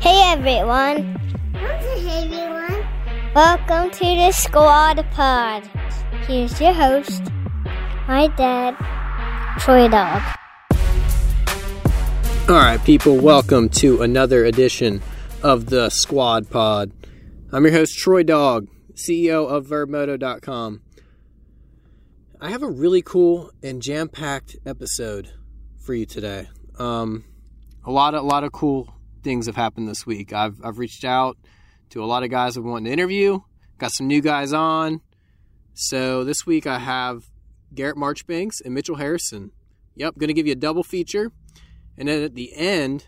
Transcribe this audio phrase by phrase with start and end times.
[0.00, 1.16] Hey everyone.
[1.54, 2.86] Hey everyone.
[3.34, 5.66] Welcome to the Squad Pod.
[6.26, 7.22] Here's your host,
[8.06, 8.76] my dad,
[9.58, 10.22] Troy Dog.
[12.48, 15.00] All right, people, welcome to another edition
[15.42, 16.92] of the Squad Pod.
[17.52, 20.82] I'm your host, Troy Dog, CEO of VurbMoto.com.
[22.38, 25.32] I have a really cool and jam-packed episode
[25.78, 26.48] for you today.
[26.78, 27.24] Um,
[27.84, 28.92] a lot a lot of cool
[29.22, 30.32] things have happened this week.
[30.32, 31.36] I've I've reached out
[31.90, 33.40] to a lot of guys I want to interview.
[33.78, 35.00] Got some new guys on.
[35.74, 37.24] So this week I have
[37.74, 39.50] Garrett Marchbanks and Mitchell Harrison.
[39.94, 41.32] Yep, going to give you a double feature.
[41.96, 43.06] And then at the end,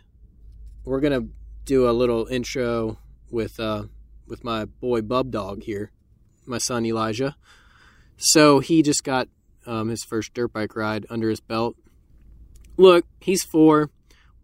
[0.84, 1.28] we're going to
[1.64, 2.98] do a little intro
[3.30, 3.84] with uh,
[4.26, 5.92] with my boy Bub Dog here,
[6.46, 7.36] my son Elijah.
[8.16, 9.28] So he just got
[9.66, 11.76] um, his first dirt bike ride under his belt.
[12.76, 13.90] Look, he's four.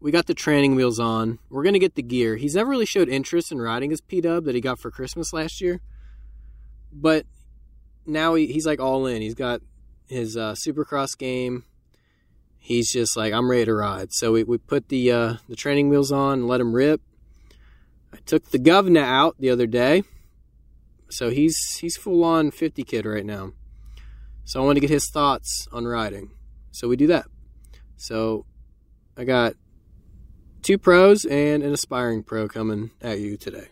[0.00, 1.38] We got the training wheels on.
[1.50, 2.36] We're going to get the gear.
[2.36, 5.32] He's never really showed interest in riding his P Dub that he got for Christmas
[5.32, 5.80] last year.
[6.92, 7.26] But
[8.06, 9.20] now he, he's like all in.
[9.20, 9.60] He's got
[10.08, 11.64] his uh, supercross game.
[12.58, 14.12] He's just like, I'm ready to ride.
[14.12, 17.00] So we, we put the uh, the training wheels on and let him rip.
[18.12, 20.02] I took the governor out the other day.
[21.10, 23.52] So he's he's full on 50 kid right now.
[24.44, 26.30] So I want to get his thoughts on riding.
[26.70, 27.26] So we do that.
[27.96, 28.46] So
[29.16, 29.54] I got
[30.62, 33.68] two pros and an aspiring pro coming at you today.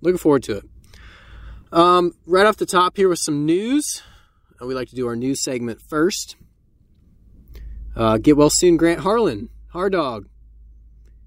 [0.00, 0.64] Looking forward to it.
[1.72, 4.02] Um, right off the top here with some news.
[4.60, 6.36] Uh, we like to do our news segment first.
[7.94, 10.28] Uh, get well soon, Grant Harlan, Hard Dog.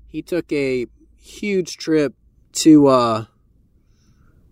[0.08, 2.14] He took a huge trip
[2.54, 3.26] to uh,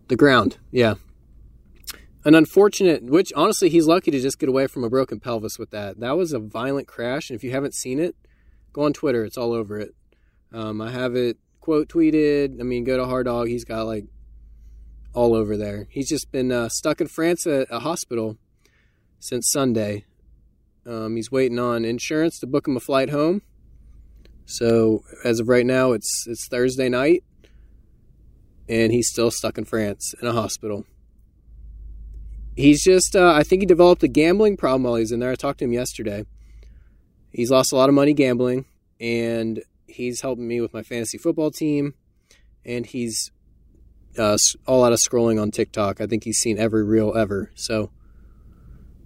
[0.08, 0.58] the ground.
[0.72, 0.96] Yeah.
[2.26, 5.72] An unfortunate, which honestly, he's lucky to just get away from a broken pelvis with
[5.72, 6.00] that.
[6.00, 7.30] That was a violent crash.
[7.30, 8.16] And if you haven't seen it,
[8.74, 9.24] go on Twitter.
[9.24, 9.96] It's all over it.
[10.52, 12.60] Um, I have it quote tweeted.
[12.60, 13.48] I mean, go to Hard Dog.
[13.48, 14.06] He's got like
[15.14, 15.88] all over there.
[15.90, 18.38] He's just been uh, stuck in France at a hospital
[19.20, 20.06] since Sunday.
[20.86, 23.42] Um, he's waiting on insurance to book him a flight home.
[24.46, 27.24] So as of right now, it's it's Thursday night,
[28.68, 30.86] and he's still stuck in France in a hospital.
[32.56, 35.32] He's just, uh, I think he developed a gambling problem while he's in there.
[35.32, 36.26] I talked to him yesterday.
[37.32, 38.66] He's lost a lot of money gambling,
[39.00, 41.94] and he's helping me with my fantasy football team,
[42.66, 43.32] and he's
[44.18, 46.02] uh, all out of scrolling on TikTok.
[46.02, 47.52] I think he's seen every reel ever.
[47.56, 47.92] So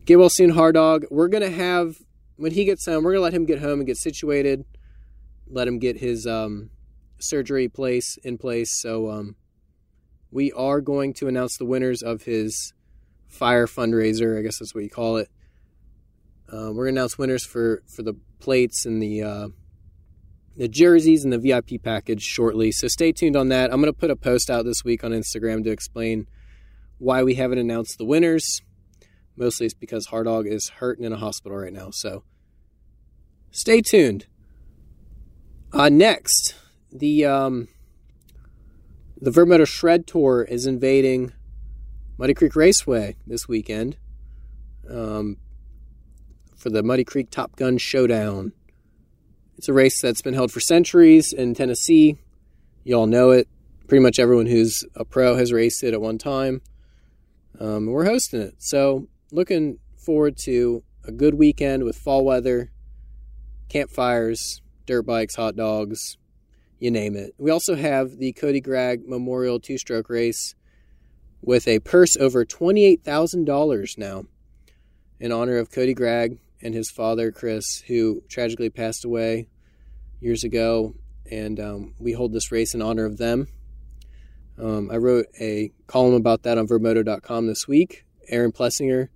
[0.05, 1.05] get well soon, hard dog.
[1.09, 1.95] We're gonna have
[2.37, 3.03] when he gets home.
[3.03, 4.65] We're gonna let him get home and get situated.
[5.47, 6.69] Let him get his um,
[7.19, 8.79] surgery place in place.
[8.81, 9.35] So um,
[10.31, 12.73] we are going to announce the winners of his
[13.27, 14.37] fire fundraiser.
[14.37, 15.29] I guess that's what you call it.
[16.53, 19.47] Uh, we're gonna announce winners for for the plates and the uh,
[20.55, 22.71] the jerseys and the VIP package shortly.
[22.71, 23.73] So stay tuned on that.
[23.73, 26.27] I'm going to put a post out this week on Instagram to explain
[26.99, 28.61] why we haven't announced the winners.
[29.35, 31.89] Mostly it's because Hard Dog is hurting in a hospital right now.
[31.91, 32.23] So
[33.49, 34.27] stay tuned.
[35.71, 36.53] Uh, next,
[36.91, 37.67] the um,
[39.19, 41.33] the Vurbmoto Shred Tour is invading
[42.19, 43.97] Muddy Creek Raceway this weekend
[44.87, 45.37] um,
[46.63, 48.53] for the Muddy Creek Top Gun Showdown.
[49.57, 52.17] It's a race that's been held for centuries in Tennessee.
[52.85, 53.49] You all know it.
[53.89, 56.61] Pretty much everyone who's a pro has raced it at one time.
[57.59, 58.55] Um, we're hosting it.
[58.59, 62.71] So, looking forward to a good weekend with fall weather,
[63.67, 66.17] campfires, dirt bikes, hot dogs,
[66.79, 67.33] you name it.
[67.37, 70.55] We also have the Cody Gragg Memorial two stroke race
[71.41, 74.23] with a purse over $28,000 now
[75.19, 79.49] in honor of Cody Gragg and his father, Chris, who tragically passed away
[80.21, 80.95] years ago.
[81.29, 83.47] And um, we hold this race in honor of them.
[84.57, 88.05] Um, I wrote a column about that on Vurbmoto.com this week.
[88.29, 89.09] Aaron Plessinger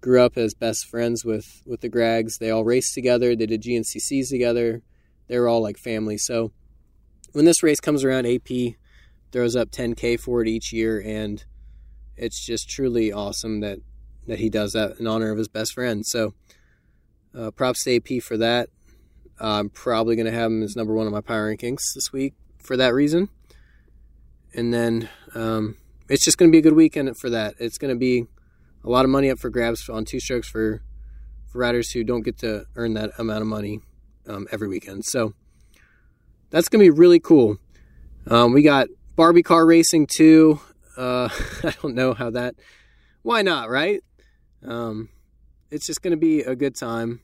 [0.00, 2.38] grew up as best friends with, with the Graggs.
[2.38, 4.82] They all raced together, they did GNCCs together.
[5.28, 6.18] They were all like family.
[6.18, 6.50] So
[7.32, 8.74] when this race comes around, AP
[9.30, 11.00] throws up 10K for it each year.
[11.00, 11.44] And
[12.16, 13.78] it's just truly awesome that,
[14.26, 16.04] that he does that in honor of his best friend.
[16.04, 16.34] So
[17.36, 18.68] uh, props to AP for that.
[19.40, 22.12] Uh, I'm probably going to have him as number one on my power rankings this
[22.12, 23.28] week for that reason.
[24.54, 25.76] And then um,
[26.08, 27.54] it's just going to be a good weekend for that.
[27.58, 28.26] It's going to be
[28.84, 30.82] a lot of money up for grabs on two strokes for,
[31.50, 33.80] for riders who don't get to earn that amount of money
[34.28, 35.04] um, every weekend.
[35.04, 35.34] So
[36.50, 37.56] that's going to be really cool.
[38.26, 40.60] Um, we got Barbie car racing too.
[40.96, 41.28] Uh,
[41.64, 42.54] I don't know how that.
[43.22, 44.02] Why not, right?
[44.66, 45.08] Um,
[45.72, 47.20] it's just going to be a good time.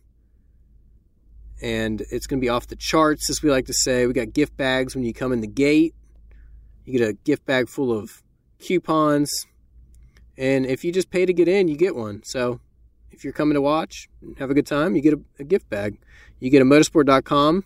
[1.61, 4.07] and it's going to be off the charts, as we like to say.
[4.07, 5.95] We got gift bags when you come in the gate.
[6.85, 8.23] You get a gift bag full of
[8.61, 9.47] coupons,
[10.37, 12.23] and if you just pay to get in, you get one.
[12.25, 12.61] So
[13.11, 15.69] if you're coming to watch, and have a good time, you get a, a gift
[15.69, 15.99] bag.
[16.39, 17.65] You get a motosport.com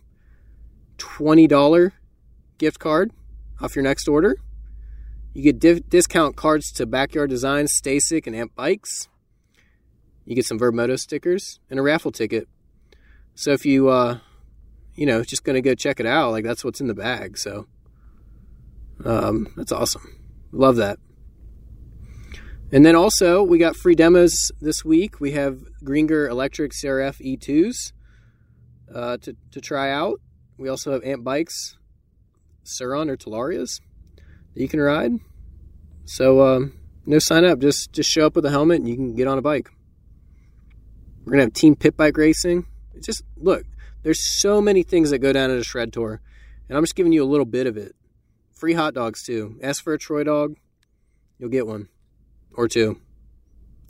[0.98, 1.92] $20
[2.58, 3.12] gift card
[3.60, 4.36] off your next order.
[5.34, 9.08] You get div- discount cards to Backyard Designs, Stacyc, and Amp Bikes.
[10.24, 12.48] You get some Vurbmoto stickers and a raffle ticket.
[13.34, 14.18] So if you, uh,
[14.94, 17.38] you know, just going to go check it out, like that's what's in the bag.
[17.38, 17.66] So
[19.04, 20.20] um, that's awesome.
[20.52, 20.98] Love that.
[22.70, 25.20] And then also, we got free demos this week.
[25.20, 27.92] We have Greenger Electric CRF E2s
[28.94, 30.20] uh, to, to try out.
[30.56, 31.76] We also have Amp Bikes,
[32.62, 33.80] Sur-Ron or Talarias
[34.54, 35.12] that you can ride.
[36.04, 36.72] So um,
[37.04, 39.38] no sign up, just just show up with a helmet and you can get on
[39.38, 39.70] a bike.
[41.24, 42.66] We're gonna have team pit bike racing.
[42.94, 43.64] It's just look,
[44.02, 46.20] there's so many things that go down at a shred tour,
[46.68, 47.94] and I'm just giving you a little bit of it.
[48.50, 49.58] Free hot dogs too.
[49.62, 50.56] Ask for a Troy dog,
[51.38, 51.88] you'll get one
[52.54, 53.00] or two.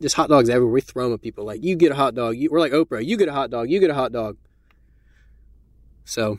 [0.00, 0.72] Just hot dogs everywhere.
[0.72, 2.36] We throw them at people like you get a hot dog.
[2.36, 3.04] You, we're like Oprah.
[3.04, 3.70] You get a hot dog.
[3.70, 4.36] You get a hot dog.
[6.04, 6.38] So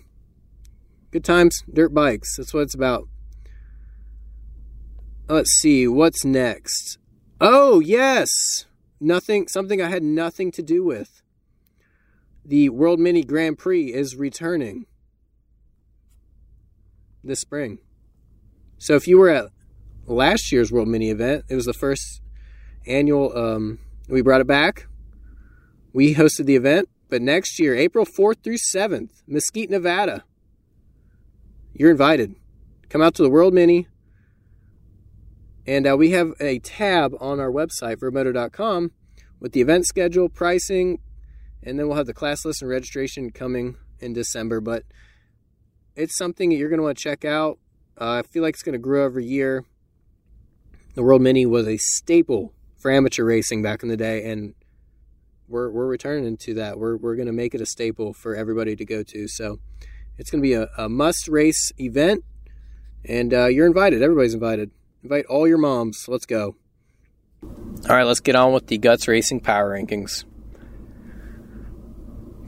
[1.12, 2.36] good times, dirt bikes.
[2.36, 3.08] That's what it's about.
[5.30, 6.98] Let's see what's next.
[7.40, 8.66] Oh yes,
[9.04, 9.48] nothing.
[9.48, 11.22] Something I had nothing to do with.
[12.46, 14.86] The World Mini Grand Prix is returning
[17.24, 17.80] this spring.
[18.78, 19.46] So if you were at
[20.06, 22.22] last year's World Mini event, it was the first
[22.86, 23.36] annual.
[23.38, 23.80] Um,
[24.10, 24.88] we brought it back.
[25.94, 30.24] We hosted the event, but next year, April 4th through 7th, Mesquite, Nevada,
[31.74, 32.36] you're invited.
[32.90, 33.88] Come out to the World Mini.
[35.66, 38.92] And uh, we have a tab on our website, vurbmoto.com,
[39.40, 41.00] with the event schedule, pricing,
[41.62, 44.60] and then we'll have the class list and registration coming in December.
[44.60, 44.84] But
[45.96, 47.60] it's something that you're going to want to check out.
[48.00, 49.64] Uh, I feel like it's going to grow every year.
[50.96, 54.54] The World Mini was a staple for amateur racing back in the day, and
[55.48, 56.78] we're, we're returning to that.
[56.78, 59.28] We're, we're going to make it a staple for everybody to go to.
[59.28, 59.60] So
[60.18, 62.24] it's going to be a, a must race event,
[63.06, 64.02] and uh, you're invited.
[64.02, 64.72] Everybody's invited.
[65.04, 66.08] Invite all your moms.
[66.08, 66.56] Let's go.
[67.44, 70.24] All right, let's get on with the Guts Racing Power Rankings.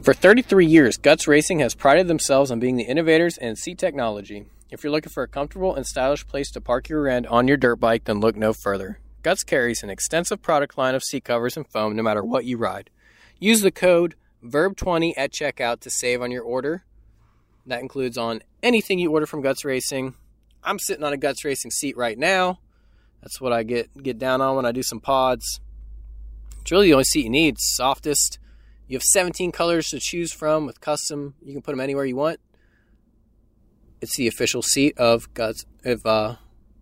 [0.02, 4.46] For 33 years, Guts Racing has prided themselves on being the innovators in seat technology.
[4.70, 7.56] If you're looking for a comfortable and stylish place to park your end on your
[7.56, 9.00] dirt bike, then look no further.
[9.22, 12.56] Guts carries an extensive product line of seat covers and foam no matter what you
[12.56, 12.88] ride.
[13.38, 16.84] Use the code Vurb20 at checkout to save on your order.
[17.66, 20.14] That includes on anything you order from Guts Racing.
[20.66, 22.58] I'm sitting on a Guts Racing seat right now.
[23.22, 25.60] That's what I get get down on when I do some pods.
[26.60, 27.58] It's really the only seat you need.
[27.58, 28.40] softest.
[28.88, 31.34] You have 17 colors to choose from with custom.
[31.42, 32.40] You can put them anywhere you want.
[34.00, 35.64] It's the official seat of Guts.
[35.84, 36.36] Of uh,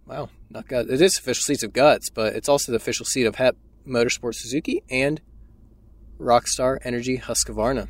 [0.07, 0.91] wow, not Guts.
[0.91, 4.35] It is official seats of Guts, but it's also the official seat of HEP Motorsport
[4.35, 5.21] Suzuki and
[6.19, 7.89] Rockstar Energy Husqvarna.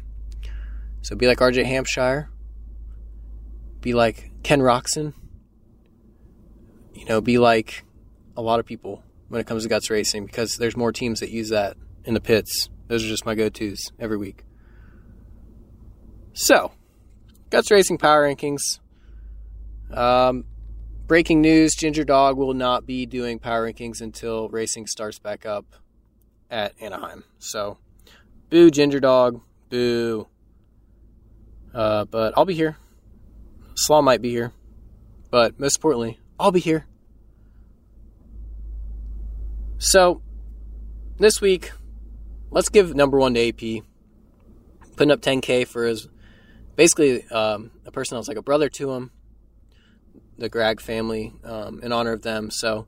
[1.03, 2.31] So be like RJ Hampshire.
[3.81, 5.13] Be like Ken Roczen
[6.95, 7.85] you know, be like
[8.37, 11.31] a lot of people when it comes to guts racing because there's more teams that
[11.31, 12.69] use that in the pits.
[12.89, 14.45] Those are just my go tos every week.
[16.33, 16.73] So,
[17.51, 18.81] guts racing power rankings.
[19.91, 20.45] Um,
[21.07, 25.65] breaking news Ginger Dog will not be doing power rankings until racing starts back up
[26.51, 27.25] at Anaheim.
[27.39, 27.79] So,
[28.51, 30.29] boo, Ginger Dog, boo.
[31.73, 32.77] Uh, but I'll be here.
[33.75, 34.53] Slaw might be here.
[35.31, 36.87] But most importantly, I'll be here.
[39.79, 40.23] So,
[41.19, 41.73] this week,
[42.51, 43.85] let's give number one to AP.
[44.97, 46.09] Putting up 10K for his,
[46.77, 49.11] basically, um, a person that was like a brother to him,
[50.39, 52.51] the Gragg family, um, in honor of them.
[52.51, 52.87] So,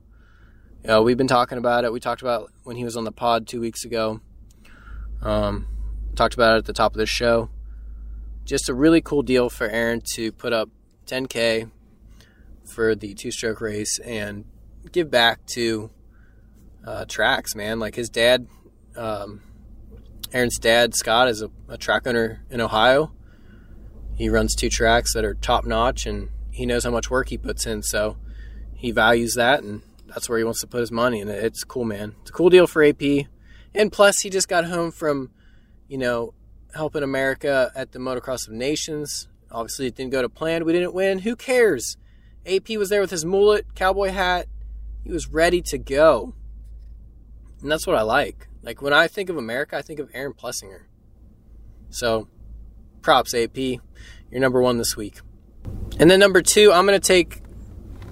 [0.83, 1.91] you know, we've been talking about it.
[1.91, 4.21] We talked about when he was on the pod two weeks ago.
[5.21, 5.67] Um,
[6.15, 7.49] talked about it at the top of the show.
[8.45, 10.69] Just a really cool deal for Aaron to put up
[11.05, 11.69] 10K
[12.67, 14.45] for the two stroke race and
[14.91, 15.89] give back to
[16.85, 17.79] uh, tracks, man.
[17.79, 18.47] Like his dad,
[18.95, 19.41] um,
[20.33, 23.11] Aaron's dad, Scott, is a, a track owner in Ohio.
[24.15, 27.37] He runs two tracks that are top notch and he knows how much work he
[27.37, 27.83] puts in.
[27.83, 28.17] So
[28.75, 31.21] he values that and that's where he wants to put his money.
[31.21, 32.15] And it's cool, man.
[32.21, 33.01] It's a cool deal for AP.
[33.75, 35.29] And plus, he just got home from,
[35.87, 36.33] you know,
[36.73, 39.27] helping America at the Motocross of Nations.
[39.51, 40.65] Obviously, it didn't go to plan.
[40.65, 41.19] We didn't win.
[41.19, 41.97] Who cares?
[42.47, 44.47] AP was there with his mullet, cowboy hat.
[45.03, 46.33] He was ready to go.
[47.61, 48.47] And that's what I like.
[48.61, 50.83] Like when I think of America, I think of Aaron Plessinger.
[51.89, 52.27] So
[53.01, 53.57] props, AP.
[53.57, 55.19] You're number one this week.
[55.99, 57.41] And then number two, I'm going to take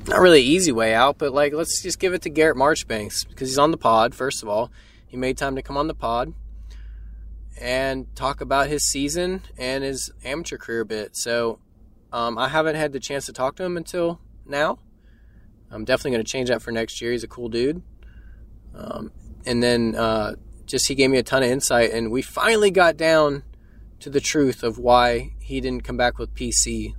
[0.08, 3.50] not really easy way out, but like let's just give it to Garrett Marchbanks because
[3.50, 4.14] he's on the pod.
[4.14, 4.72] First of all,
[5.08, 6.34] he made time to come on the pod
[7.60, 11.16] and talk about his season and his amateur career a bit.
[11.16, 11.60] So
[12.12, 14.80] um, I haven't had the chance to talk to him until now.
[15.72, 17.12] I'm definitely going to change that for next year.
[17.12, 17.82] He's a cool dude.
[18.74, 19.12] Um,
[19.46, 20.34] and then uh,
[20.66, 23.44] just he gave me a ton of insight, and we finally got down
[24.00, 26.94] to the truth of why he didn't come back with PC,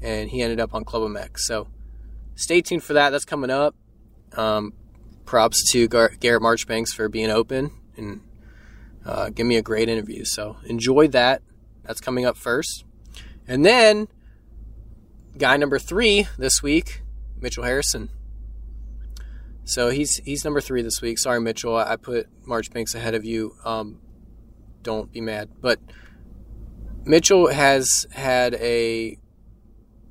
[0.00, 1.38] and he ended up on Club MX.
[1.38, 1.68] So
[2.34, 3.10] stay tuned for that.
[3.10, 3.74] That's coming up.
[4.34, 4.72] Um,
[5.24, 8.20] props to Gar- Garrett Marchbanks for being open and
[9.04, 10.24] uh, give me a great interview.
[10.24, 11.42] So enjoy that.
[11.84, 12.84] That's coming up first.
[13.46, 14.08] And then,
[15.36, 17.02] guy number three this week,
[17.40, 18.10] Mitchell Harrison.
[19.64, 21.18] So he's he's number three this week.
[21.18, 23.54] Sorry, Mitchell, I put Marchbanks ahead of you.
[23.64, 24.00] Um,
[24.82, 25.78] don't be mad, but
[27.04, 29.18] Mitchell has had a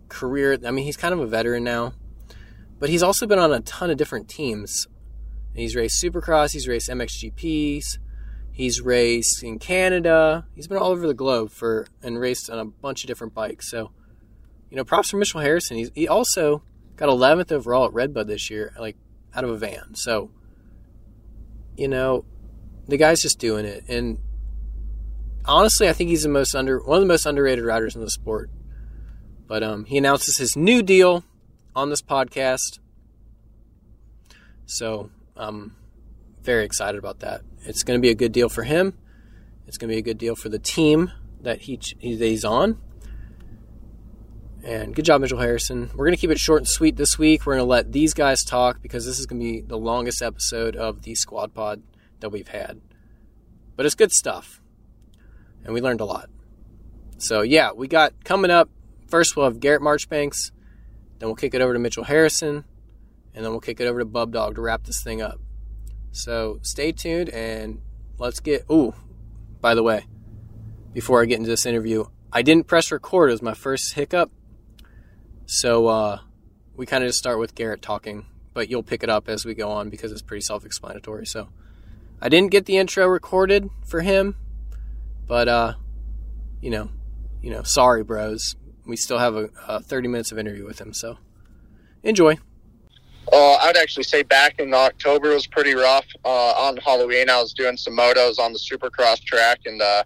[0.09, 0.57] career.
[0.65, 1.93] I mean, he's kind of a veteran now,
[2.79, 4.87] but he's also been on a ton of different teams.
[5.53, 6.53] He's raced Supercross.
[6.53, 7.97] He's raced MXGPs.
[8.53, 10.45] He's raced in Canada.
[10.55, 13.69] He's been all over the globe for and raced on a bunch of different bikes.
[13.69, 13.91] So,
[14.71, 15.77] you know, props for Mitchell Harrison.
[15.77, 16.63] He's, he also
[16.95, 18.95] got 11th overall at Redbud this year, like
[19.35, 19.93] out of a van.
[19.95, 20.31] So,
[21.75, 22.25] you know,
[22.87, 23.83] the guy's just doing it.
[23.89, 24.17] And
[25.45, 28.09] honestly, I think he's the most under one of the most underrated riders in the
[28.09, 28.49] sport.
[29.45, 31.25] But um, he announces his new deal
[31.75, 32.79] on this podcast.
[34.65, 35.75] So I'm
[36.41, 37.41] very excited about that.
[37.65, 38.97] It's going to be a good deal for him.
[39.67, 41.11] It's going to be a good deal for the team
[41.41, 42.77] that he, he's on.
[44.63, 45.89] And good job, Mitchell Harrison.
[45.95, 47.45] We're going to keep it short and sweet this week.
[47.45, 50.21] We're going to let these guys talk because this is going to be the longest
[50.21, 51.81] episode of the Squad Pod
[52.19, 52.79] that we've had.
[53.75, 54.61] But it's good stuff.
[55.63, 56.29] And we learned a lot.
[57.17, 58.69] So, yeah, we got coming up.
[59.07, 60.51] First, we'll have Garrett Marchbanks.
[61.17, 62.63] Then we'll kick it over to Mitchell Harrison.
[63.33, 65.39] And then we'll kick it over to Bub Dog to wrap this thing up.
[66.11, 67.81] So, stay tuned and
[68.19, 68.65] let's get.
[68.71, 68.93] Ooh,
[69.59, 70.05] by the way,
[70.93, 73.29] before I get into this interview, I didn't press record.
[73.29, 74.31] It was my first hiccup.
[75.53, 76.19] So uh,
[76.77, 79.53] we kind of just start with Garrett talking, but you'll pick it up as we
[79.53, 81.25] go on because it's pretty self explanatory.
[81.25, 81.49] So
[82.21, 84.37] I didn't get the intro recorded for him,
[85.27, 85.73] but uh,
[86.61, 86.89] you know,
[87.41, 88.55] you know, sorry, bros.
[88.85, 91.17] We still have a, a 30 minutes of interview with him, so
[92.01, 92.37] enjoy.
[93.29, 96.07] Uh, I'd actually say back in October was pretty rough.
[96.23, 100.05] Uh, on Halloween, I was doing some motos on the Supercross track and uh,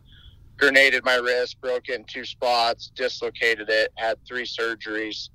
[0.58, 5.30] grenaded my wrist, broke it in two spots, dislocated it, had three surgeries.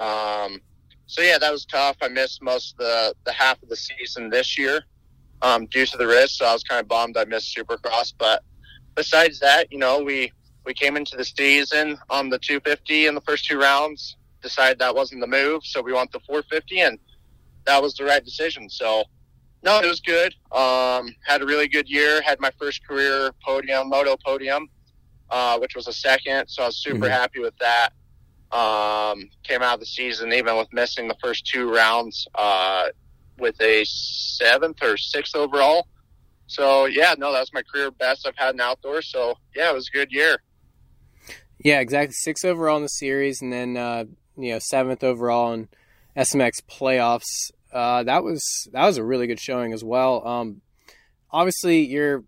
[0.00, 0.60] Um,
[1.06, 1.96] so yeah, that was tough.
[2.02, 4.84] I missed most of the, the half of the season this year
[5.42, 6.38] um, due to the wrist.
[6.38, 8.12] So I was kind of bummed I missed Supercross.
[8.18, 8.42] But
[8.94, 10.32] besides that, you know, we
[10.64, 14.16] we came into the season on the 250 in the first two rounds.
[14.42, 16.98] Decided that wasn't the move, so we went the 450, and
[17.64, 18.68] that was the right decision.
[18.68, 19.04] So
[19.62, 20.34] no, it was good.
[20.52, 22.22] Um, had a really good year.
[22.22, 24.68] Had my first career podium, moto podium,
[25.30, 26.48] uh, which was a second.
[26.48, 27.06] So I was super mm-hmm.
[27.06, 27.90] happy with that.
[28.52, 32.86] Um, came out of the season even with missing the first two rounds uh,
[33.38, 35.88] with a seventh or sixth overall.
[36.46, 39.10] So yeah, no, that was my career best I've had in outdoors.
[39.10, 40.38] So yeah, it was a good year.
[41.58, 42.12] Yeah, exactly.
[42.12, 44.04] Six overall in the series, and then uh,
[44.36, 45.68] you know seventh overall in
[46.16, 47.50] SMX playoffs.
[47.72, 48.40] Uh, that was
[48.72, 50.26] that was a really good showing as well.
[50.26, 50.60] Um,
[51.30, 52.24] obviously, you're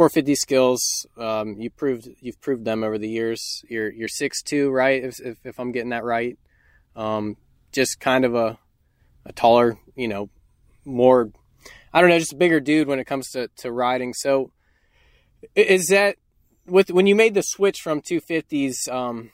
[0.00, 1.06] 450 skills.
[1.18, 3.62] Um, you proved you've proved them over the years.
[3.68, 5.04] You're you're six two, right?
[5.04, 6.38] If, if, if I'm getting that right,
[6.96, 7.36] um,
[7.70, 8.58] just kind of a
[9.26, 10.30] a taller, you know,
[10.86, 11.30] more.
[11.92, 14.14] I don't know, just a bigger dude when it comes to, to riding.
[14.14, 14.52] So,
[15.54, 16.16] is that
[16.64, 18.90] with when you made the switch from 250s?
[18.90, 19.32] Um,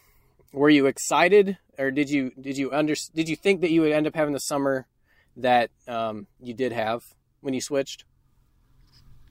[0.53, 3.93] were you excited, or did you did you under did you think that you would
[3.93, 4.89] end up having the summer
[5.37, 7.03] that um, you did have
[7.41, 8.05] when you switched?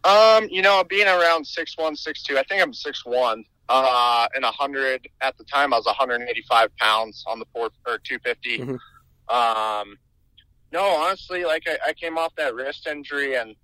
[0.06, 2.38] Um, you know, being around six one, six two.
[2.38, 3.44] I think I'm six one.
[3.68, 7.98] Uh, and a hundred at the time, I was 185 pounds on the four or
[7.98, 8.60] 250.
[8.60, 9.36] Mm-hmm.
[9.36, 9.98] Um,
[10.72, 13.56] no, honestly, like I, I came off that wrist injury and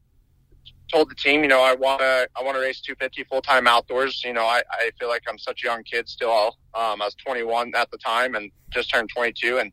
[0.91, 3.67] told the team, you know, I want to, I want to race 250 full time
[3.67, 4.23] outdoors.
[4.23, 6.57] You know, I, I feel like I'm such a young kid still.
[6.73, 9.71] Um, I was 21 at the time and just turned 22, and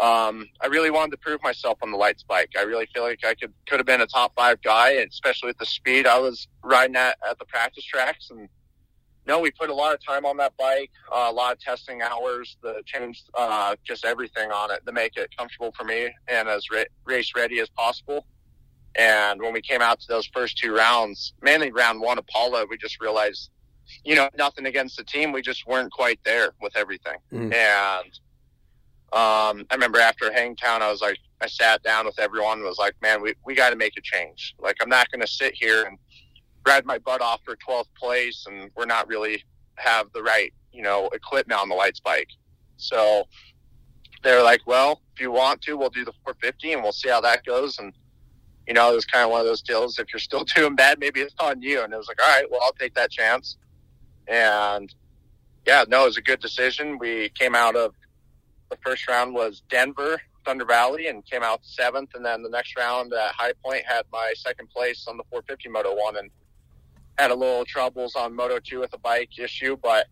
[0.00, 2.50] um, I really wanted to prove myself on the lights bike.
[2.58, 5.58] I really feel like I could could have been a top five guy, especially with
[5.58, 8.30] the speed I was riding at at the practice tracks.
[8.30, 8.48] And
[9.26, 12.00] no, we put a lot of time on that bike, uh, a lot of testing
[12.00, 16.48] hours, the changed uh, just everything on it to make it comfortable for me and
[16.48, 18.24] as ra- race ready as possible.
[18.94, 22.76] And when we came out to those first two rounds, mainly round one, Apollo, we
[22.78, 23.50] just realized
[24.04, 25.32] you know, nothing against the team.
[25.32, 27.16] We just weren't quite there with everything.
[27.32, 27.54] Mhm.
[27.54, 28.20] And
[29.12, 32.78] um, I remember after Hangtown, I was like, I sat down with everyone and was
[32.78, 34.54] like, man, we, we got to make a change.
[34.58, 35.98] Like, I'm not going to sit here and
[36.66, 39.42] ride my butt off for 12th place and we're not really
[39.76, 42.28] have the right, you know, equipment on the lights bike.
[42.76, 43.24] So
[44.22, 47.22] they're like, well, if you want to, we'll do the 450 and we'll see how
[47.22, 47.78] that goes.
[47.78, 47.94] And,
[48.66, 49.98] you know, it was kind of one of those deals.
[49.98, 51.82] If you're still doing bad, maybe it's on you.
[51.82, 53.56] And it was like, all right, well, I'll take that chance.
[54.26, 54.94] And
[55.66, 56.98] yeah, no, it was a good decision.
[56.98, 57.94] We came out of
[58.70, 62.14] the first round was Denver, Thunder Valley, and came out seventh.
[62.14, 65.68] And then the next round at High Point had my second place on the 450
[65.68, 66.30] Moto 1 and
[67.18, 69.76] had a little troubles on Moto 2 with a bike issue.
[69.76, 70.06] But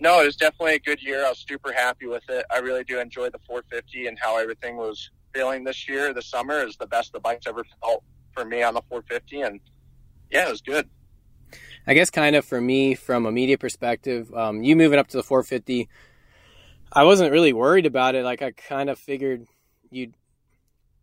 [0.00, 1.24] no, it was definitely a good year.
[1.24, 2.44] I was super happy with it.
[2.50, 6.12] I really do enjoy the 450 and how everything was feeling this year.
[6.12, 8.02] The summer is the best the bike's ever felt
[8.32, 9.42] for me on the 450.
[9.42, 9.60] And
[10.30, 10.88] yeah, it was good.
[11.86, 15.16] I guess kind of for me from a media perspective, um, you moving up to
[15.16, 15.88] the 450,
[16.92, 18.24] I wasn't really worried about it.
[18.24, 19.46] Like I kind of figured
[19.90, 20.14] you'd.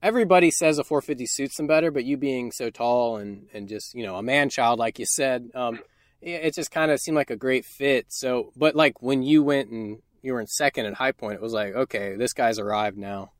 [0.01, 3.93] Everybody says a 450 suits them better, but you being so tall and and just
[3.95, 5.79] you know a man child like you said, um,
[6.21, 8.05] it, just kind of seemed like a great fit.
[8.09, 11.41] So, but like when you went and you were in second at High Point, it
[11.41, 13.31] was like okay, this guy's arrived now.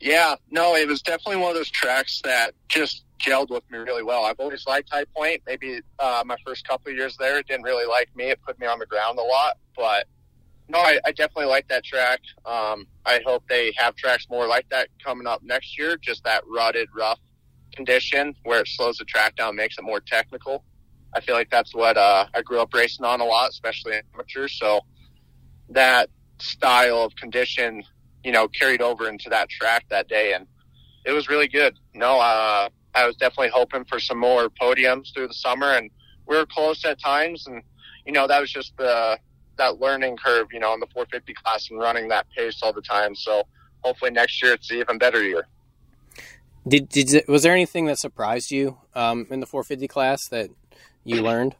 [0.00, 4.02] Yeah, no, it was definitely one of those tracks that just gelled with me really
[4.02, 4.24] well.
[4.24, 5.42] I've always liked High Point.
[5.46, 8.24] Maybe uh, my first couple years there, it didn't really like me.
[8.30, 10.06] It put me on the ground a lot, but
[10.72, 12.20] no, I, I definitely like that track.
[12.46, 15.98] Um, I hope they have tracks more like that coming up next year.
[15.98, 17.20] Just that rutted, rough
[17.74, 20.64] condition where it slows the track down, makes it more technical.
[21.14, 24.48] I feel like that's what uh, I grew up racing on a lot, especially amateur.
[24.48, 24.80] So
[25.68, 27.82] that style of condition,
[28.24, 30.46] you know, carried over into that track that day, and
[31.04, 31.78] it was really good.
[31.94, 35.90] No, uh, I was definitely hoping for some more podiums through the summer, and
[36.26, 37.62] we were close at times, and
[38.06, 39.18] you know that was just the
[39.62, 42.82] that learning curve, you know, in the 450 class and running that pace all the
[42.82, 43.14] time.
[43.14, 43.44] So
[43.82, 45.46] hopefully next year it's an even better year.
[46.66, 50.50] Did did was there anything that surprised you um, in the 450 class that
[51.04, 51.56] you learned?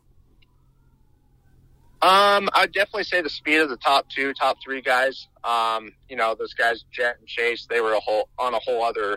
[2.03, 5.29] Um, I'd definitely say the speed of the top two, top three guys.
[5.45, 8.83] Um, you know, those guys, Jett and Chase, they were a whole on a whole
[8.83, 9.17] other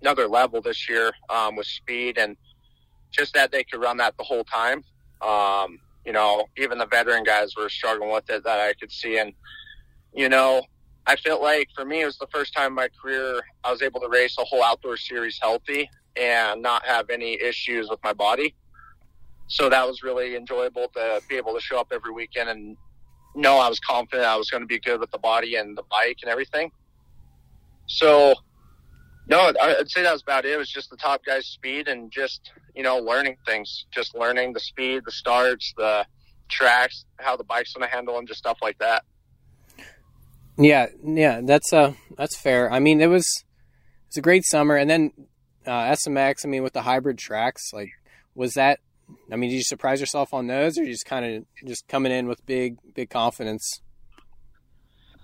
[0.00, 2.36] another level this year um, with speed and
[3.10, 4.82] just that they could run that the whole time.
[5.20, 9.18] Um, you know, even the veteran guys were struggling with it that I could see.
[9.18, 9.32] And,
[10.14, 10.62] you know,
[11.06, 13.82] I felt like for me, it was the first time in my career I was
[13.82, 18.12] able to race a whole outdoor series healthy and not have any issues with my
[18.12, 18.54] body.
[19.48, 22.76] So that was really enjoyable to be able to show up every weekend and
[23.34, 25.82] know I was confident I was going to be good with the body and the
[25.90, 26.70] bike and everything.
[27.86, 28.34] So,
[29.26, 30.52] no, I'd say that was about it.
[30.52, 34.52] It was just the top guy's speed and just, you know, learning things, just learning
[34.52, 36.04] the speed, the starts, the
[36.48, 39.04] tracks, how the bike's to handle them, just stuff like that.
[40.58, 42.70] Yeah, yeah, that's uh that's fair.
[42.70, 43.26] I mean, it was
[44.08, 45.12] it's a great summer, and then
[45.66, 46.44] uh, SMX.
[46.44, 47.90] I mean, with the hybrid tracks, like,
[48.34, 48.80] was that?
[49.30, 52.12] I mean, did you surprise yourself on those, or you just kind of just coming
[52.12, 53.80] in with big big confidence?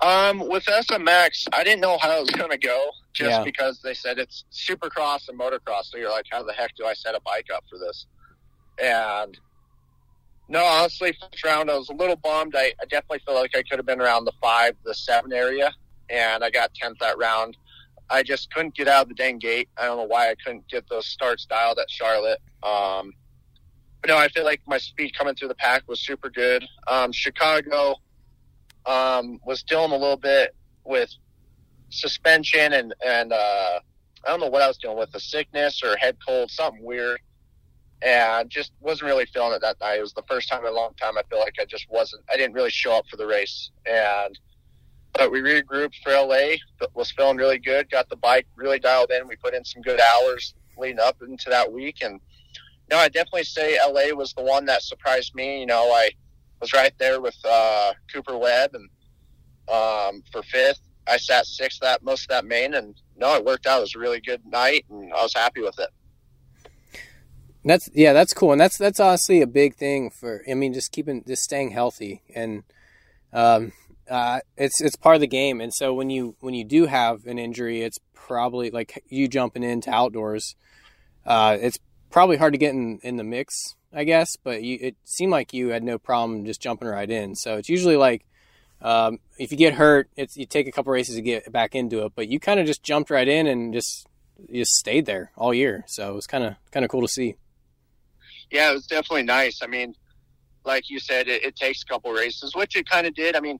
[0.00, 3.42] Um, with SMX, I didn't know how it was going to go just Yeah.
[3.44, 5.86] because they said it's supercross and motocross.
[5.86, 8.06] So you're like, how the heck do I set a bike up for this?
[8.80, 9.36] And
[10.48, 12.54] no, honestly, first round, I was a little bummed.
[12.56, 15.74] I, I definitely feel like I could have been around the five, the seven area,
[16.08, 17.56] and I got 10th that round.
[18.08, 19.68] I just couldn't get out of the dang gate.
[19.76, 22.40] I don't know why I couldn't get those starts dialed at Charlotte.
[22.62, 23.12] Um,
[24.00, 26.64] but no, I feel like my speed coming through the pack was super good.
[26.86, 27.96] Um, Chicago,
[28.86, 31.10] um, was dealing a little bit with
[31.90, 33.80] suspension and and uh,
[34.24, 37.20] I don't know what I was dealing with, the sickness or head cold, something weird,
[38.02, 39.98] and just wasn't really feeling it that night.
[39.98, 42.24] It was the first time in a long time I feel like I just wasn't.
[42.32, 44.38] I didn't really show up for the race, and
[45.14, 46.56] but we regrouped for LA.
[46.94, 47.90] Was feeling really good.
[47.90, 49.26] Got the bike really dialed in.
[49.26, 52.20] We put in some good hours leading up into that week, and
[52.90, 55.60] no, I definitely say LA was the one that surprised me.
[55.60, 56.10] You know, I
[56.60, 58.88] was right there with uh, Cooper Webb and
[59.68, 60.80] um, for fifth.
[61.06, 63.78] I sat sixth that most of that main, and no, it worked out.
[63.78, 65.88] It was a really good night, and I was happy with it.
[67.64, 70.42] That's yeah, that's cool, and that's that's honestly a big thing for.
[70.50, 72.62] I mean, just keeping just staying healthy, and
[73.32, 73.72] um,
[74.08, 75.60] uh, it's it's part of the game.
[75.60, 79.62] And so when you when you do have an injury, it's probably like you jumping
[79.62, 80.54] into outdoors.
[81.26, 81.78] Uh, it's
[82.10, 84.36] probably hard to get in in the mix, I guess.
[84.36, 87.34] But you, it seemed like you had no problem just jumping right in.
[87.34, 88.24] So it's usually like
[88.80, 92.04] um, if you get hurt, it's you take a couple races to get back into
[92.04, 92.12] it.
[92.14, 94.06] But you kind of just jumped right in and just
[94.52, 95.84] just stayed there all year.
[95.86, 97.36] So it was kind of kind of cool to see.
[98.50, 99.60] Yeah, it was definitely nice.
[99.62, 99.94] I mean,
[100.64, 103.36] like you said, it, it takes a couple races, which it kind of did.
[103.36, 103.58] I mean,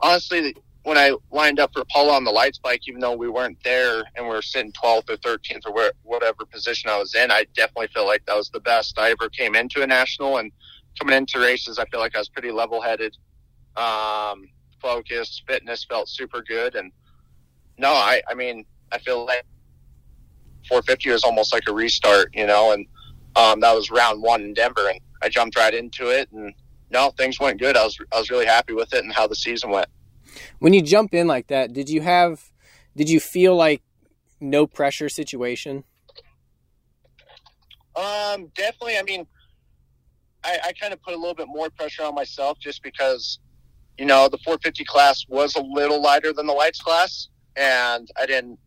[0.00, 0.54] honestly,
[0.86, 4.04] when I lined up for Pala on the lights bike, even though we weren't there
[4.14, 7.44] and we were sitting 12th or 13th or where, whatever position I was in, I
[7.54, 10.36] definitely feel like that was the best I ever came into a national.
[10.36, 10.52] And
[10.96, 13.16] coming into races, I feel like I was pretty level headed,
[13.76, 14.48] um,
[14.80, 16.76] focused, fitness felt super good.
[16.76, 16.92] And
[17.78, 19.42] no, I, I mean, I feel like
[20.68, 22.86] 450 was almost like a restart, you know, and
[23.34, 26.54] um, that was round one in Denver, and I jumped right into it, and
[26.92, 27.76] no, things went good.
[27.76, 29.88] I was I was really happy with it and how the season went.
[30.58, 32.50] When you jump in like that, did you have,
[32.96, 33.82] did you feel like
[34.40, 35.84] no pressure situation?
[37.94, 38.98] Um, definitely.
[38.98, 39.26] I mean,
[40.44, 43.38] I, I kind of put a little bit more pressure on myself just because,
[43.98, 48.26] you know, the 450 class was a little lighter than the lights class, and I
[48.26, 48.58] didn't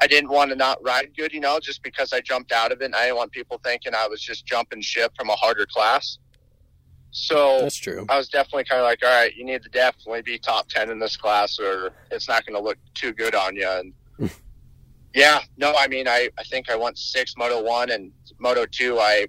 [0.00, 2.80] I didn't want to not ride good, you know, just because I jumped out of
[2.80, 2.86] it.
[2.86, 6.18] And I didn't want people thinking I was just jumping ship from a harder class.
[7.12, 8.06] So that's true.
[8.08, 10.90] I was definitely kind of like, all right, you need to definitely be top 10
[10.90, 13.68] in this class or it's not going to look too good on you.
[13.68, 13.92] And
[15.14, 18.98] yeah, no, I mean, I, I think I went six Moto 1 and Moto 2.
[18.98, 19.26] I,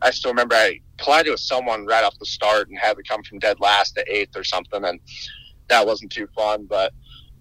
[0.00, 3.22] I still remember I collided with someone right off the start and had to come
[3.22, 4.82] from dead last to eighth or something.
[4.82, 4.98] And
[5.68, 6.64] that wasn't too fun.
[6.64, 6.94] But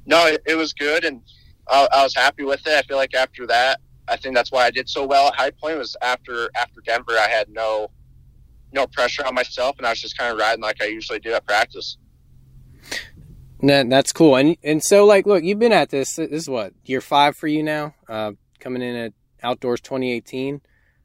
[0.05, 1.05] no, it, it was good.
[1.05, 1.21] And
[1.69, 2.73] I, I was happy with it.
[2.73, 5.51] I feel like after that, I think that's why I did so well at High
[5.51, 7.89] Point was after after Denver, I had no
[8.73, 11.33] no pressure on myself, and I was just kind of riding like I usually do
[11.33, 11.97] at practice.
[13.61, 14.35] That, that's cool.
[14.35, 16.15] And and so like, look, you've been at this.
[16.15, 17.95] This is what year five for you now.
[18.09, 20.61] Uh, coming in at Outdoors 2018.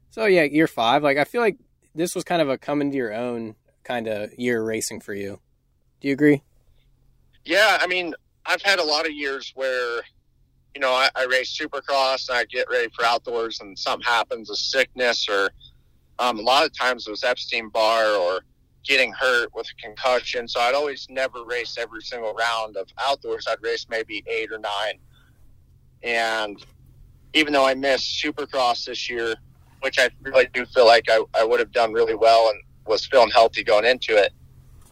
[0.09, 1.03] So yeah, year five.
[1.03, 1.57] Like I feel like
[1.95, 5.39] this was kind of a coming to your own kind of year racing for you.
[6.01, 6.43] Do you agree?
[7.45, 8.13] Yeah, I mean,
[8.45, 10.01] I've had a lot of years where
[10.75, 14.49] you know, I, I race supercross and I get ready for outdoors and something happens,
[14.49, 15.49] a sickness or
[16.19, 18.41] um, a lot of times it was Epstein Barr or
[18.85, 20.47] getting hurt with a concussion.
[20.47, 23.47] So I'd always never race every single round of outdoors.
[23.49, 24.99] I'd race maybe eight or nine.
[26.03, 26.63] And
[27.33, 29.35] even though I missed supercross this year,
[29.81, 33.05] which I really do feel like I, I would have done really well and was
[33.05, 34.33] feeling healthy going into it,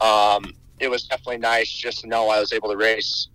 [0.01, 3.29] um, it was definitely nice just to know I was able to race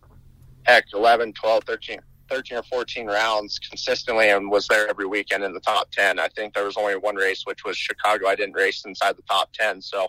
[0.64, 1.98] heck 11, 12, 13,
[2.32, 6.18] 13 or 14 rounds consistently and was there every weekend in the top 10.
[6.18, 8.26] I think there was only one race, which was Chicago.
[8.26, 9.82] I didn't race inside the top 10.
[9.82, 10.08] So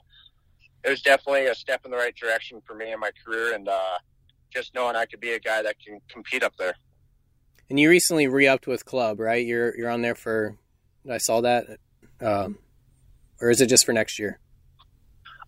[0.85, 3.67] it was definitely a step in the right direction for me in my career and
[3.67, 3.97] uh,
[4.53, 6.75] just knowing I could be a guy that can compete up there.
[7.69, 9.45] And you recently re-upped with club, right?
[9.45, 10.57] You're you're on there for.
[11.09, 11.65] I saw that,
[12.21, 12.59] um,
[13.41, 14.39] or is it just for next year?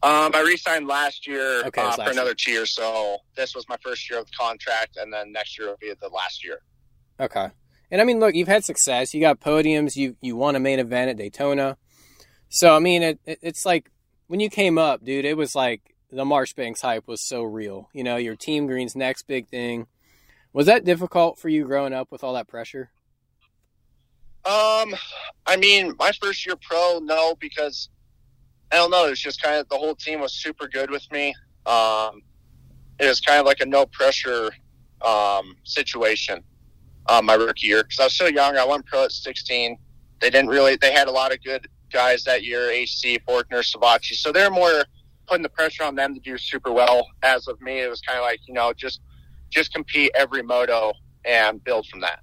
[0.05, 2.35] Um, I re-signed last year okay, uh, last for another year.
[2.35, 5.69] two years, so this was my first year of the contract, and then next year
[5.69, 6.59] will be the last year.
[7.19, 7.47] Okay.
[7.89, 9.15] And I mean, look, you've had success.
[9.15, 9.95] You got podiums.
[9.95, 11.77] You you won a main event at Daytona.
[12.49, 13.89] So I mean, it, it, it's like
[14.27, 15.25] when you came up, dude.
[15.25, 17.89] It was like the Marchbanks hype was so real.
[17.91, 19.87] You know, your team green's next big thing.
[20.53, 22.91] Was that difficult for you growing up with all that pressure?
[24.45, 24.95] Um,
[25.47, 27.89] I mean, my first year pro, no, because
[28.71, 29.05] I don't know.
[29.05, 31.33] It was just kind of the whole team was super good with me.
[31.65, 32.21] Um,
[32.99, 34.51] it was kind of like a no pressure
[35.01, 36.43] um, situation
[37.07, 38.57] um, my rookie year because I was so young.
[38.57, 39.77] I went pro at 16.
[40.21, 40.75] They didn't really.
[40.75, 44.13] They had a lot of good guys that year: AC, Forkner, Savatgy.
[44.13, 44.85] So they're more
[45.27, 47.07] putting the pressure on them to do super well.
[47.23, 49.01] As of me, it was kind of like you know just
[49.49, 50.93] just compete every moto
[51.25, 52.19] and build from that.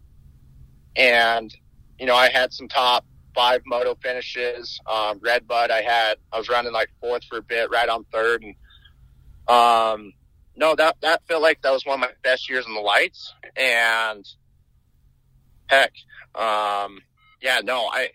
[0.97, 1.55] And
[1.99, 4.81] you know, I had some top five moto finishes.
[4.90, 8.05] Um, Red Bud, I had, I was running like fourth for a bit, right on
[8.12, 8.42] third.
[8.42, 8.55] And,
[9.49, 10.12] um,
[10.57, 13.33] no, that, that felt like that was one of my best years in the lights.
[13.57, 14.27] And
[15.66, 15.92] heck,
[16.35, 17.01] um,
[17.40, 18.11] yeah, no, I,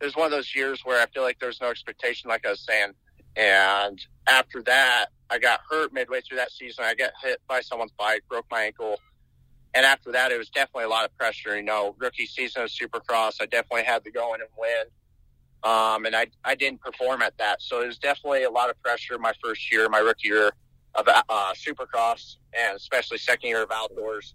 [0.00, 2.46] it was one of those years where I feel like there was no expectation, like
[2.46, 2.92] I was saying.
[3.36, 6.84] And after that, I got hurt midway through that season.
[6.84, 8.98] I got hit by someone's bike, broke my ankle.
[9.74, 11.56] And after that, it was definitely a lot of pressure.
[11.56, 14.84] You know, rookie season of Supercross, I definitely had to go in and win.
[15.64, 17.62] Um, and I, I didn't perform at that.
[17.62, 20.52] So it was definitely a lot of pressure my first year, my rookie year
[20.94, 24.34] of uh, Supercross, and especially second year of outdoors.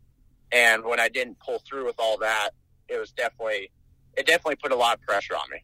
[0.52, 2.50] And when I didn't pull through with all that,
[2.88, 3.72] it was definitely,
[4.18, 5.64] it definitely put a lot of pressure on me.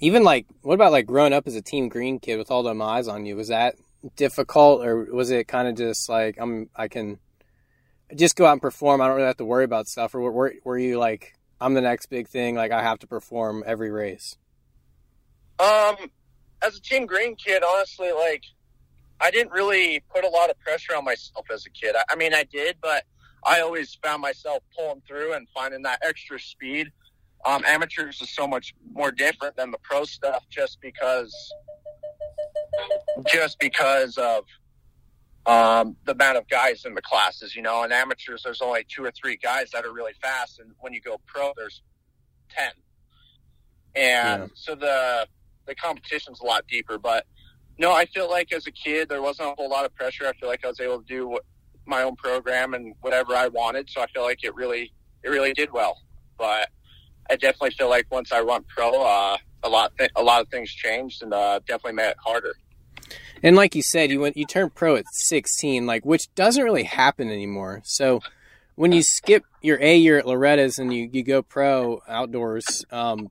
[0.00, 2.82] Even like, what about like growing up as a Team Green kid with all them
[2.82, 3.34] eyes on you?
[3.36, 3.76] Was that
[4.16, 7.18] difficult, or was it kind of just like I'm, I can
[8.14, 9.00] just go out and perform?
[9.00, 10.14] I don't really have to worry about stuff.
[10.14, 13.62] Or were, were you like, I'm the next big thing, like I have to perform
[13.66, 14.36] every race?
[15.58, 15.96] Um,
[16.62, 18.44] as a Team Green kid, honestly, like
[19.20, 21.94] I didn't really put a lot of pressure on myself as a kid.
[21.96, 23.04] I, I mean, I did, but
[23.44, 26.88] I always found myself pulling through and finding that extra speed.
[27.44, 31.34] Um, amateurs is so much more different than the pro stuff just because
[33.26, 34.44] just because of
[35.46, 37.54] um, the amount of guys in the classes.
[37.56, 40.72] You know, in amateurs, there's only two or three guys that are really fast, and
[40.80, 41.82] when you go pro, there's
[42.48, 42.72] ten.
[43.94, 44.46] And Yeah.
[44.54, 45.26] so the
[45.66, 46.98] the competition's a lot deeper.
[46.98, 47.26] But
[47.78, 50.26] no, I feel like as a kid, there wasn't a whole lot of pressure.
[50.26, 51.44] I feel like I was able to do what,
[51.86, 53.90] my own program and whatever I wanted.
[53.90, 55.98] So I feel like it really it really did well.
[56.38, 56.68] But
[57.30, 60.48] I definitely feel like once I went pro, uh, a lot th- a lot of
[60.48, 62.54] things changed and uh, definitely made it harder.
[63.42, 66.84] And like you said, you went you turned pro at 16, like which doesn't really
[66.84, 67.82] happen anymore.
[67.84, 68.20] So
[68.74, 73.30] when you skip your A year at Loretta's and you, you go pro outdoors, um,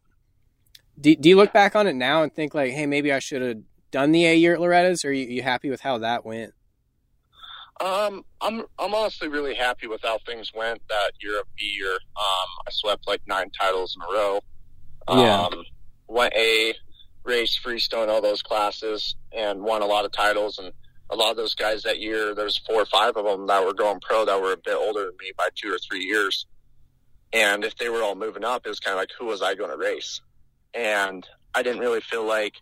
[0.99, 3.41] do, do you look back on it now and think like, hey, maybe I should
[3.41, 3.57] have
[3.89, 5.03] done the A year at Loretta's?
[5.03, 6.53] Or are you, you happy with how that went?
[7.79, 11.93] Um, I'm I'm honestly really happy with how things went that year of B year.
[11.93, 14.39] Um, I swept like nine titles in a row.
[15.07, 15.47] Um, Yeah.
[16.07, 16.73] Went A,
[17.23, 20.57] raced freestone all those classes, and won a lot of titles.
[20.57, 20.71] And
[21.09, 23.73] a lot of those guys that year, there's four or five of them that were
[23.73, 26.45] going pro that were a bit older than me by two or three years.
[27.33, 29.55] And if they were all moving up, it was kind of like, who was I
[29.55, 30.21] going to race?
[30.73, 32.55] And I didn't really feel like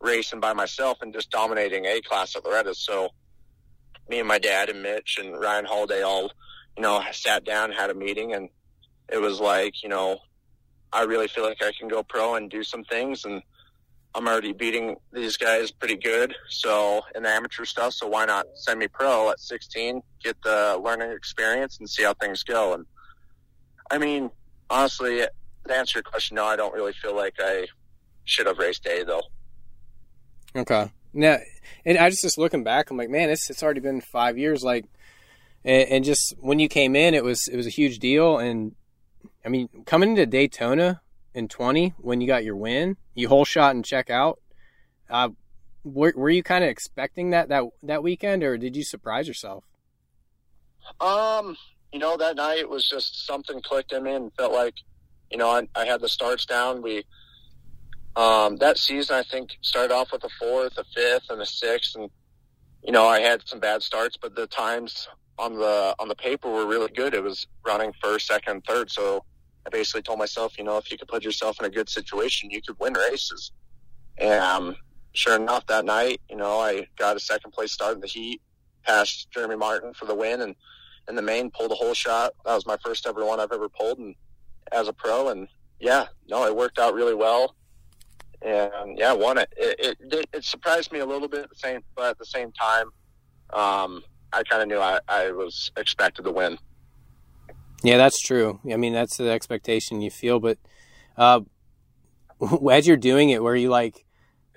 [0.00, 2.78] racing by myself and just dominating A class at Loretta's.
[2.78, 3.08] So
[4.08, 6.30] me and my dad and Mitch and Ryan Holiday all,
[6.76, 8.48] you know, sat down, had a meeting, and
[9.10, 10.18] it was like, you know,
[10.92, 13.42] I really feel like I can go pro and do some things, and
[14.18, 16.34] I'm already beating these guys pretty good.
[16.48, 20.76] So in the amateur stuff, so why not send me pro at 16, get the
[20.82, 22.74] learning experience, and see how things go.
[22.74, 22.84] And
[23.92, 24.30] I mean,
[24.68, 25.30] honestly, to
[25.72, 27.68] answer your question, no, I don't really feel like I
[28.24, 29.22] should have raced A though.
[30.56, 30.90] Okay.
[31.12, 31.36] Now,
[31.86, 34.64] and I just just looking back, I'm like, man, it's it's already been five years.
[34.64, 34.84] Like,
[35.64, 38.38] and, and just when you came in, it was it was a huge deal.
[38.38, 38.74] And
[39.44, 41.02] I mean, coming into Daytona
[41.38, 44.40] in 20 when you got your win, you whole shot and check out.
[45.08, 45.30] Uh,
[45.84, 49.64] were, were you kind of expecting that that that weekend, or did you surprise yourself?
[51.00, 51.56] Um,
[51.92, 54.74] you know, that night was just something clicked in me and felt like,
[55.30, 56.82] you know, I, I had the starts down.
[56.82, 57.04] We,
[58.16, 61.94] um, that season I think started off with a fourth, a fifth, and a sixth,
[61.94, 62.10] and
[62.82, 66.50] you know, I had some bad starts, but the times on the on the paper
[66.50, 67.14] were really good.
[67.14, 68.90] It was running first, second, third.
[68.90, 69.24] So
[69.66, 72.50] I basically told myself, you know, if you could put yourself in a good situation,
[72.50, 73.52] you could win races.
[74.16, 74.76] And um,
[75.12, 78.40] sure enough, that night, you know, I got a second place start in the heat,
[78.84, 80.54] passed Jeremy Martin for the win, and
[81.08, 82.34] in the main pulled a whole shot.
[82.44, 84.14] That was my first ever one I've ever pulled, and
[84.72, 85.48] as a pro, and
[85.80, 87.54] yeah, no, it worked out really well.
[88.42, 89.52] And yeah, won it.
[89.56, 92.52] It it, it surprised me a little bit at the same, but at the same
[92.52, 92.86] time,
[93.52, 96.58] um, I kind of knew I, I was expected to win.
[97.82, 98.60] Yeah, that's true.
[98.70, 100.40] I mean, that's the expectation you feel.
[100.40, 100.58] But
[101.16, 101.40] uh,
[102.70, 104.04] as you're doing it, were you like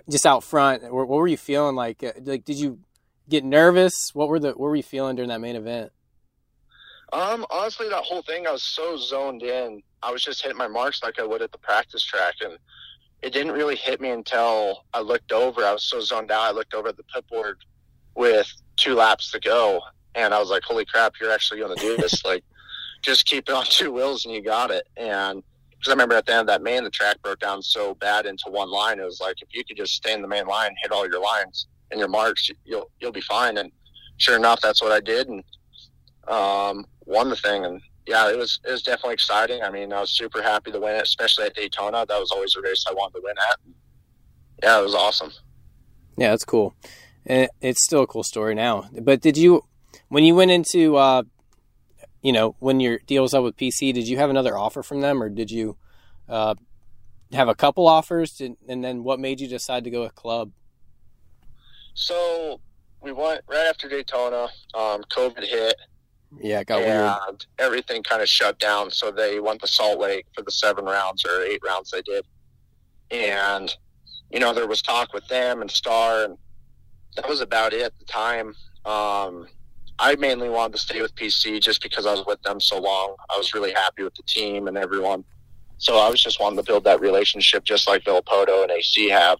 [0.09, 0.83] just out front?
[0.93, 2.03] What were you feeling like?
[2.03, 2.79] Uh, Like, did you
[3.29, 3.93] get nervous?
[4.13, 5.91] What were the what were you feeling during that main event?
[7.13, 9.83] Um, honestly, that whole thing, I was so zoned in.
[10.01, 12.57] I was just hitting my marks like I would at the practice track, and
[13.21, 15.63] it didn't really hit me until I looked over.
[15.63, 16.41] I was so zoned out.
[16.41, 17.57] I looked over at the pit board
[18.15, 19.81] with two laps to go,
[20.15, 21.15] and I was like, "Holy crap!
[21.19, 22.23] You're actually going to do this!
[22.25, 22.43] like,
[23.01, 26.25] just keep it on two wheels, and you got it." And because I remember at
[26.25, 28.99] the end of that main, the track broke down so bad into one line.
[28.99, 31.21] It was like if you could just stay in the main line, hit all your
[31.21, 33.57] lines and your marks, you'll you'll be fine.
[33.57, 33.71] And
[34.17, 35.43] sure enough, that's what I did, and
[36.27, 37.65] um, won the thing.
[37.65, 39.63] And yeah, it was it was definitely exciting.
[39.63, 42.05] I mean, I was super happy to win it, especially at Daytona.
[42.07, 43.59] That was always a race I wanted to win at.
[44.63, 45.31] Yeah, it was awesome.
[46.17, 46.75] Yeah, that's cool.
[47.25, 48.89] It's still a cool story now.
[49.01, 49.63] But did you,
[50.09, 51.23] when you went into, uh,
[52.21, 55.01] you know, when your deal was up with PC, did you have another offer from
[55.01, 55.77] them, or did you
[56.29, 56.55] uh,
[57.33, 58.33] have a couple offers?
[58.37, 60.51] Did, and then what made you decide to go with Club?
[61.93, 62.59] So
[63.01, 64.43] we went right after Daytona.
[64.73, 65.75] Um, COVID hit,
[66.39, 67.45] Yeah, it got weird.
[67.59, 68.91] everything kind of shut down.
[68.91, 72.25] So they went to Salt Lake for the seven rounds or eight rounds they did.
[73.09, 73.75] And,
[74.31, 76.37] you know, there was talk with them and Star, and
[77.17, 78.53] that was about it at the time.
[78.85, 79.47] Um,
[80.01, 83.15] I mainly wanted to stay with PC just because I was with them so long.
[83.29, 85.23] I was really happy with the team and everyone.
[85.77, 89.37] So I was just wanting to build that relationship just like Villopoto and AC have.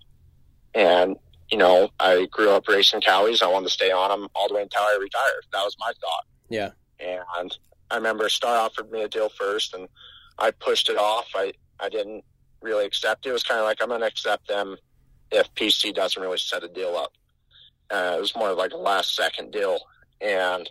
[0.76, 1.16] And,
[1.50, 3.42] you know, I grew up racing cowies.
[3.42, 5.46] I wanted to stay on them all the way until I retired.
[5.52, 6.26] That was my thought.
[6.50, 6.70] Yeah.
[7.00, 7.58] And
[7.90, 9.88] I remember Star offered me a deal first, and
[10.38, 11.28] I pushed it off.
[11.36, 12.24] I, I didn't
[12.62, 13.30] really accept it.
[13.30, 14.78] It was kind of like, I'm going to accept them
[15.32, 17.14] if PC doesn't really set a deal up.
[17.90, 19.80] Uh, it was more of like a last second deal.
[20.22, 20.70] And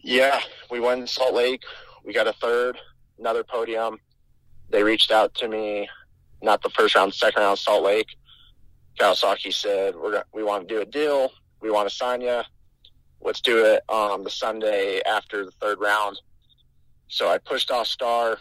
[0.00, 1.62] yeah, we to Salt Lake.
[2.04, 2.78] We got a third,
[3.18, 3.98] another podium.
[4.70, 5.88] They reached out to me,
[6.42, 8.08] not the first round, second round, Salt Lake.
[8.98, 11.30] Kawasaki said, "We're we want to do a deal.
[11.60, 12.42] We want to sign you.
[13.20, 16.18] Let's do it um, the Sunday after the third round."
[17.08, 18.38] So I pushed off Star,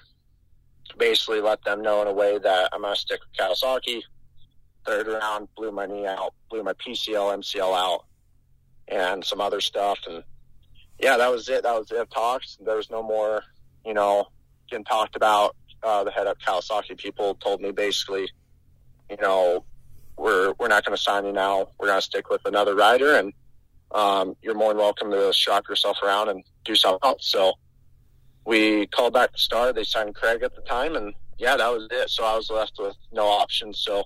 [0.98, 4.02] basically let them know in a way that I'm gonna stick with Kawasaki.
[4.86, 8.06] Third round, blew my knee out, blew my PCL, MCL out,
[8.88, 10.24] and some other stuff, and
[11.00, 11.64] yeah, that was it.
[11.64, 12.10] That was it.
[12.12, 12.58] Talks.
[12.64, 13.44] There was no more,
[13.86, 14.28] you know,
[14.70, 15.56] getting talked about.
[15.84, 18.28] Uh, the head of Kawasaki people told me basically,
[19.10, 19.66] you know,
[20.18, 21.68] we're we're not going to sign you now.
[21.78, 23.34] We're going to stick with another rider, and
[23.92, 27.28] um, you're more than welcome to shop yourself around and do something else.
[27.28, 27.54] So
[28.46, 29.74] we called back the star.
[29.74, 32.10] They signed Craig at the time, and yeah, that was it.
[32.10, 33.80] So I was left with no options.
[33.80, 34.06] So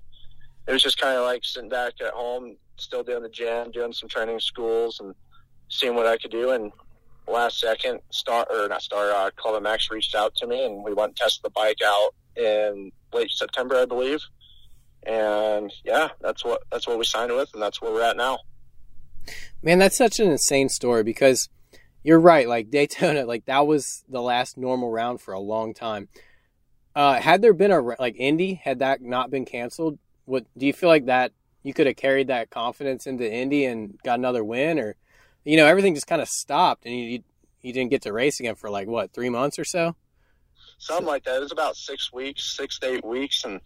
[0.69, 3.91] it was just kind of like sitting back at home, still doing the gym, doing
[3.91, 5.15] some training schools, and
[5.67, 6.51] seeing what I could do.
[6.51, 6.71] And
[7.27, 11.09] last second, Star or not Star, uh, Club reached out to me, and we went
[11.09, 14.19] and tested the bike out in late September, I believe.
[15.07, 18.37] And yeah, that's what that's what we signed with, and that's where we're at now.
[19.63, 21.49] Man, that's such an insane story because
[22.03, 22.47] you're right.
[22.47, 26.09] Like Daytona, like that was the last normal round for a long time.
[26.95, 29.97] Uh, had there been a like Indy, had that not been canceled,
[30.29, 31.31] what do you feel like that
[31.63, 34.95] you could have carried that confidence into Indy and got another win, or
[35.43, 37.23] you know everything just kind of stopped and you
[37.61, 39.95] you didn't get to race again for like what three months or so?
[40.77, 41.35] Something like that.
[41.35, 43.59] It was about six weeks, six to eight weeks, and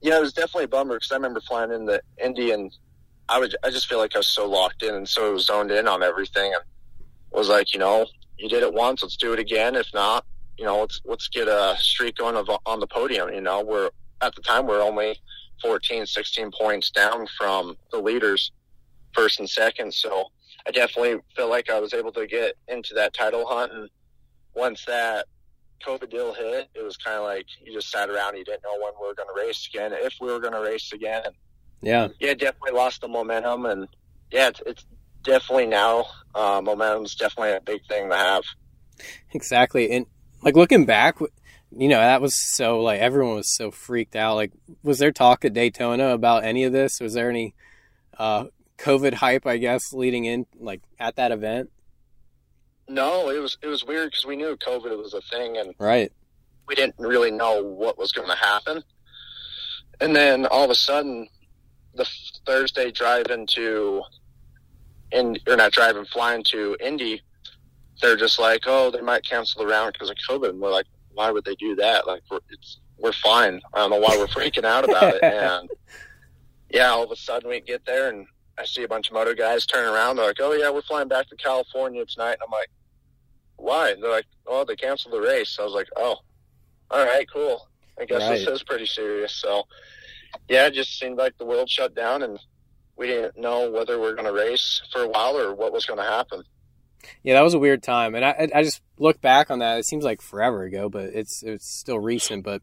[0.00, 2.72] yeah, it was definitely a bummer because I remember flying in the Indy and
[3.28, 5.46] I would I just feel like I was so locked in and so it was
[5.46, 6.62] zoned in on everything and
[7.32, 8.06] was like, you know,
[8.38, 9.74] you did it once, let's do it again.
[9.74, 10.24] If not,
[10.58, 13.30] you know, let's let's get a streak going of, on the podium.
[13.34, 13.90] You know, we're
[14.22, 15.18] at the time we're only
[15.62, 18.52] 14, 16 points down from the leaders,
[19.12, 19.92] first and second.
[19.92, 20.26] So
[20.66, 23.72] I definitely feel like I was able to get into that title hunt.
[23.72, 23.88] And
[24.54, 25.26] once that
[25.84, 28.36] COVID deal hit, it was kind of like you just sat around.
[28.36, 30.60] You didn't know when we were going to race again, if we were going to
[30.60, 31.22] race again.
[31.24, 31.34] And
[31.82, 33.66] yeah, yeah, definitely lost the momentum.
[33.66, 33.88] And
[34.30, 34.86] yeah, it's, it's
[35.22, 38.44] definitely now uh, momentum's definitely a big thing to have.
[39.32, 40.06] Exactly, and
[40.42, 41.18] like looking back,
[41.78, 44.34] you know that was so like everyone was so freaked out.
[44.34, 47.00] Like, was there talk at Daytona about any of this?
[47.00, 47.54] Was there any
[48.18, 48.46] uh,
[48.78, 49.46] COVID hype?
[49.46, 51.70] I guess leading in like at that event.
[52.88, 56.12] No, it was it was weird because we knew COVID was a thing, and right,
[56.66, 58.82] we didn't really know what was going to happen.
[60.00, 61.28] And then all of a sudden,
[61.94, 62.06] the
[62.46, 64.02] Thursday drive into,
[65.10, 67.22] in or not driving, flying to Indy,
[68.00, 70.50] they're just like, oh, they might cancel the round because of COVID.
[70.50, 70.86] And we're like,
[71.16, 72.06] why would they do that?
[72.06, 73.60] Like, we're, it's we're fine.
[73.74, 75.22] I don't know why we're freaking out about it.
[75.22, 75.68] And
[76.70, 78.26] yeah, all of a sudden we get there and
[78.58, 80.16] I see a bunch of moto guys turn around.
[80.16, 82.70] They're like, "Oh yeah, we're flying back to California tonight." And I'm like,
[83.56, 86.16] "Why?" And they're like, "Oh, they canceled the race." I was like, "Oh,
[86.90, 87.68] all right, cool.
[88.00, 88.38] I guess right.
[88.38, 89.64] this is pretty serious." So,
[90.48, 92.38] yeah, it just seemed like the world shut down, and
[92.96, 95.84] we didn't know whether we are going to race for a while or what was
[95.84, 96.42] going to happen.
[97.22, 99.78] Yeah, that was a weird time, and I I just look back on that.
[99.78, 102.44] It seems like forever ago, but it's it's still recent.
[102.44, 102.62] But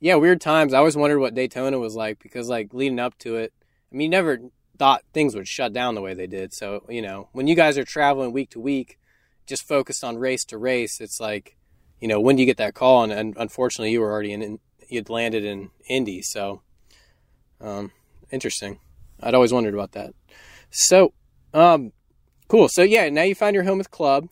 [0.00, 0.72] yeah, weird times.
[0.72, 3.52] I always wondered what Daytona was like because like leading up to it,
[3.92, 4.38] I mean, you never
[4.78, 6.54] thought things would shut down the way they did.
[6.54, 8.98] So, you know, when you guys are traveling week to week,
[9.46, 11.56] just focused on race to race, it's like,
[12.00, 13.02] you know, when do you get that call?
[13.02, 16.22] And, and unfortunately, you were already in, you'd landed in Indy.
[16.22, 16.62] So,
[17.60, 17.90] um,
[18.30, 18.78] interesting.
[19.20, 20.14] I'd always wondered about that.
[20.70, 21.12] So,
[21.52, 21.92] um,
[22.48, 22.68] cool.
[22.68, 24.28] So, yeah, now you find your home with club.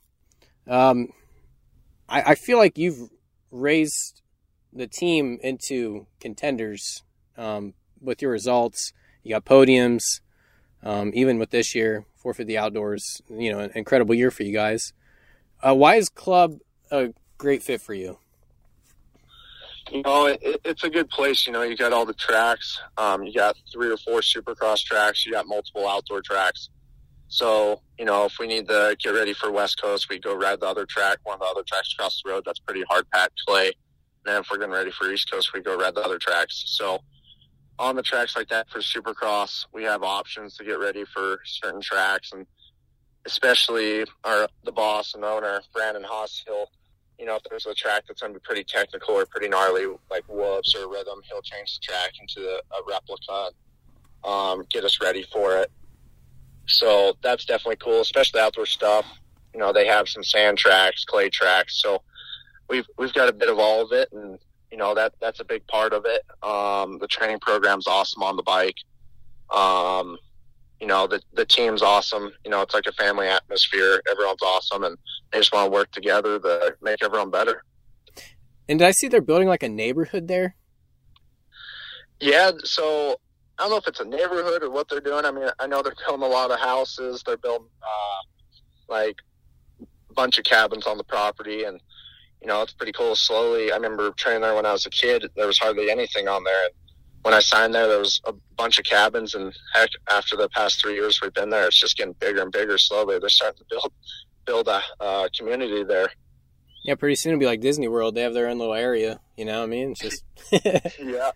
[0.67, 1.13] Um,
[2.09, 3.11] I, I feel like you've
[3.51, 4.23] raised
[4.73, 7.03] the team into contenders
[7.37, 8.93] um, with your results.
[9.23, 10.21] You got podiums.
[10.83, 14.93] Um, even with this year, 450 Outdoors, you know, an incredible year for you guys.
[15.61, 16.59] Uh, why is Club
[16.91, 18.19] a great fit for you?
[19.91, 21.47] You know, it, it's a good place.
[21.47, 22.81] You know, you got all the tracks.
[22.99, 25.25] Um, you got three or four supercross tracks.
[25.25, 26.69] You got multiple outdoor tracks.
[27.29, 30.61] So, you know, if we need to get ready for West Coast, we go ride
[30.61, 32.45] the other track, one of the other tracks across the road.
[32.47, 33.67] That's pretty hard packed clay.
[33.67, 33.75] And
[34.25, 36.63] then if we're getting ready for East Coast, we go ride the other tracks.
[36.67, 37.01] So,
[37.79, 41.81] on the tracks like that for Supercross, we have options to get ready for certain
[41.81, 42.47] tracks, and
[43.27, 46.71] especially our the boss and owner Brandon Haas, he'll
[47.19, 49.87] you know if there's a track that's going to be pretty technical or pretty gnarly,
[50.11, 53.51] like whoops or rhythm, he'll change the track into a, a replica,
[54.25, 55.71] um, get us ready for it.
[56.67, 59.07] So that's definitely cool, especially outdoor stuff.
[59.55, 62.03] You know, they have some sand tracks, clay tracks, so
[62.69, 64.39] we've we've got a bit of all of it, and
[64.71, 66.23] you know that that's a big part of it.
[66.43, 68.77] Um, the training program's awesome on the bike.
[69.55, 70.19] Um,
[70.81, 72.33] you know the the team's awesome.
[72.45, 74.03] You know it's like a family atmosphere.
[74.11, 74.99] Everyone's awesome, and
[75.33, 77.63] they just want to work together to make everyone better.
[78.69, 80.57] And did I see they're building like a neighborhood there?
[82.19, 83.21] Yeah, so
[83.59, 85.25] I don't know if it's a neighborhood or what they're doing.
[85.25, 87.23] I mean, I know they're building a lot of houses.
[87.25, 89.17] They're building uh, like
[89.81, 91.81] a bunch of cabins on the property, and
[92.43, 93.17] you know, it's pretty cool.
[93.17, 95.25] Slowly, I remember training there when I was a kid.
[95.37, 96.65] There was hardly anything on there.
[96.67, 96.75] And
[97.23, 100.81] when I signed there, there was a bunch of cabins, and heck, after the past
[100.81, 102.77] three years we've been there, it's just getting bigger and bigger.
[102.77, 103.93] Slowly, they're starting to build
[104.45, 106.09] build a uh, community there.
[106.85, 108.15] Yeah, pretty soon it'll be like Disney World.
[108.15, 109.19] They have their own little area.
[109.37, 109.95] You know what I mean?
[109.99, 110.25] It's just
[111.01, 111.31] yeah.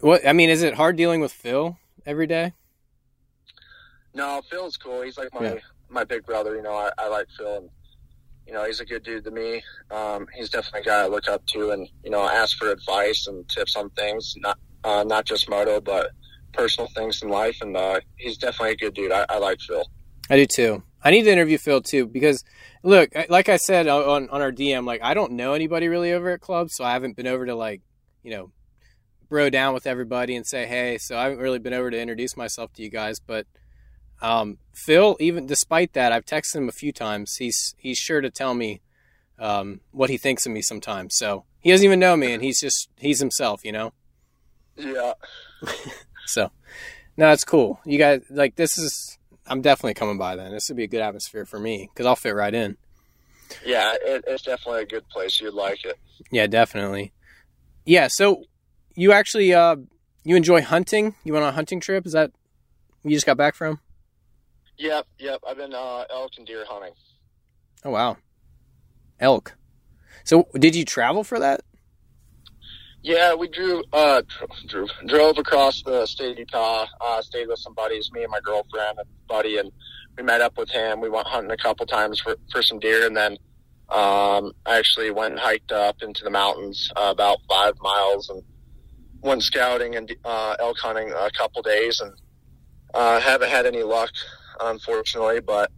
[0.00, 1.76] What I mean is it hard dealing with Phil
[2.06, 2.52] every day?
[4.14, 5.02] No, Phil's cool.
[5.02, 5.58] He's like my Yeah.
[5.88, 6.54] my big brother.
[6.56, 7.70] You know, I, I like Phil, and
[8.46, 9.62] you know, he's a good dude to me.
[9.90, 13.26] Um, he's definitely a guy I look up to, and you know, ask for advice
[13.26, 16.10] and tips on things, not uh, not just moto, but
[16.52, 17.56] personal things in life.
[17.62, 19.12] And uh, he's definitely a good dude.
[19.12, 19.84] I, I like Phil.
[20.28, 20.82] I do too.
[21.04, 22.44] I need to interview Phil too because
[22.82, 26.30] look, like I said on on our DM, like I don't know anybody really over
[26.30, 27.80] at clubs, so I haven't been over to like
[28.22, 28.52] you know
[29.32, 30.98] bro down with everybody and say hey.
[30.98, 33.46] So I haven't really been over to introduce myself to you guys, but
[34.20, 37.36] um, Phil, even despite that, I've texted him a few times.
[37.36, 38.82] He's he's sure to tell me
[39.38, 41.16] um, what he thinks of me sometimes.
[41.16, 43.92] So he doesn't even know me, and he's just he's himself, you know.
[44.76, 45.14] Yeah.
[46.24, 46.52] So
[47.16, 47.80] no, it's cool.
[47.84, 49.18] You guys like this is.
[49.44, 50.52] I'm definitely coming by then.
[50.52, 52.76] This would be a good atmosphere for me because I'll fit right in.
[53.66, 55.40] Yeah, it, it's definitely a good place.
[55.40, 55.98] You'd like it.
[56.30, 57.12] Yeah, definitely.
[57.84, 58.44] Yeah, so
[58.94, 59.76] you actually uh
[60.24, 61.14] you enjoy hunting?
[61.24, 62.06] You went on a hunting trip?
[62.06, 62.32] Is that
[63.04, 63.80] you just got back from?
[64.78, 65.40] Yep, yep.
[65.46, 66.94] I've been uh, elk and deer hunting.
[67.84, 68.16] Oh wow.
[69.20, 69.56] Elk.
[70.24, 71.62] So did you travel for that?
[73.04, 74.22] Yeah, we drew, uh,
[74.68, 76.86] drew, drove across the state of Utah.
[77.00, 79.72] Uh, stayed with some buddies, me and my girlfriend and buddy, and
[80.16, 81.00] we met up with him.
[81.00, 83.32] We went hunting a couple times for for some deer, and then
[83.88, 88.42] um, I actually went and hiked up into the mountains uh, about five miles and
[89.22, 92.12] went scouting and uh, elk hunting a couple days, and
[92.94, 94.10] uh, haven't had any luck,
[94.60, 95.70] unfortunately, but.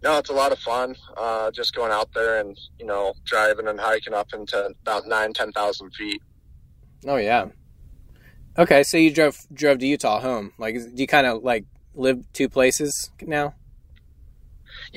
[0.00, 0.94] No, it's a lot of fun.
[1.16, 5.32] Uh, just going out there and you know driving and hiking up into about nine,
[5.32, 6.22] ten thousand feet.
[7.04, 7.46] Oh yeah.
[8.56, 10.52] Okay, so you drove drove to Utah home.
[10.56, 13.54] Like do you kind of like live two places now?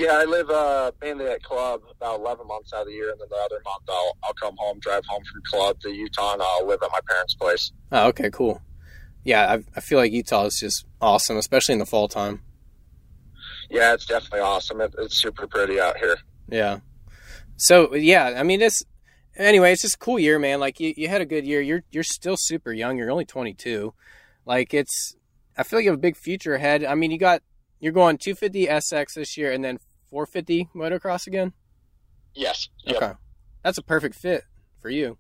[0.02, 3.22] Yeah, I live uh, mainly at club about 11 months out of the year, and
[3.22, 6.42] then the other month I'll I'll come home, drive home from club to Utah, and
[6.42, 7.72] I'll live at my parents' place.
[7.92, 8.64] Oh, okay, cool.
[9.24, 12.42] Yeah, I, I feel like Utah is just awesome, especially in the fall time.
[13.70, 14.82] Yeah, it's definitely awesome.
[14.82, 16.18] It, it's super pretty out here.
[16.50, 16.80] Yeah.
[17.58, 18.82] So yeah, I mean this.
[19.36, 20.60] Anyway, it's just a cool year, man.
[20.60, 21.62] Like you, you had a good year.
[21.62, 22.98] You're you're still super young.
[22.98, 23.94] You're only 22.
[24.48, 25.16] Like it's.
[25.56, 26.84] I feel like you have a big future ahead.
[26.84, 27.44] I mean, you got
[27.80, 29.78] you're going 250 SX this year, and then
[30.12, 31.54] 450 motocross again.
[32.36, 32.70] Yes.
[32.86, 32.96] Yep.
[32.98, 33.12] Okay,
[33.64, 34.44] that's a perfect fit
[34.80, 35.18] for you.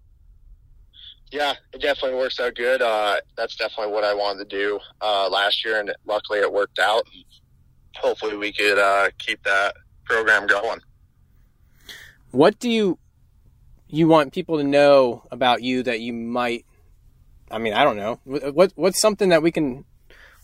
[1.32, 2.82] Yeah, it definitely works out good.
[2.82, 6.78] Uh, that's definitely what I wanted to do uh, last year, and luckily it worked
[6.78, 7.04] out.
[7.96, 9.76] Hopefully, we could uh, keep that
[10.06, 10.80] program going.
[12.32, 12.98] What do you
[13.88, 16.66] you want people to know about you that you might?
[17.50, 18.20] I mean, I don't know.
[18.26, 19.86] What what- what's something that we can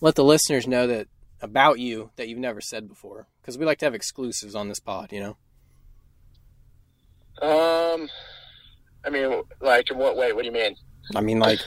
[0.02, 1.08] let the listeners know that
[1.42, 3.28] about you that you've never said before?
[3.42, 5.38] Because we like to have exclusives on this pod, you know.
[7.42, 8.10] Um,
[9.06, 10.34] I mean, like in what way?
[10.34, 10.76] What do you mean?
[11.16, 11.60] I mean, like,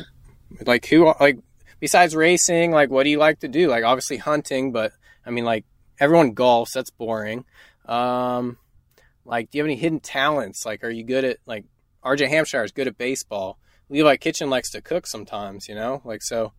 [0.67, 1.39] like who, like,
[1.79, 3.69] besides racing, like, what do you like to do?
[3.69, 4.93] Like, obviously hunting, but
[5.25, 5.65] I mean, like,
[5.99, 6.73] everyone golfs.
[6.73, 7.45] That's boring.
[7.87, 8.59] Um,
[9.25, 10.67] like, do you have any hidden talents?
[10.67, 11.65] Like, are you good at like
[12.05, 13.59] RJ Hampshire is good at baseball.
[13.89, 16.01] Levi Kitchen likes to cook sometimes, you know.
[16.05, 16.53] Like, so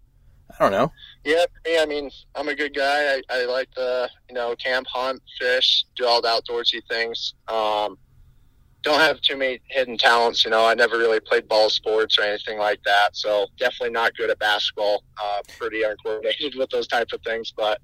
[0.59, 0.91] I don't know.
[1.23, 3.15] Yeah, me, I mean, I'm a good guy.
[3.15, 7.33] I, I like to, you know, camp, hunt, fish, do all the outdoorsy things.
[7.47, 7.97] Um,
[8.83, 10.43] don't have too many hidden talents.
[10.43, 13.15] You know, I never really played ball sports or anything like that.
[13.15, 15.03] So definitely not good at basketball.
[15.21, 17.53] Uh, pretty uncoordinated with those type of things.
[17.55, 17.79] But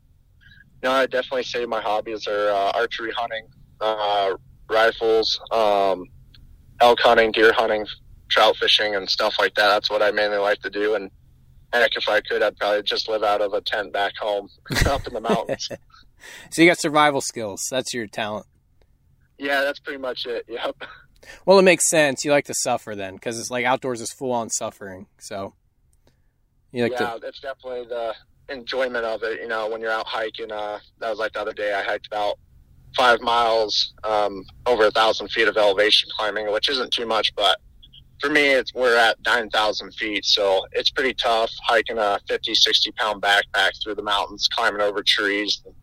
[0.84, 3.48] you no, I definitely say my hobbies are uh, archery hunting,
[3.82, 4.34] uh,
[4.70, 6.06] rifles, um,
[6.82, 7.86] elk hunting, deer hunting,
[8.30, 9.70] trout fishing, and stuff like that.
[9.70, 10.96] That's what I mainly like to do.
[10.96, 11.12] And
[11.78, 14.50] heck, if I could, I'd probably just live out of a tent back home
[14.86, 15.70] up in the mountains.
[16.50, 17.62] So you got survival skills.
[17.70, 18.48] That's your talent.
[19.38, 20.46] yeah, that's pretty much it.
[20.50, 20.76] Yep.
[21.46, 22.26] Well, it makes sense.
[22.26, 25.06] You like to suffer then, because it's like outdoors is full on suffering.
[25.20, 25.54] So
[26.72, 27.20] you like yeah, to.
[27.22, 28.16] that's definitely the
[28.50, 29.42] enjoyment of it.
[29.42, 31.72] You know, when you're out hiking, uh, that was like the other day.
[31.74, 32.40] I hiked about
[32.96, 37.60] five miles, um, over a thousand feet of elevation climbing, which isn't too much, but
[38.20, 42.56] for me, it's we're at nine thousand feet, so it's pretty tough hiking a 50,
[42.56, 45.76] 60 pound backpack through the mountains, climbing over trees, and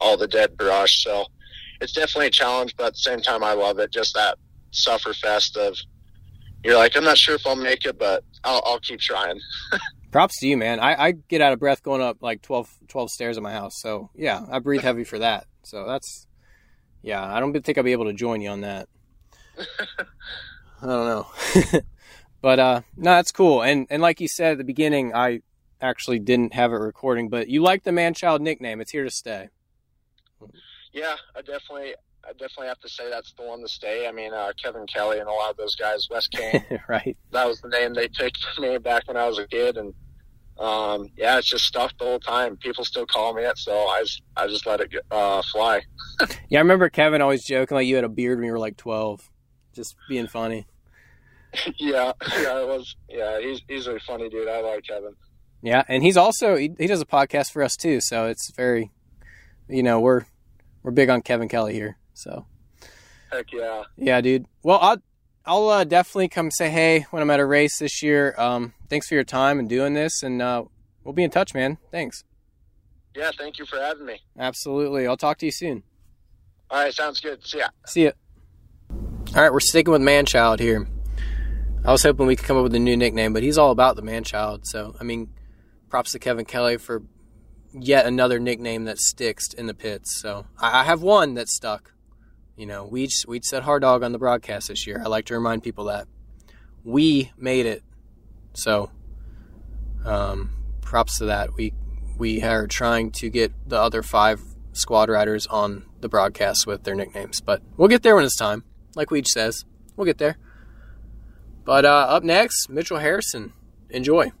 [0.00, 1.02] all the dead brush.
[1.02, 1.26] So
[1.80, 3.92] it's definitely a challenge, but at the same time, I love it.
[3.92, 4.38] Just that
[4.70, 5.76] suffer fest of
[6.64, 9.40] you're like, I'm not sure if I'll make it, but I'll, I'll keep trying.
[10.10, 10.80] Props to you, man.
[10.80, 13.80] I, I get out of breath going up like 12, 12 stairs at my house.
[13.80, 15.46] So yeah, I breathe heavy for that.
[15.62, 16.26] So that's
[17.02, 17.24] yeah.
[17.24, 18.88] I don't think I'll be able to join you on that.
[20.82, 21.26] I don't know,
[22.40, 23.62] but uh, no, that's cool.
[23.62, 25.42] And and like you said at the beginning, I
[25.80, 28.80] actually didn't have it recording, but you like the man child nickname.
[28.80, 29.48] It's here to stay.
[30.92, 34.08] Yeah, I definitely, I definitely have to say that's the one to stay.
[34.08, 37.16] I mean, uh, Kevin Kelly and a lot of those guys, Wes Kane, right?
[37.32, 39.94] That was the name they picked me back when I was a kid, and
[40.58, 42.56] um, yeah, it's just stuck the whole time.
[42.56, 45.82] People still call me it, so I just, I just let it uh, fly.
[46.48, 48.76] yeah, I remember Kevin always joking like you had a beard when you were like
[48.76, 49.30] twelve,
[49.74, 50.66] just being funny.
[51.78, 52.96] yeah, yeah, it was.
[53.08, 54.48] Yeah, he's he's a funny dude.
[54.48, 55.14] I like Kevin.
[55.62, 58.90] Yeah, and he's also he, he does a podcast for us too, so it's very,
[59.68, 60.24] you know, we're
[60.82, 61.98] we're big on Kevin Kelly here.
[62.14, 62.46] So,
[63.32, 64.46] heck yeah, yeah, dude.
[64.62, 65.02] Well, I'll
[65.44, 68.34] I'll uh, definitely come say hey when I'm at a race this year.
[68.38, 70.64] Um, thanks for your time and doing this, and uh,
[71.04, 71.78] we'll be in touch, man.
[71.90, 72.24] Thanks.
[73.14, 74.20] Yeah, thank you for having me.
[74.38, 75.06] Absolutely.
[75.06, 75.82] I'll talk to you soon.
[76.70, 77.44] All right, sounds good.
[77.44, 77.68] See ya.
[77.86, 78.12] See ya.
[79.32, 80.88] All right, we're sticking with Manchild here.
[81.84, 83.94] I was hoping we could come up with a new nickname, but he's all about
[83.94, 84.62] the Manchild.
[84.64, 85.30] So, I mean,
[85.88, 87.04] props to Kevin Kelly for
[87.72, 90.20] yet another nickname that sticks in the pits.
[90.20, 91.92] So, I have one that stuck.
[92.56, 95.00] You know, we we said hard dog on the broadcast this year.
[95.00, 96.08] I like to remind people that
[96.82, 97.84] we made it.
[98.54, 98.90] So,
[100.04, 100.50] um,
[100.80, 101.54] props to that.
[101.54, 101.72] We
[102.18, 106.96] we are trying to get the other five squad riders on the broadcast with their
[106.96, 108.64] nicknames, but we'll get there when it's time.
[108.94, 109.64] Like Weege says,
[109.96, 110.36] we'll get there.
[111.64, 113.52] But uh, up next, Mitchell Harrison.
[113.90, 114.32] Enjoy.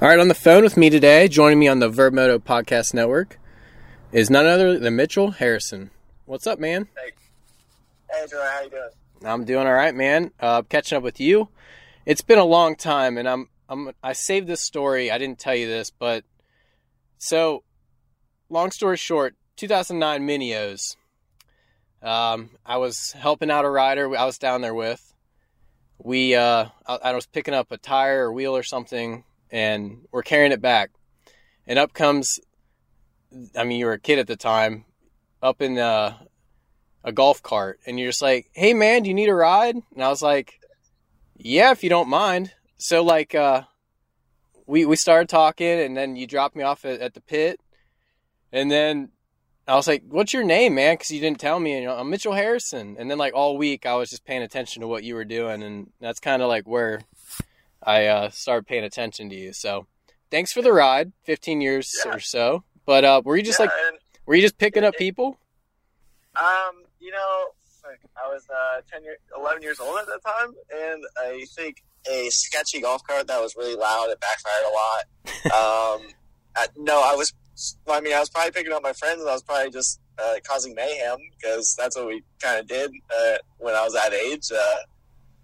[0.00, 3.38] All right, on the phone with me today, joining me on the VurbMoto Podcast Network,
[4.12, 5.90] is none other than Mitchell Harrison.
[6.24, 6.88] What's up, man?
[6.96, 7.10] Hey,
[8.10, 8.88] hey Joy, how you doing?
[9.24, 10.30] I'm doing all right, man.
[10.38, 11.48] Uh, catching up with you.
[12.06, 15.10] It's been a long time, and I'm I'm I saved this story.
[15.10, 16.24] I didn't tell you this, but
[17.18, 17.64] so
[18.48, 20.96] long story short, 2009 Mini O's.
[22.02, 25.02] Um, I was helping out a rider I was down there with.
[25.98, 30.22] We uh, I, I was picking up a tire or wheel or something, and we're
[30.22, 30.90] carrying it back,
[31.66, 32.38] and up comes.
[33.56, 34.84] I mean, you were a kid at the time,
[35.42, 36.16] up in uh,
[37.02, 40.02] a golf cart, and you're just like, "Hey, man, do you need a ride?" And
[40.02, 40.60] I was like,
[41.36, 43.62] "Yeah, if you don't mind." So like, uh,
[44.66, 47.60] we we started talking, and then you dropped me off at, at the pit,
[48.52, 49.10] and then
[49.68, 51.74] I was like, "What's your name, man?" Because you didn't tell me.
[51.74, 52.96] And you know, I'm Mitchell Harrison.
[52.98, 55.62] And then like all week, I was just paying attention to what you were doing,
[55.62, 57.02] and that's kind of like where
[57.82, 59.52] I uh, started paying attention to you.
[59.52, 59.86] So
[60.30, 62.14] thanks for the ride, 15 years yeah.
[62.14, 62.64] or so.
[62.86, 63.74] But uh, were you just yeah, like,
[64.26, 65.38] were you just picking up people?
[66.34, 67.48] Um, you know,
[68.16, 72.28] I was uh, 10 year, 11 years old at that time, and I think a
[72.30, 74.08] sketchy golf cart that was really loud.
[74.10, 76.00] It backfired a lot.
[76.00, 76.08] um,
[76.56, 77.32] I, no, I was
[77.88, 79.20] I mean, I was probably picking up my friends.
[79.20, 82.90] And I was probably just uh, causing mayhem because that's what we kind of did
[83.10, 84.50] uh, when I was that age.
[84.52, 84.76] Uh,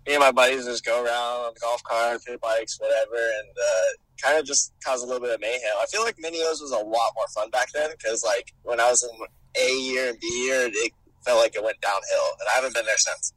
[0.07, 4.23] me and my buddies just go around on golf carts, pit bikes, whatever, and uh,
[4.23, 5.73] kind of just cause a little bit of mayhem.
[5.81, 8.81] I feel like Mini O's was a lot more fun back then because, like, when
[8.81, 10.93] I was in A year and B year, it
[11.25, 13.33] felt like it went downhill, and I haven't been there since.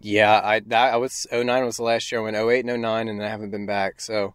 [0.00, 2.20] Yeah, I that I was 09 was the last year.
[2.20, 4.00] I went 08 and 09, and I haven't been back.
[4.00, 4.34] So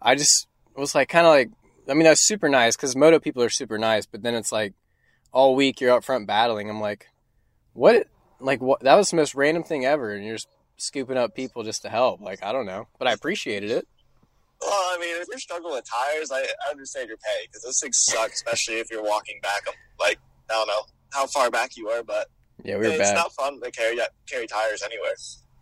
[0.00, 1.50] I just was like kind of like
[1.88, 4.74] I mean, that's super nice because moto people are super nice, but then it's like
[5.32, 6.70] all week you're out front battling.
[6.70, 7.08] I'm like,
[7.72, 8.06] what?
[8.40, 8.80] Like, what?
[8.80, 11.88] That was the most random thing ever, and you're just scooping up people just to
[11.88, 12.20] help.
[12.20, 13.86] Like, I don't know, but I appreciated it.
[14.60, 17.80] Well, I mean, if you're struggling with tires, I, I understand your pay because those
[17.80, 19.66] things suck, especially if you're walking back.
[19.66, 20.18] Um, like,
[20.50, 22.28] I don't know how far back you are, but
[22.62, 23.14] yeah, we were it's bad.
[23.14, 25.14] not fun to carry carry tires anywhere.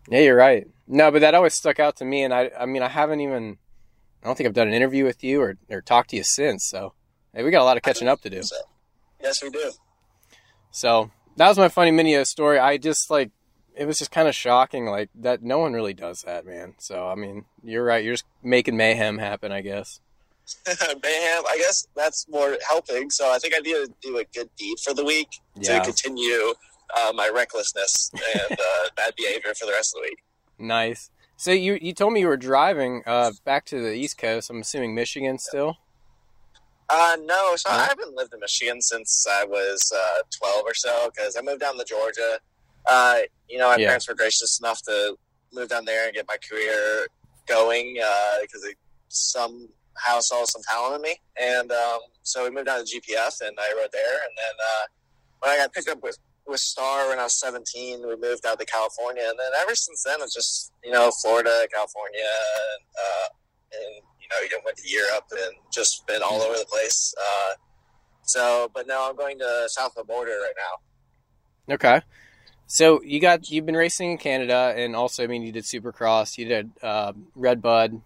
[0.09, 0.67] Yeah, you're right.
[0.87, 3.57] No, but that always stuck out to me, and I, I mean, I haven't even
[4.23, 6.65] I don't think I've done an interview with you or, or talked to you since.
[6.65, 6.93] So
[7.33, 8.43] hey, we got a lot of catching up to do.
[8.43, 8.55] So,
[9.21, 9.71] yes, we do.
[10.71, 12.59] So that was my funny mini story.
[12.59, 13.31] I just like
[13.75, 15.41] it was just kind of shocking, like that.
[15.41, 16.75] No one really does that, man.
[16.79, 18.03] So I mean, you're right.
[18.03, 19.99] You're just making mayhem happen, I guess.
[20.67, 21.43] mayhem.
[21.49, 23.09] I guess that's more helping.
[23.09, 25.79] So I think I need to do a good deed for the week yeah.
[25.79, 26.53] to continue
[26.97, 30.19] uh, my recklessness and uh, bad behavior for the rest of the week.
[30.57, 31.09] Nice.
[31.41, 34.51] So you you told me you were driving uh, back to the East Coast.
[34.51, 35.75] I'm assuming Michigan still.
[36.87, 41.09] Uh, no, so I haven't lived in Michigan since I was uh, 12 or so
[41.09, 42.37] because I moved down to Georgia.
[42.87, 43.87] Uh, you know, my yeah.
[43.87, 45.17] parents were gracious enough to
[45.51, 47.07] move down there and get my career
[47.47, 47.95] going
[48.41, 48.73] because uh,
[49.07, 51.15] somehow saw some talent in me.
[51.41, 54.13] And um, so we moved down to GPF and I rode there.
[54.13, 54.85] And then uh,
[55.39, 56.19] when I got picked up with
[56.51, 58.05] with Star when I was 17.
[58.07, 61.67] We moved out to California, and then ever since then, it's just you know Florida,
[61.73, 62.29] California,
[62.99, 63.27] uh,
[63.73, 67.13] and you know, you went to Europe and just been all over the place.
[67.19, 67.53] Uh,
[68.23, 71.73] so, but now I'm going to south of the border right now.
[71.75, 72.01] Okay.
[72.67, 76.37] So you got you've been racing in Canada, and also I mean you did Supercross,
[76.37, 78.01] you did uh, Red Bud,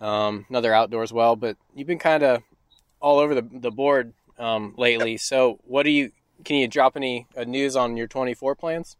[0.00, 1.36] um, another outdoor as well.
[1.36, 2.42] But you've been kind of
[3.00, 5.16] all over the the board um, lately.
[5.16, 6.10] So what do you?
[6.44, 8.96] Can you drop any uh, news on your 24 plans?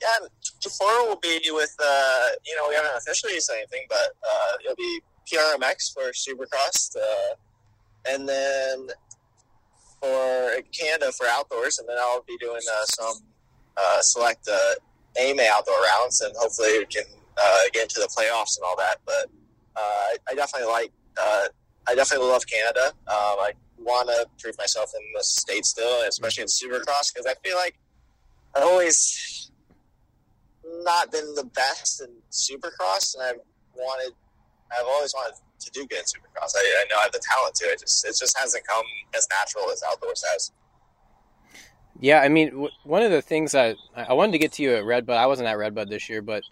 [0.00, 0.26] Yeah,
[0.62, 4.76] 24 will be with uh, you know we haven't officially said anything, but uh, it'll
[4.76, 5.00] be
[5.30, 7.34] PRMX for Supercross, uh,
[8.08, 8.88] and then
[10.00, 13.22] for Canada for outdoors, and then I'll be doing uh, some
[13.76, 14.74] uh, select uh,
[15.18, 17.04] AMA outdoor rounds, and hopefully we can
[17.36, 18.98] uh, get into the playoffs and all that.
[19.04, 19.26] But
[20.28, 22.92] I definitely like, I definitely love Canada.
[23.08, 27.34] Um, I want to prove myself in the state still, especially in Supercross, because I
[27.42, 27.78] feel like
[28.54, 29.50] I've always
[30.84, 33.40] not been the best in Supercross, and I've
[33.76, 34.14] wanted,
[34.72, 36.52] I've always wanted to do good in Supercross.
[36.56, 37.66] I, I know I have the talent to.
[37.66, 40.52] It just, it just hasn't come as natural as outdoors has.
[42.00, 44.74] Yeah, I mean, w- one of the things I I wanted to get to you
[44.74, 45.16] at Redbud.
[45.16, 46.42] I wasn't at Redbud this year, but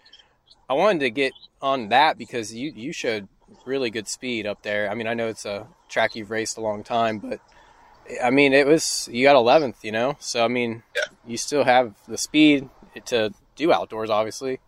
[0.69, 3.27] I wanted to get on that because you you showed
[3.65, 4.91] really good speed up there.
[4.91, 7.39] I mean, I know it's a track you've raced a long time, but
[8.23, 10.15] I mean, it was you got 11th, you know.
[10.19, 11.03] So I mean, Yeah.
[11.25, 12.69] you still have the speed
[13.05, 14.59] to do outdoors, obviously.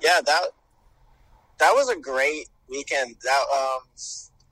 [0.00, 0.42] yeah, that
[1.58, 3.16] that was a great weekend.
[3.22, 3.80] That um,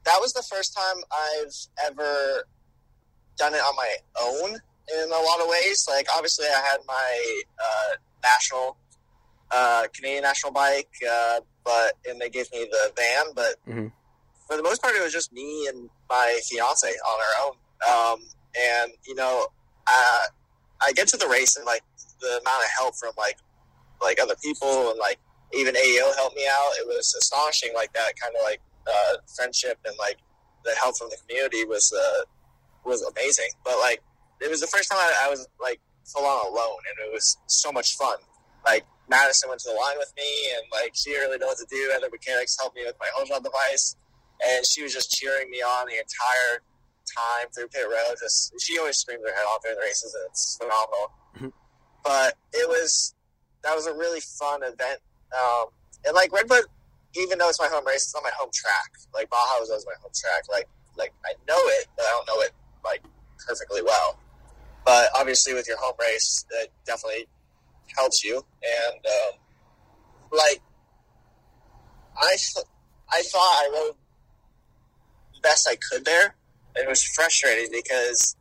[0.05, 1.53] that was the first time I've
[1.91, 2.45] ever
[3.37, 5.85] done it on my own in a lot of ways.
[5.89, 8.77] Like obviously, I had my uh, national
[9.51, 13.27] uh, Canadian national bike, uh, but and they gave me the van.
[13.35, 13.93] But Mhm.
[14.51, 17.55] For the most part, it was just me and my fiance on our own.
[17.87, 18.21] Um,
[18.59, 19.47] and you know,
[19.87, 20.25] uh,
[20.83, 21.83] I get to the race and like
[22.21, 23.37] the amount of help from like
[24.03, 25.19] like other people and like
[25.55, 26.73] even AEO helped me out.
[26.81, 30.19] It was astonishing, like that kind of like uh, friendship and like
[30.65, 32.25] the help from the community was uh,
[32.85, 33.51] was amazing.
[33.65, 34.03] But like
[34.41, 37.37] it was the first time I, I was like full on alone, and it was
[37.47, 38.17] so much fun.
[38.67, 40.27] Like Madison went to the line with me,
[40.57, 41.93] and like she didn't really know what to do.
[41.95, 43.95] Other mechanics helped me with my rod device,
[44.47, 46.63] and she was just cheering me on the entire
[47.11, 48.17] time through pit road.
[48.21, 51.13] Just she always screams her head off during the races, and it's phenomenal.
[51.37, 51.53] Mhm.
[52.05, 53.15] But it was
[53.63, 55.01] that was a really fun event,
[55.37, 55.67] um,
[56.05, 56.65] and like Redbud,
[57.15, 58.93] even though it's my home race, it's not my home track.
[59.13, 60.45] Like Baja was always my home track.
[60.49, 62.53] Like like I know it, but I don't know it
[62.85, 63.03] like
[63.47, 64.19] perfectly well.
[64.85, 67.29] But obviously, with your home race, it definitely
[67.97, 68.37] helps you.
[68.37, 69.39] And um,
[70.33, 70.63] like
[72.17, 72.37] I,
[73.13, 73.97] I thought I rode
[75.43, 76.35] best I could there.
[76.77, 78.37] It was frustrating because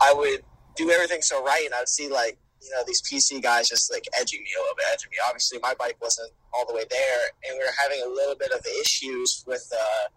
[0.00, 0.42] I would
[0.76, 3.92] do everything so right, and I would see like you know these PC guys just
[3.92, 5.16] like edging me a little bit, edging me.
[5.26, 8.52] Obviously, my bike wasn't all the way there, and we were having a little bit
[8.52, 9.66] of issues with.
[9.72, 10.08] Uh,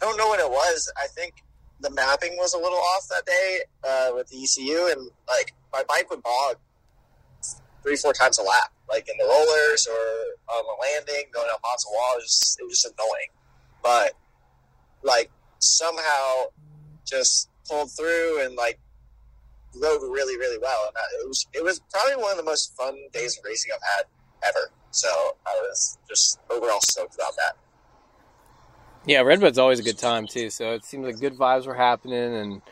[0.00, 0.90] I don't know what it was.
[0.96, 1.34] I think
[1.80, 5.82] the mapping was a little off that day uh, with the ECU, and like my
[5.88, 6.56] bike would bog
[7.82, 11.60] three, four times a lap, like in the rollers or on the landing, going up
[11.64, 12.14] onto the wall.
[12.14, 13.30] It was, just, it was just annoying,
[13.82, 14.14] but
[15.02, 16.44] like somehow
[17.06, 18.78] just pulled through and like
[19.80, 20.84] rode really, really well.
[20.88, 23.72] And I- it was it was probably one of the most fun days of racing
[23.74, 24.04] I've had
[24.48, 24.70] ever.
[24.90, 25.08] So
[25.46, 27.56] I was just overall stoked about that.
[29.06, 30.50] Yeah, Redbud's always a good time too.
[30.50, 32.62] So it seemed like good vibes were happening, and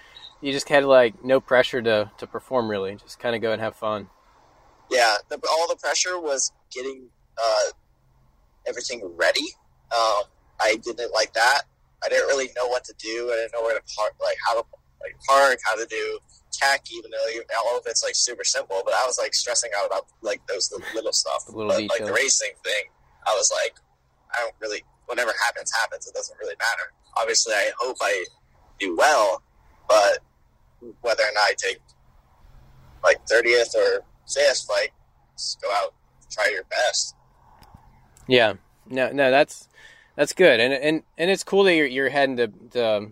[0.41, 2.95] you just had like no pressure to to perform really.
[2.97, 4.09] Just kind of go and have fun.
[4.91, 7.09] yeah, the, all the pressure was getting
[7.43, 7.71] uh,
[8.67, 9.55] everything ready.
[9.93, 10.23] Um,
[10.61, 11.63] I didn't like that.
[12.05, 13.31] I didn't really know what to do.
[13.33, 14.67] I didn't know where to park, like how to
[15.01, 16.19] like park, how to do
[16.53, 18.83] tech, even though all of it's like super simple.
[18.85, 21.47] But I was like stressing out about like those little, little stuff.
[21.47, 22.85] The little but like the racing thing,
[23.27, 23.75] I was like,
[24.33, 24.83] I don't really.
[25.07, 26.07] Whatever happens, happens.
[26.07, 26.93] It doesn't really matter.
[27.17, 28.25] Obviously, I hope I
[28.79, 29.43] do well,
[29.89, 30.21] but
[31.01, 31.81] whether or not I take
[33.03, 34.93] like thirtieth or fifth, like
[35.37, 35.95] just go out,
[36.31, 37.17] try your best.
[38.29, 38.55] Yeah,
[38.89, 39.67] no, no, that's
[40.21, 43.07] that's good, and and and it's cool that you're you're heading to, to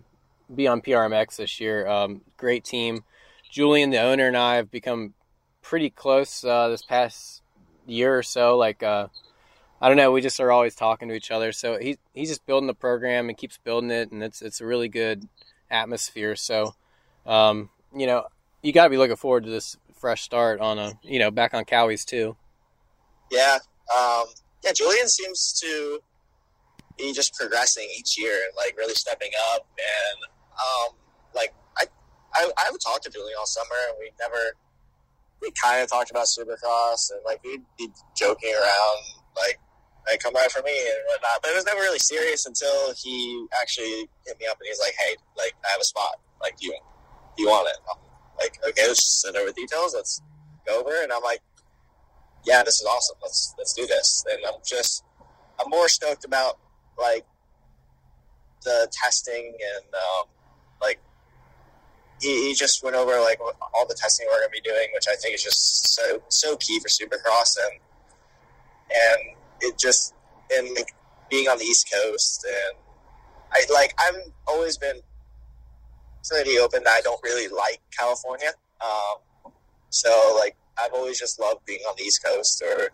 [0.53, 1.87] be on PRMX this year.
[1.87, 3.03] Um, great team.
[3.49, 5.15] Julian, the owner, and I have become
[5.63, 7.41] pretty close uh, this past
[7.87, 8.57] year or so.
[8.57, 9.07] Like, uh,
[9.81, 11.51] I don't know, we just are always talking to each other.
[11.51, 14.67] So he he's just building the program and keeps building it, and it's it's a
[14.67, 15.27] really good
[15.71, 16.35] atmosphere.
[16.35, 16.75] So,
[17.25, 18.25] um, you know,
[18.61, 21.55] you got to be looking forward to this fresh start on a you know back
[21.55, 22.37] on Cowies too.
[23.31, 23.57] Yeah,
[23.97, 24.25] um,
[24.63, 24.73] yeah.
[24.73, 26.03] Julian seems to
[26.99, 29.65] be just progressing each year and like really stepping up.
[29.79, 30.19] And
[30.53, 30.95] um,
[31.33, 31.85] like I,
[32.35, 34.53] I, I would talk to Julian all summer, and we never.
[35.41, 37.87] We kind of talked about Supercross, and like we'd be
[38.17, 38.99] joking around,
[39.37, 39.57] like
[40.05, 41.39] like come by for me and whatnot.
[41.41, 44.93] But it was never really serious until he actually hit me up and he's like,
[44.99, 46.19] "Hey, like I have a spot.
[46.41, 46.75] Like, do you
[47.37, 47.99] do you want it?" I'm
[48.39, 49.93] like, okay, let's just send over details.
[49.95, 50.21] Let's
[50.67, 50.91] go over.
[51.03, 51.41] And I'm like,
[52.45, 53.17] yeah, this is awesome.
[53.21, 54.25] Let's let's do this.
[54.29, 55.03] And I'm just
[55.59, 56.57] I'm more stoked about
[56.99, 57.25] like
[58.63, 60.27] the testing and um,
[60.81, 60.99] like
[62.21, 65.15] he, he just went over like all the testing we're gonna be doing, which I
[65.15, 67.79] think is just so so key for Supercross and
[68.91, 70.13] and it just
[70.51, 70.93] and like
[71.29, 72.77] being on the East Coast and
[73.51, 74.99] I like I've always been
[76.27, 78.49] pretty open that I don't really like California.
[78.81, 79.51] Um,
[79.89, 82.89] so like I've always just loved being on the East Coast or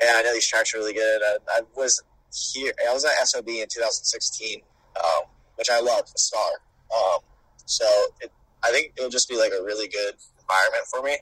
[0.00, 1.22] and I know these tracks are really good.
[1.22, 2.02] I, I was
[2.32, 4.62] here I was at SOB in 2016,
[4.96, 6.50] um, which I love, the star.
[6.94, 7.20] Um,
[7.66, 7.84] so
[8.20, 8.30] it,
[8.64, 11.18] I think it'll just be like a really good environment for me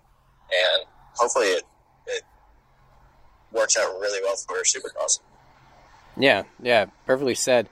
[0.50, 1.64] and hopefully it,
[2.06, 2.22] it
[3.52, 5.20] works out really well for Supercross.
[6.16, 7.68] Yeah, yeah, perfectly said.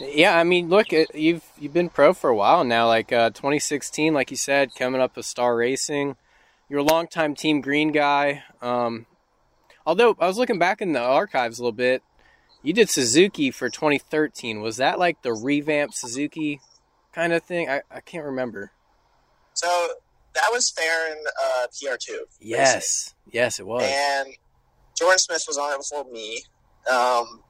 [0.00, 2.86] Yeah, I mean, look, you've you've been pro for a while now.
[2.88, 6.16] Like uh, 2016, like you said, coming up with Star Racing.
[6.68, 8.42] You're a longtime Team Green guy.
[8.62, 9.06] Um,
[9.86, 12.02] although I was looking back in the archives a little bit,
[12.62, 14.60] you did Suzuki for 2013.
[14.60, 16.60] Was that like the revamped Suzuki
[17.12, 17.68] kind of thing?
[17.68, 18.70] I, I can't remember.
[19.54, 19.68] So
[20.34, 22.18] that was fair in uh, PR2.
[22.40, 23.38] Yes, basically.
[23.38, 23.82] yes, it was.
[23.84, 24.34] And
[24.98, 26.42] Jordan Smith was on it before me.
[26.90, 27.40] Um,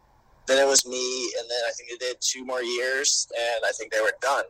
[0.47, 3.71] then it was me, and then I think they did two more years, and I
[3.73, 4.45] think they were done,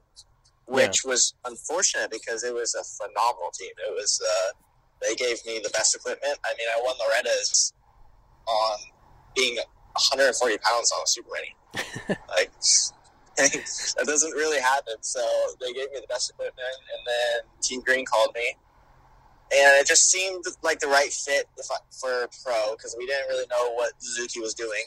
[0.66, 1.10] which yeah.
[1.10, 3.72] was unfortunate because it was a phenomenal team.
[3.86, 4.52] It was uh,
[5.02, 6.38] they gave me the best equipment.
[6.44, 7.74] I mean, I won Loretta's
[8.46, 8.78] on
[9.36, 9.58] being
[9.94, 11.54] 140 pounds on a super mini.
[12.28, 12.50] like
[13.36, 14.94] that doesn't really happen.
[15.00, 15.20] So
[15.60, 18.56] they gave me the best equipment, and then Team Green called me,
[19.52, 21.46] and it just seemed like the right fit
[22.00, 24.84] for pro because we didn't really know what Suzuki was doing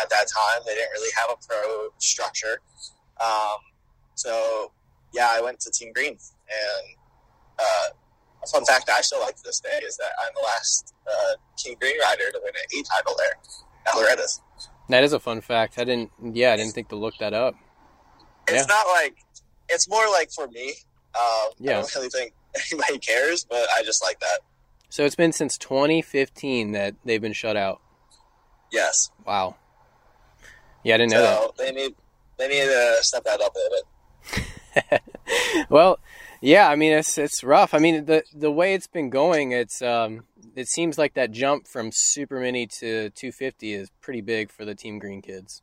[0.00, 0.62] at that time.
[0.64, 2.60] They didn't really have a pro structure.
[3.22, 3.58] Um,
[4.14, 4.72] so,
[5.12, 6.12] yeah, I went to Team Green.
[6.12, 6.86] And
[7.58, 7.88] uh,
[8.42, 11.34] a fun fact I still like to this day is that I'm the last uh,
[11.58, 13.36] Team Green rider to win an E title there
[13.86, 14.40] at Loretta's.
[14.88, 15.78] That is a fun fact.
[15.78, 17.54] I didn't, yeah, I didn't think to look that up.
[18.48, 18.66] It's yeah.
[18.68, 19.16] not like,
[19.68, 20.74] it's more like for me.
[21.14, 21.72] Um, yeah.
[21.72, 22.32] I don't really think
[22.72, 24.40] anybody cares, but I just like that.
[24.88, 27.80] So it's been since 2015 that they've been shut out.
[28.72, 29.10] Yes.
[29.26, 29.56] Wow.
[30.84, 31.56] Yeah, I didn't know that.
[31.56, 31.94] They need
[32.38, 34.40] they need to step that up a
[34.90, 35.02] bit.
[35.68, 35.98] well,
[36.40, 37.74] yeah, I mean it's it's rough.
[37.74, 40.24] I mean the the way it's been going, it's um
[40.56, 44.74] it seems like that jump from super mini to 250 is pretty big for the
[44.74, 45.62] Team Green kids.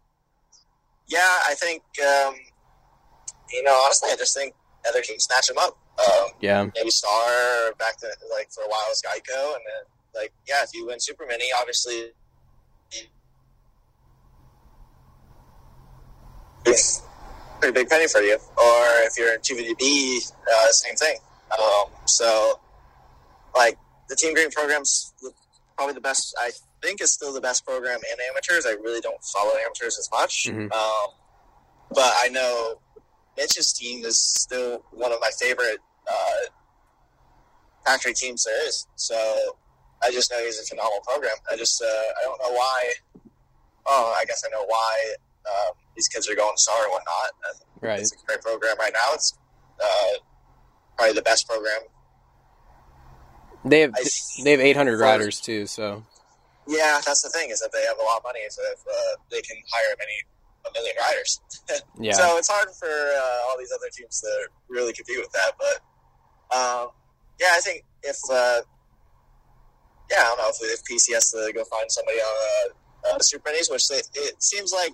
[1.07, 2.35] Yeah, I think um,
[3.51, 4.53] you know honestly, I just think
[4.87, 5.77] other teams snatch them up.
[5.99, 10.33] Um, yeah, maybe Star back to like for a while was Geico, and then like
[10.47, 12.13] yeah, if you win super mini, obviously
[16.65, 17.01] It's
[17.59, 18.35] pretty big penny for you.
[18.35, 21.17] Or if you're in 250B, uh, same thing.
[21.51, 22.59] Um, so,
[23.55, 23.77] like,
[24.13, 25.11] the Team Green program's
[25.75, 26.51] probably the best, I
[26.83, 28.65] think is still the best program in amateurs.
[28.67, 30.45] I really don't follow amateurs as much.
[30.47, 30.71] Mm-hmm.
[30.71, 31.07] Um,
[31.89, 32.79] but I know
[33.35, 36.45] Mitch's team is still one of my favorite uh,
[37.85, 38.85] factory teams there is.
[38.95, 39.15] So
[40.03, 41.35] I just know he's a phenomenal program.
[41.51, 42.93] I just, uh, I don't know why.
[43.87, 45.13] Oh, I guess I know why
[45.49, 47.57] um, these kids are going star and whatnot.
[47.81, 47.99] Right.
[47.99, 49.13] It's a great program right now.
[49.13, 49.33] It's
[49.83, 50.19] uh,
[50.97, 51.81] probably the best program.
[53.65, 54.03] They have I,
[54.43, 56.03] they have 800 for, riders too, so.
[56.67, 59.19] Yeah, that's the thing is that they have a lot of money, so if uh,
[59.31, 60.13] they can hire many
[60.65, 61.41] a million riders.
[61.99, 62.13] yeah.
[62.13, 66.55] So it's hard for uh, all these other teams to really compete with that, but
[66.55, 66.89] um,
[67.39, 68.61] yeah, I think if uh,
[70.09, 72.35] yeah, I don't know if, if PC has to go find somebody on
[73.13, 74.93] a, a Super Minis, which they, it seems like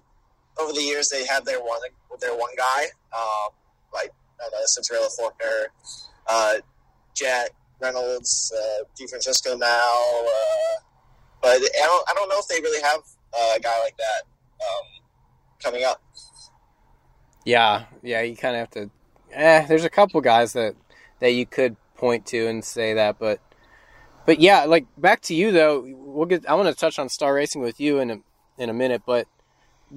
[0.60, 1.80] over the years they have their one
[2.20, 2.84] their one guy,
[3.16, 3.50] um,
[3.94, 4.12] like
[4.42, 5.66] I know, Cianciarulo Forkner,
[6.28, 6.56] uh,
[7.16, 7.52] Jett
[7.82, 10.82] Reynolds, uh, DiFrancesco now, uh,
[11.42, 13.02] but I don't I don't know if they really have
[13.34, 14.24] a guy like that
[14.62, 14.86] um,
[15.64, 16.02] coming up.
[17.46, 18.90] Yeah, yeah, you kind of have to.
[19.32, 20.76] Eh, there's a couple guys that
[21.20, 23.40] that you could point to and say that, but
[24.26, 25.86] but yeah, like back to you though.
[25.88, 26.48] We'll get.
[26.48, 28.18] I want to touch on Star Racing with you in a
[28.58, 29.28] in a minute, but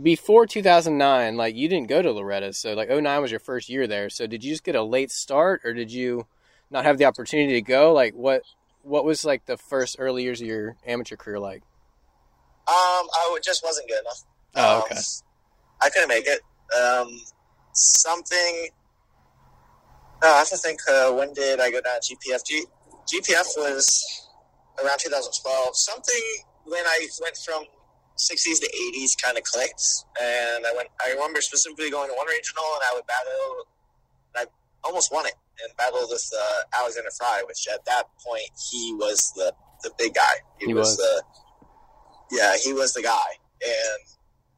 [0.01, 3.87] before 2009, like you didn't go to Loretta, so like 09 was your first year
[3.87, 4.09] there.
[4.09, 6.27] So did you just get a late start, or did you
[6.73, 7.93] not have the opportunity to go?
[7.93, 8.43] Like what
[8.83, 11.63] what was like the first early years of your amateur career like?
[12.69, 12.75] Um,
[13.15, 14.23] I just wasn't good enough.
[14.55, 14.97] Oh, okay.
[14.97, 15.03] Um,
[15.83, 16.41] I couldn't make it.
[16.77, 17.21] Um,
[17.73, 18.69] something.
[20.23, 20.81] No, I have to think.
[20.89, 22.45] Uh, when did I go down to GPF?
[22.47, 22.65] G,
[23.13, 24.29] GPF was
[24.83, 25.77] around 2012.
[25.77, 26.23] Something
[26.65, 27.65] when I went from
[28.17, 29.83] 60s to 80s kind of clicked,
[30.21, 30.89] and I went.
[31.05, 33.67] I remember specifically going to one regional, and I would battle.
[34.37, 38.49] And I almost won it and battled with uh, Alexander Frye, which at that point
[38.71, 40.35] he was the the big guy.
[40.59, 40.97] He was.
[40.97, 41.23] the
[42.31, 44.01] yeah, he was the guy, and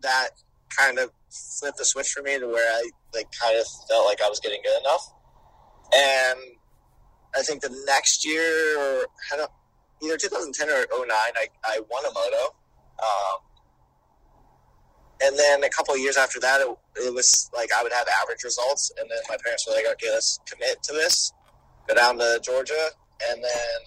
[0.02, 0.30] that
[0.76, 1.10] kind of
[1.58, 4.40] flipped the switch for me to where I like kind of felt like I was
[4.40, 5.12] getting good enough.
[5.94, 6.38] And
[7.36, 9.50] I think the next year, or I don't,
[10.02, 12.54] either 2010 or 09, I, I won a moto.
[12.98, 13.53] Um,
[15.24, 16.68] and then a couple of years after that, it,
[17.06, 18.92] it was like I would have average results.
[19.00, 21.32] And then my parents were like, okay, let's commit to this.
[21.88, 22.90] Go down to Georgia.
[23.30, 23.78] And then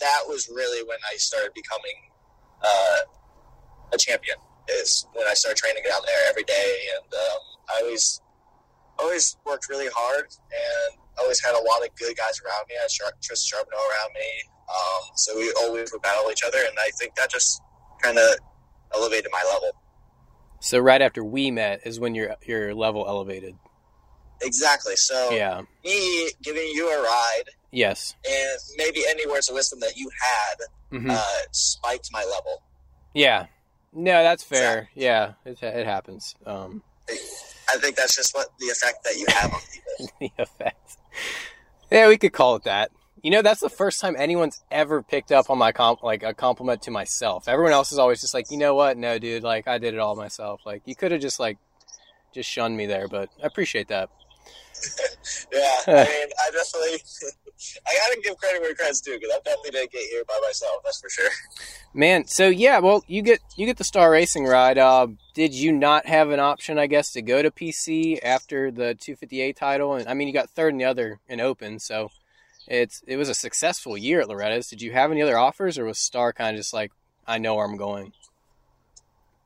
[0.00, 1.96] that was really when I started becoming
[2.62, 2.98] uh,
[3.92, 4.36] a champion.
[4.68, 8.20] Is when I started training down there every day, and um, I always
[8.98, 12.74] always worked really hard, and always had a lot of good guys around me.
[12.76, 14.28] I had Char- Tristan Charbonneau around me,
[14.68, 17.62] um, so we always would battle each other, and I think that just
[18.02, 18.36] kind of
[18.94, 19.72] elevated my level.
[20.60, 23.56] So right after we met is when your your level elevated.
[24.42, 24.96] Exactly.
[24.96, 25.62] So Yeah.
[25.84, 28.14] me giving you a ride, Yes.
[28.28, 32.62] and maybe any words of wisdom that you had hmm uh, spiked my level.
[33.14, 33.46] yeah.
[33.90, 34.90] No, that's fair.
[34.94, 36.34] Yeah, it, it happens.
[36.44, 40.12] Um, I think that's just what the effect that you have on people.
[40.36, 40.96] the effect.
[41.90, 42.90] Yeah, we could call it that.
[43.28, 46.32] You know, that's the first time anyone's ever picked up on my comp, like a
[46.32, 47.46] compliment to myself.
[47.46, 48.96] Everyone else is always just like, you know what?
[48.96, 50.62] No, dude, like I did it all myself.
[50.64, 51.58] Like you could have just like
[52.32, 54.08] just shunned me there, but I appreciate that.
[55.52, 57.02] Yeah, I mean, I definitely,
[57.86, 60.76] I gotta give credit where credit's due because I definitely didn't get here by myself.
[60.84, 61.30] That's for sure.
[61.92, 64.78] Man, so yeah, well, you get you get the Star Racing ride.
[64.78, 68.96] Uh, did you not have an option, I guess, to go to PC after the
[68.98, 69.96] 250B title?
[69.96, 72.10] And I mean, you got third in the other in Open, so
[72.68, 74.68] it's it was a successful year at Loretta's.
[74.68, 76.92] Did you have any other offers, or was Star kind of just like,
[77.26, 78.12] I know where I'm going?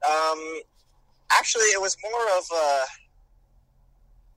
[0.09, 0.61] Um,
[1.39, 2.81] actually, it was more of a.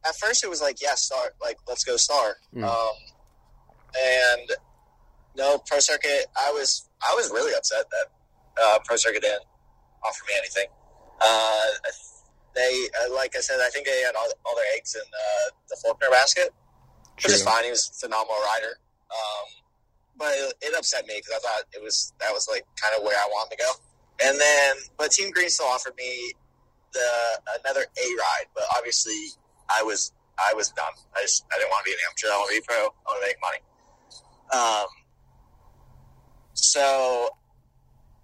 [0.07, 2.35] At first, it was like, yeah, star, like let's go star.
[2.55, 2.63] Mm.
[2.63, 2.95] Um,
[3.99, 4.51] and
[5.35, 6.27] no pro circuit.
[6.37, 9.43] I was I was really upset that uh, pro circuit didn't
[10.03, 10.67] offer me anything.
[11.19, 11.65] Uh,
[12.55, 15.51] they, uh, like I said, I think they had all, all their eggs in uh,
[15.69, 16.53] the Forkner basket,
[17.15, 17.63] which is fine.
[17.63, 18.79] He was a phenomenal rider.
[19.09, 19.47] Um,
[20.17, 23.03] but it, it upset me because I thought it was that was like kind of
[23.03, 23.71] where I wanted to go.
[24.23, 26.33] And then, but Team Green still offered me
[26.93, 27.09] the
[27.63, 29.31] another A ride, but obviously
[29.69, 30.93] I was I was done.
[31.15, 32.27] I just I didn't want to be an amateur.
[32.33, 32.77] I want to be pro.
[32.77, 33.61] I want to make money.
[34.53, 34.87] Um,
[36.53, 37.29] so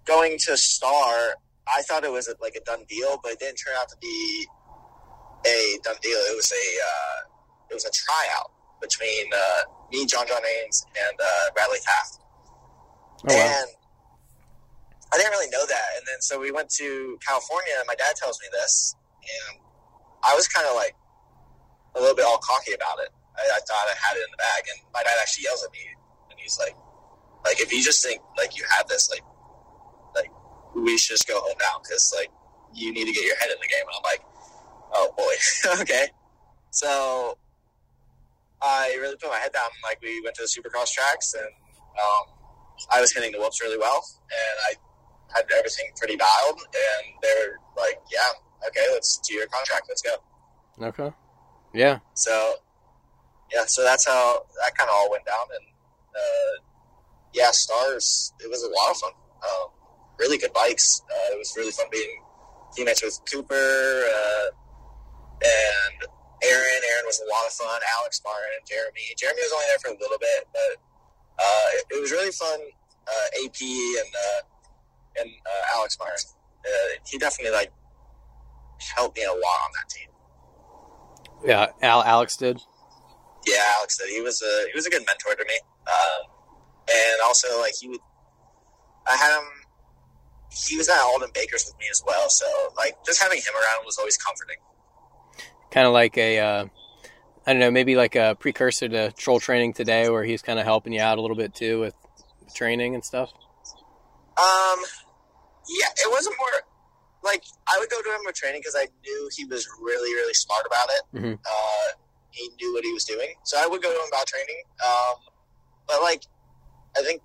[0.04, 1.36] going to Star,
[1.68, 3.96] I thought it was a, like a done deal, but it didn't turn out to
[4.00, 4.46] be
[5.46, 6.16] a done deal.
[6.16, 7.28] It was a uh,
[7.70, 8.50] it was a tryout
[8.82, 12.18] between uh, me, John John Ains, and uh, Bradley Taft.
[13.24, 13.38] Oh wow.
[13.38, 13.70] And
[15.14, 15.88] I didn't really know that.
[15.96, 19.60] And then so we went to California, and my dad tells me this, and
[20.24, 20.96] I was kind of like
[21.94, 23.08] a little bit all cocky about it.
[23.38, 25.70] I, I thought I had it in the bag, and my dad actually yells at
[25.72, 25.84] me,
[26.30, 26.74] and he's like,
[27.44, 29.24] "Like if you just think like you have this, like,
[30.14, 30.30] like
[30.74, 32.30] we should just go home now because like
[32.74, 34.22] you need to get your head in the game." And I'm like,
[34.92, 35.34] "Oh boy,
[35.82, 36.08] okay."
[36.72, 37.36] So
[38.62, 39.70] I really put my head down.
[39.82, 42.24] Like we went to the Supercross tracks, and um,
[42.90, 46.60] I was hitting the whoops really well, and I had everything pretty dialed.
[46.60, 49.86] And they're like, "Yeah, okay, let's do your contract.
[49.88, 50.14] Let's go."
[50.80, 51.14] Okay.
[51.74, 51.98] Yeah.
[52.14, 52.54] So
[53.52, 55.46] yeah, so that's how that kind of all went down.
[55.54, 55.66] And
[56.16, 56.64] uh,
[57.34, 58.32] yeah, stars.
[58.40, 59.12] It was a lot of fun.
[59.42, 59.70] Um,
[60.18, 61.02] really good bikes.
[61.10, 62.22] Uh, it was really fun being
[62.74, 64.46] teammates with Cooper uh,
[65.42, 66.08] and
[66.42, 66.80] Aaron.
[66.92, 67.80] Aaron was a lot of fun.
[68.00, 69.02] Alex Martin, and Jeremy.
[69.16, 70.72] Jeremy was only there for a little bit, but
[71.38, 72.58] uh, it, it was really fun.
[73.02, 74.40] Uh, AP and uh,
[75.22, 76.26] and uh, Alex Martin.
[76.64, 77.72] Uh, he definitely like
[78.94, 80.08] helped me a lot on that team.
[81.44, 81.66] Yeah.
[81.82, 82.60] Al Alex did.
[83.46, 84.08] Yeah, Alex did.
[84.10, 86.30] He was a he was a good mentor to me, um,
[86.88, 88.00] and also like he would.
[89.08, 89.48] I had him.
[90.68, 93.84] He was at Aldon Baker's with me as well, so like just having him around
[93.84, 94.58] was always comforting.
[95.72, 96.38] Kind of like a.
[96.38, 96.66] Uh,
[97.44, 100.64] I don't know, maybe like a precursor to troll training today, where he's kind of
[100.64, 101.94] helping you out a little bit too with
[102.54, 103.30] training and stuff.
[104.38, 104.78] Um,
[105.68, 106.62] yeah, it wasn't more
[107.24, 110.34] like I would go to him with training because I knew he was really really
[110.34, 111.02] smart about it.
[111.18, 111.38] Mhm.
[111.44, 111.96] Uh,
[112.30, 114.62] he knew what he was doing, so I would go to him about training.
[114.84, 115.14] Um,
[115.88, 116.22] but like,
[116.96, 117.22] I think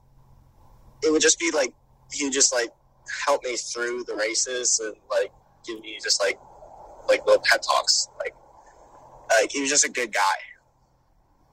[1.04, 1.74] it would just be like
[2.12, 2.70] he would just like
[3.26, 5.32] help me through the races and like
[5.66, 6.40] give me just like
[7.08, 8.08] like little pep talks.
[8.20, 8.36] Like,
[9.42, 10.22] like he was just a good guy.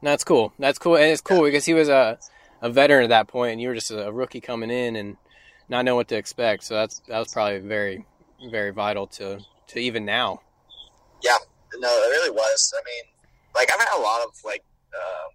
[0.02, 0.52] That's cool.
[0.59, 2.18] That's cool, and it's cool because he was a
[2.61, 5.16] a veteran at that point, and you were just a rookie coming in, and
[5.68, 6.64] not know what to expect.
[6.64, 8.05] So that's that was probably very
[8.50, 10.40] very vital to to even now.
[11.22, 11.38] Yeah,
[11.76, 12.74] no, it really was.
[12.76, 13.05] I mean,
[13.55, 14.62] like I've had a lot of like
[14.94, 15.30] um,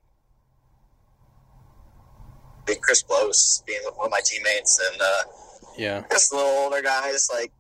[2.65, 5.23] big Chris Blose being one of my teammates, and uh,
[5.77, 7.51] Yeah, just little older guys like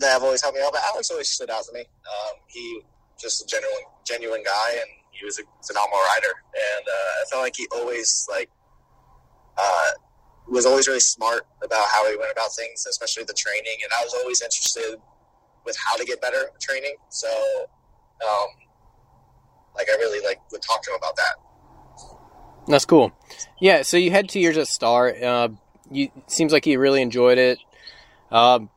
[0.00, 0.72] that have always helped me out.
[0.72, 1.80] But Alex always stood out to me.
[1.80, 2.82] Um, he
[3.20, 6.34] just a genuine genuine guy, and he was a phenomenal rider.
[6.54, 8.50] And uh, I felt like he always like
[9.56, 9.90] uh,
[10.48, 13.78] was always really smart about how he went about things, especially the training.
[13.82, 14.96] And I was always interested
[15.64, 16.96] with how to get better training.
[17.08, 18.46] So, um,
[19.74, 21.34] like, I really like would talk to him about that.
[22.68, 23.12] that's cool.
[23.60, 25.14] Yeah, so you had two years at Star.
[25.22, 25.48] Uh,
[25.90, 27.58] you seems like you really enjoyed it.
[28.30, 28.70] Um,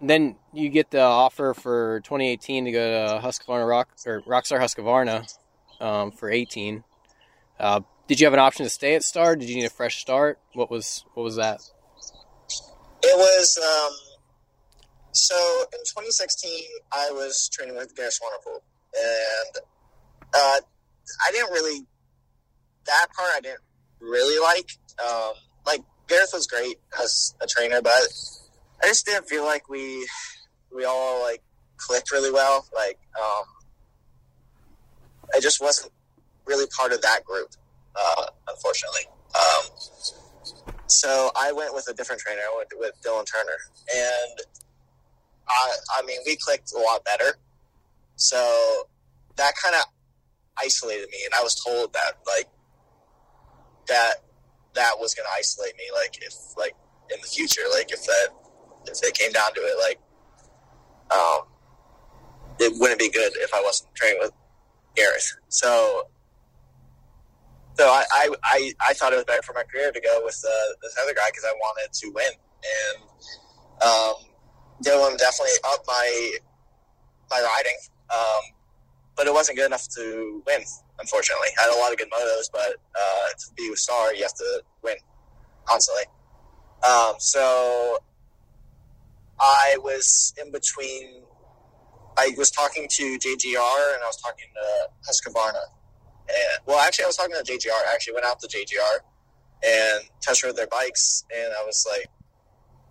[0.00, 5.26] then you get the offer for 2018 to go to Husqvarna Rock or Rockstar Husqvarna
[5.80, 6.84] um, for 18.
[7.58, 9.36] Uh, did you have an option to stay at Star?
[9.36, 10.38] Did you need a fresh start?
[10.54, 11.60] What was what was that?
[13.02, 13.96] It was um,
[15.12, 15.34] so
[15.72, 18.60] in 2016, I was training with Gareth Swanepoel,
[18.94, 19.64] and
[20.34, 20.60] uh,
[21.26, 21.86] I didn't really
[22.86, 23.30] that part.
[23.36, 23.60] I didn't
[24.00, 24.70] really like.
[25.04, 25.32] Um,
[25.66, 28.08] like Gareth was great as a trainer, but
[28.82, 30.06] I just didn't feel like we
[30.74, 31.42] we all like
[31.76, 32.66] clicked really well.
[32.74, 33.44] Like um,
[35.34, 35.92] I just wasn't
[36.46, 37.48] really part of that group,
[37.96, 39.06] uh, unfortunately.
[39.34, 39.64] Um,
[40.86, 42.40] so I went with a different trainer.
[42.40, 43.58] I went with Dylan Turner,
[43.94, 44.40] and
[45.48, 47.36] I, I mean, we clicked a lot better.
[48.16, 48.88] So
[49.36, 49.84] that kind of
[50.58, 52.48] isolated me, and I was told that like
[53.86, 54.14] that
[54.74, 55.84] that was going to isolate me.
[55.94, 56.74] Like if like
[57.12, 58.28] in the future, like if that
[58.86, 59.98] if it came down to it, like
[61.10, 61.40] um,
[62.58, 64.32] it wouldn't be good if I wasn't training with
[64.96, 65.36] Gareth.
[65.48, 66.08] So
[67.74, 70.44] so I, I, I, I thought it was better for my career to go with
[70.46, 72.32] uh, this other guy because I wanted to win.
[72.60, 73.02] And
[73.80, 74.14] um,
[74.84, 76.36] Dylan definitely upped my
[77.30, 77.78] my riding,
[78.12, 78.42] um,
[79.16, 80.60] but it wasn't good enough to win.
[80.98, 84.22] Unfortunately, I had a lot of good motos, but uh, to be with Star, you
[84.22, 84.96] have to win
[85.64, 86.04] constantly.
[86.86, 87.98] Um, so
[89.40, 91.24] I was in between.
[92.18, 95.62] I was talking to JGR and I was talking to Husqvarna.
[96.28, 97.70] And well, actually, I was talking to JGR.
[97.70, 98.98] I actually went out to JGR
[99.64, 102.06] and test rode their bikes, and I was like,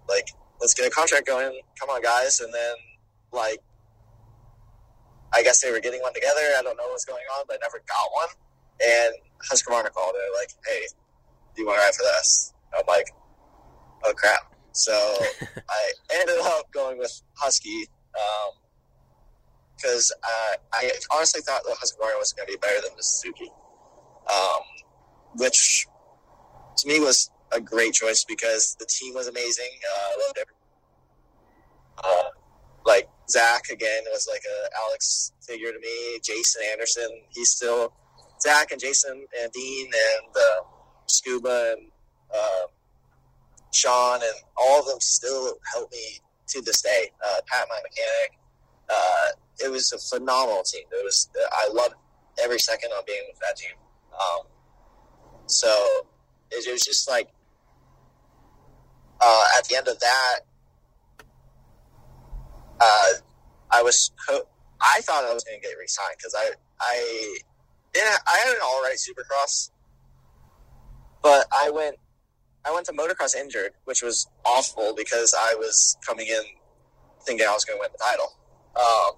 [0.08, 0.28] like,
[0.60, 1.60] let's get a contract going.
[1.80, 2.40] Come on, guys.
[2.40, 2.76] And then,
[3.32, 3.60] like,
[5.34, 6.42] I guess they were getting one together.
[6.58, 8.30] I don't know what's going on, but I never got one.
[8.82, 9.14] And
[9.52, 10.16] Husqvarna called.
[10.16, 10.88] They're like, hey,
[11.56, 12.54] do you want to ride for this?
[12.78, 13.08] I'm like,
[14.06, 14.49] oh crap.
[14.80, 14.94] So
[15.70, 17.86] I ended up going with Husky
[19.76, 23.52] because uh, I honestly thought the Husqvarna was going to be better than the Suzuki,
[24.32, 24.62] um,
[25.36, 25.86] which
[26.78, 29.70] to me was a great choice because the team was amazing.
[29.84, 30.54] Uh, I loved every,
[32.04, 32.30] uh,
[32.86, 36.20] like Zach again was like a Alex figure to me.
[36.24, 37.94] Jason Anderson, he's still
[38.42, 40.62] Zach and Jason and Dean and uh,
[41.08, 41.92] Scuba and
[42.34, 42.68] uh,
[43.72, 47.10] Sean and all of them still help me to this day.
[47.24, 48.40] Uh, Pat, my mechanic.
[48.90, 49.28] Uh,
[49.66, 50.84] it was a phenomenal team.
[50.92, 51.96] It was I loved
[52.44, 53.76] every second of being with that team.
[54.14, 54.48] Um,
[55.46, 55.68] so
[56.52, 57.30] it, it was just like
[59.22, 60.40] uh, at the end of that,
[62.80, 63.12] uh,
[63.72, 64.12] I was
[64.82, 67.38] I thought I was going to get re-signed because I I
[67.96, 69.72] yeah I had an all right Supercross,
[71.22, 71.98] but I went
[72.66, 76.42] I went to motocross injured, which was awful because I was coming in
[77.26, 78.34] thinking I was going to win the title.
[78.76, 79.12] Um,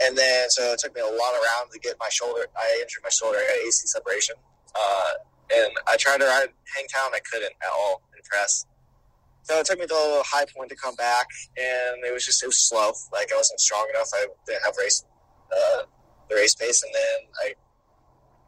[0.00, 2.46] and then, so it took me a lot of rounds to get my shoulder.
[2.56, 3.38] I injured my shoulder.
[3.38, 4.36] I got AC separation.
[4.74, 5.10] Uh,
[5.54, 7.14] and I tried to ride Hangtown.
[7.14, 8.66] I couldn't at all impress.
[9.42, 12.42] So it took me to a high point to come back, and it was just
[12.42, 12.92] it was slow.
[13.12, 14.08] Like I wasn't strong enough.
[14.14, 15.04] I didn't have race
[15.50, 15.82] uh,
[16.28, 17.30] the race pace, and then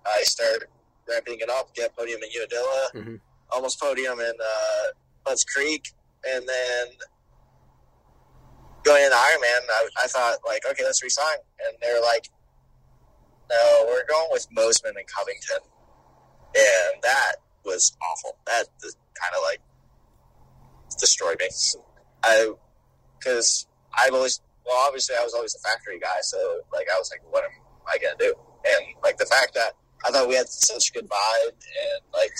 [0.04, 0.68] I I started
[1.08, 1.74] ramping it up.
[1.74, 3.20] Get podium in Unadilla, Mhm.
[3.52, 4.86] Almost podium in uh,
[5.24, 5.92] Budds Creek,
[6.28, 6.86] and then
[8.84, 12.28] going into Ironman, I, I thought like, okay, let's resign, and they're like,
[13.50, 15.58] no, we're going with Mosiman and Covington,
[16.54, 18.38] and that was awful.
[18.46, 19.60] That kind of like
[20.98, 21.48] destroyed me.
[22.22, 22.52] I
[23.18, 27.10] because I've always well, obviously I was always a factory guy, so like I was
[27.10, 27.50] like, what am
[27.86, 28.34] I gonna do?
[28.64, 29.72] And like the fact that
[30.04, 32.32] I thought we had such good vibe, and like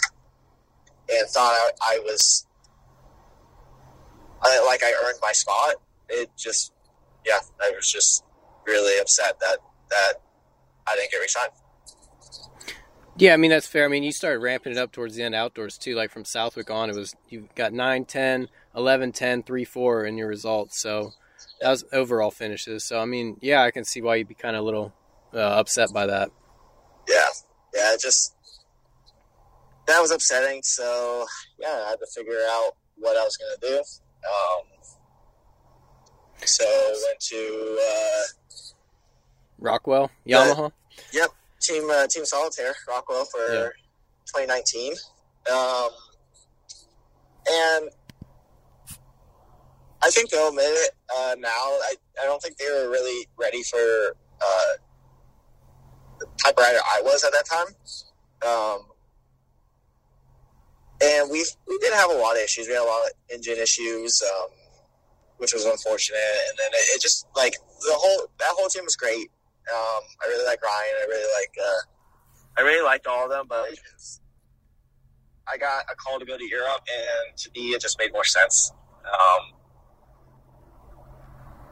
[1.13, 2.47] and thought I, I was
[4.43, 5.77] I, like I earned my spot.
[6.09, 6.73] It just
[7.27, 8.25] yeah, I was just
[8.67, 9.59] really upset that
[9.91, 10.15] that
[10.87, 11.51] I didn't get re-signed.
[13.17, 13.85] Yeah, I mean that's fair.
[13.85, 16.71] I mean you started ramping it up towards the end outdoors too, like from Southwick
[16.71, 16.91] on.
[16.91, 20.81] It was you got 9, 10, 11, 10, 3, 4 in your results.
[20.81, 21.13] So
[21.61, 22.85] that was overall finishes.
[22.85, 24.93] So I mean, yeah, I can see why you'd be kind of a little
[25.35, 26.31] uh, upset by that.
[27.09, 27.27] Yeah,
[27.75, 28.35] yeah, it just
[29.91, 30.61] that was upsetting.
[30.63, 31.27] So
[31.59, 33.79] yeah, I had to figure out what I was gonna do.
[33.79, 34.65] Um,
[36.45, 36.65] so
[37.07, 38.23] went to uh,
[39.59, 40.73] Rockwell, Yamaha.
[41.13, 41.31] yep,
[41.61, 43.69] team uh, Team Solitaire Rockwell for Yeah.
[44.35, 44.93] 2019,
[45.53, 45.89] um,
[47.51, 47.91] and
[50.03, 51.49] I think they'll admit it uh, now.
[51.49, 54.73] I, I don't think they were really ready for uh,
[56.21, 57.67] the type of rider I was at that time.
[58.49, 58.87] Um,
[61.03, 62.67] and we we did have a lot of issues.
[62.67, 64.51] We had a lot of engine issues, um,
[65.39, 66.19] which was unfortunate.
[66.19, 69.31] And then it, it just like the whole that whole team was great.
[69.73, 70.95] Um, I really like Ryan.
[71.03, 71.81] I really like uh,
[72.59, 73.69] I really liked all of them, but
[75.53, 78.25] I got a call to go to Europe, and to me, it just made more
[78.25, 78.73] sense
[79.05, 79.57] um,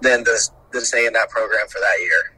[0.00, 0.38] than to,
[0.72, 2.34] to stay in that program for that year.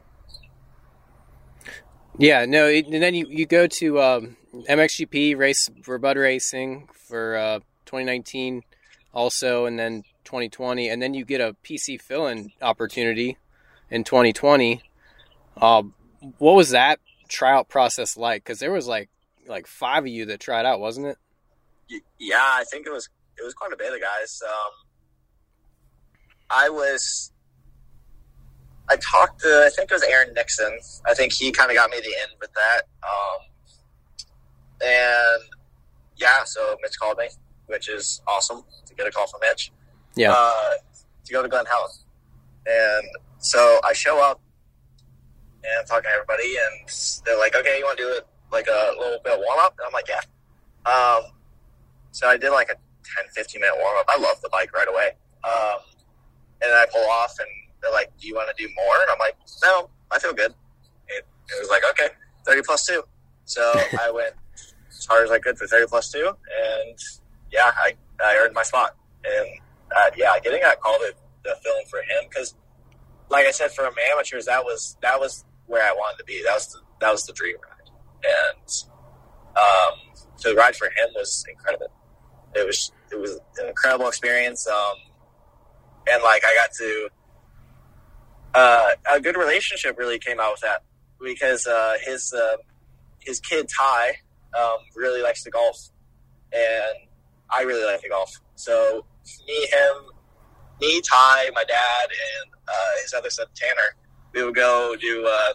[2.17, 7.35] Yeah, no, and then you, you go to um, MXGP race for Bud Racing for
[7.35, 8.63] uh, 2019
[9.13, 13.37] also, and then 2020, and then you get a PC fill-in opportunity
[13.89, 14.81] in 2020.
[15.57, 15.83] Uh,
[16.37, 18.43] what was that tryout process like?
[18.43, 19.09] Because there was like
[19.47, 21.17] like five of you that tried out, wasn't it?
[22.19, 24.41] Yeah, I think it was it was quite a bit of guys.
[24.45, 24.71] Um,
[26.49, 27.31] I was.
[28.89, 30.77] I talked to I think it was Aaron Nixon.
[31.05, 32.81] I think he kind of got me the in with that.
[33.03, 33.50] Um,
[34.83, 35.43] and
[36.17, 37.29] yeah, so Mitch called me,
[37.67, 39.71] which is awesome to get a call from Mitch.
[40.15, 40.33] Yeah.
[40.35, 40.73] Uh,
[41.25, 41.89] to go to Glen Helen,
[42.65, 43.07] and
[43.39, 44.41] so I show up
[45.63, 48.67] and I'm talking to everybody, and they're like, "Okay, you want to do it like
[48.67, 50.21] a little bit of warm up?" And I'm like, "Yeah."
[50.85, 51.31] Um,
[52.11, 54.05] so I did like a 10, 15 minute warm up.
[54.09, 55.11] I love the bike right away.
[55.43, 55.79] Um,
[56.61, 57.47] and then I pull off and
[57.81, 58.95] they're like, do you want to do more?
[59.01, 60.53] And I'm like, no, I feel good.
[61.07, 62.13] It, it was like, okay,
[62.45, 63.03] 30 plus two.
[63.45, 63.61] So
[63.99, 64.33] I went
[65.01, 66.27] as hard as I could for 30 plus two.
[66.27, 66.97] And
[67.51, 68.95] yeah, I, I earned my spot.
[69.25, 69.47] And
[69.95, 72.29] uh, yeah, getting that call to, fill in for him.
[72.33, 72.53] Cause
[73.29, 73.83] like I said, for
[74.13, 76.43] amateurs, that was, that was where I wanted to be.
[76.45, 77.89] That was the, that was the dream ride.
[78.23, 78.67] And,
[79.57, 81.91] um, to ride for him was incredible.
[82.55, 84.67] It was it was an incredible experience.
[84.67, 84.95] Um,
[86.07, 87.09] and like I got to
[88.53, 90.83] uh, a good relationship really came out with that
[91.21, 92.57] because uh, his uh,
[93.19, 94.17] his kid Ty
[94.57, 95.89] um, really likes to golf,
[96.53, 97.07] and
[97.49, 98.31] I really like to golf.
[98.55, 99.05] So
[99.47, 100.11] me, him,
[100.79, 103.95] me, Ty, my dad, and uh, his other son Tanner,
[104.33, 105.53] we would go do uh,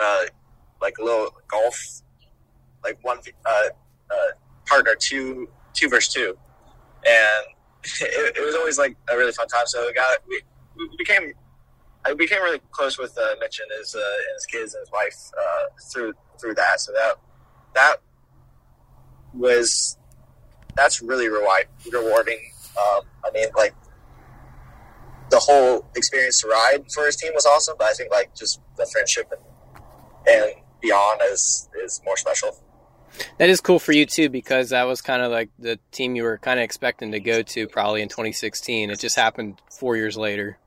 [0.00, 0.22] uh,
[0.80, 2.02] like a little golf,
[2.84, 3.50] like one uh,
[4.10, 4.14] uh,
[4.66, 6.36] partner two two versus two,
[7.06, 7.46] and
[8.00, 9.66] it, it was always like a really fun time.
[9.66, 10.42] So we got we,
[10.76, 11.32] we became
[12.04, 15.16] I became really close with uh, Mitch and his and his kids and his wife
[15.92, 16.80] through through that.
[16.80, 17.16] So that
[17.78, 17.96] that
[19.34, 19.96] was
[20.76, 22.40] that's really reward, rewarding.
[22.76, 23.74] Um, I mean, like
[25.30, 28.60] the whole experience to ride for his team was awesome, but I think like just
[28.76, 29.82] the friendship and
[30.28, 32.62] and beyond is is more special.
[33.38, 36.24] That is cool for you too, because that was kind of like the team you
[36.24, 38.90] were kind of expecting to go to probably in 2016.
[38.90, 40.58] It just happened four years later.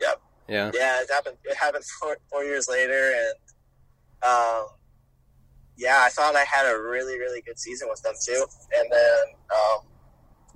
[0.00, 0.20] Yep.
[0.48, 0.70] Yeah.
[0.74, 1.36] Yeah, it happened.
[1.44, 4.66] It happened four, four years later, and um,
[5.76, 8.44] yeah, I thought I had a really, really good season with them too,
[8.76, 9.18] and then
[9.54, 9.78] um,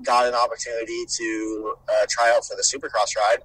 [0.04, 3.38] got an opportunity to uh, try out for the Supercross ride,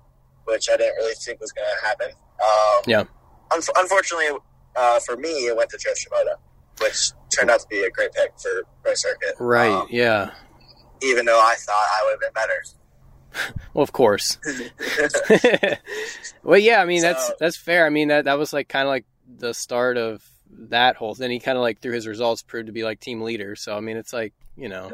[0.45, 2.07] which I didn't really think was going to happen.
[2.41, 3.03] Um, Yeah.
[3.53, 4.38] un- unfortunately,
[4.76, 6.35] uh, for me, it went to Jo Shimoda,
[6.81, 9.35] which turned out to be a great pick for Pro Circuit.
[9.39, 9.72] Right.
[9.72, 10.31] Um, yeah.
[11.02, 12.64] even though I thought I would have been better.
[13.73, 14.38] Well, of course.
[16.43, 16.81] well, yeah.
[16.81, 17.85] I mean, that's that's fair.
[17.85, 19.06] I mean, that that was like kind of like
[19.38, 20.22] the start of
[20.69, 21.14] that whole.
[21.14, 23.56] Then he kind of like through his results proved to be like team leader.
[23.56, 24.91] So I mean, it's like you know.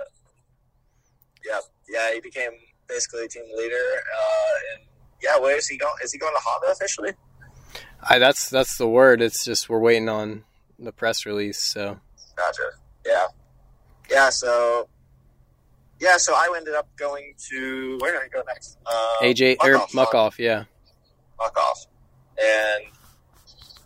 [1.45, 1.59] yeah,
[1.89, 2.51] yeah, he became
[2.87, 3.75] basically team leader.
[3.75, 4.85] Uh, and
[5.21, 5.95] yeah, where is he going?
[6.03, 7.11] Is he going to Honda officially?
[8.01, 9.21] I, that's that's the word.
[9.21, 10.43] It's just we're waiting on
[10.79, 11.61] the press release.
[11.61, 11.99] So
[12.35, 12.69] Gotcha.
[13.05, 13.27] Yeah,
[14.09, 14.29] yeah.
[14.29, 14.87] So
[15.99, 18.77] yeah, so I ended up going to where did I go next?
[18.85, 20.65] Uh, AJ or Muc-Off, Muck off, yeah.
[21.39, 21.85] Muck off,
[22.39, 22.85] and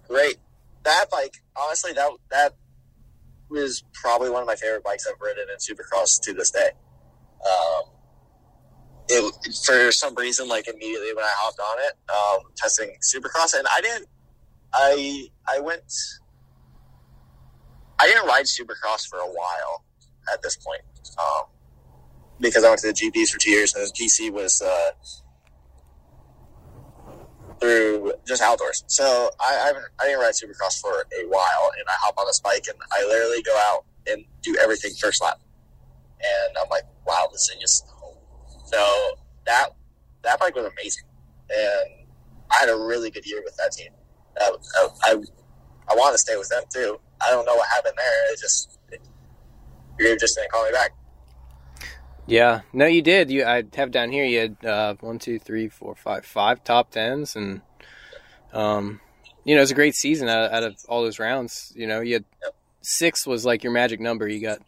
[0.07, 0.37] great.
[0.83, 2.55] That bike, honestly, that that
[3.49, 6.69] was probably one of my favorite bikes I've ridden in Supercross to this day.
[7.45, 7.83] Um,
[9.09, 9.33] it
[9.65, 13.81] for some reason, like immediately when I hopped on it, um, testing Supercross, and I
[13.81, 14.07] didn't.
[14.73, 15.83] I I went.
[17.99, 19.83] I didn't ride Supercross for a while
[20.33, 20.81] at this point
[21.19, 21.43] um,
[22.39, 24.91] because I went to the GPs for two years and the PC was uh,
[27.61, 28.83] through just outdoors.
[28.87, 32.39] So I, I I didn't ride Supercross for a while, and I hop on this
[32.39, 35.39] bike and I literally go out and do everything first lap,
[36.19, 37.83] and I'm like, wow, this thing is.
[38.65, 38.83] So
[39.45, 39.69] that
[40.23, 41.03] that bike was amazing,
[41.49, 42.07] and
[42.51, 43.91] I had a really good year with that team.
[44.39, 45.11] Uh, I, I,
[45.89, 46.99] I want to stay with them too.
[47.21, 48.33] I don't know what happened there.
[48.33, 48.79] It just
[49.99, 50.91] you just didn't call me back.
[52.27, 53.29] Yeah, no, you did.
[53.29, 54.23] You, I have down here.
[54.25, 57.61] You had uh, one, two, three, four, five, five top tens, and
[58.53, 59.01] um,
[59.43, 61.73] you know, it was a great season out, out of all those rounds.
[61.75, 62.25] You know, you had
[62.81, 64.27] six was like your magic number.
[64.27, 64.59] You got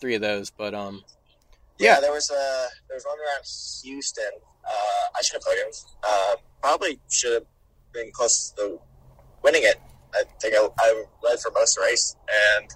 [0.00, 1.02] three of those, but um,
[1.78, 3.44] Yeah, there was a there was one around
[3.84, 4.30] Houston.
[4.64, 5.84] Uh, I should have podiumed.
[6.06, 7.46] Uh, probably should have
[7.92, 8.78] been close to
[9.42, 9.80] winning it.
[10.14, 12.16] I think I, I led for most race
[12.58, 12.68] and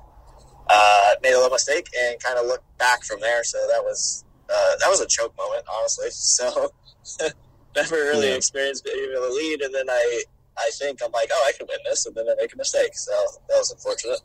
[0.69, 3.45] uh, made a little mistake and kind of looked back from there.
[3.45, 6.09] So that was uh, that was a choke moment, honestly.
[6.13, 6.73] So
[7.77, 8.37] never really Yeah.
[8.37, 10.23] experienced being able to lead, and then I
[10.59, 12.93] I think I'm like, oh, I can win this, and then I make a mistake.
[12.95, 13.13] So
[13.49, 14.21] that was unfortunate.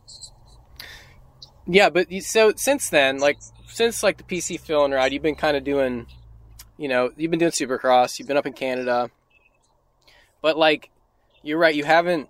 [1.66, 1.90] yeah.
[1.90, 3.38] But you, so since then, like
[3.68, 6.08] since like the PC filling ride, you've been kind of doing,
[6.78, 8.20] you know, you've been doing Supercross.
[8.20, 9.10] You've been up in Canada,
[10.42, 10.90] but like
[11.44, 12.30] you're right, you haven't.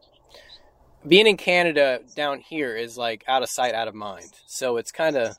[1.08, 4.32] Being in Canada down here is like out of sight, out of mind.
[4.46, 5.36] So it's kind of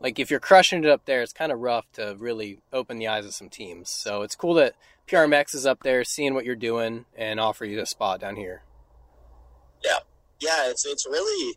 [0.00, 3.08] like if you're crushing it up there, it's kind of rough to really open the
[3.08, 3.90] eyes of some teams.
[3.90, 4.74] So it's cool that
[5.08, 8.62] PRMX is up there, seeing what you're doing, and offer you a spot down here.
[9.84, 9.98] yeah,
[10.40, 11.56] yeah, it's it's really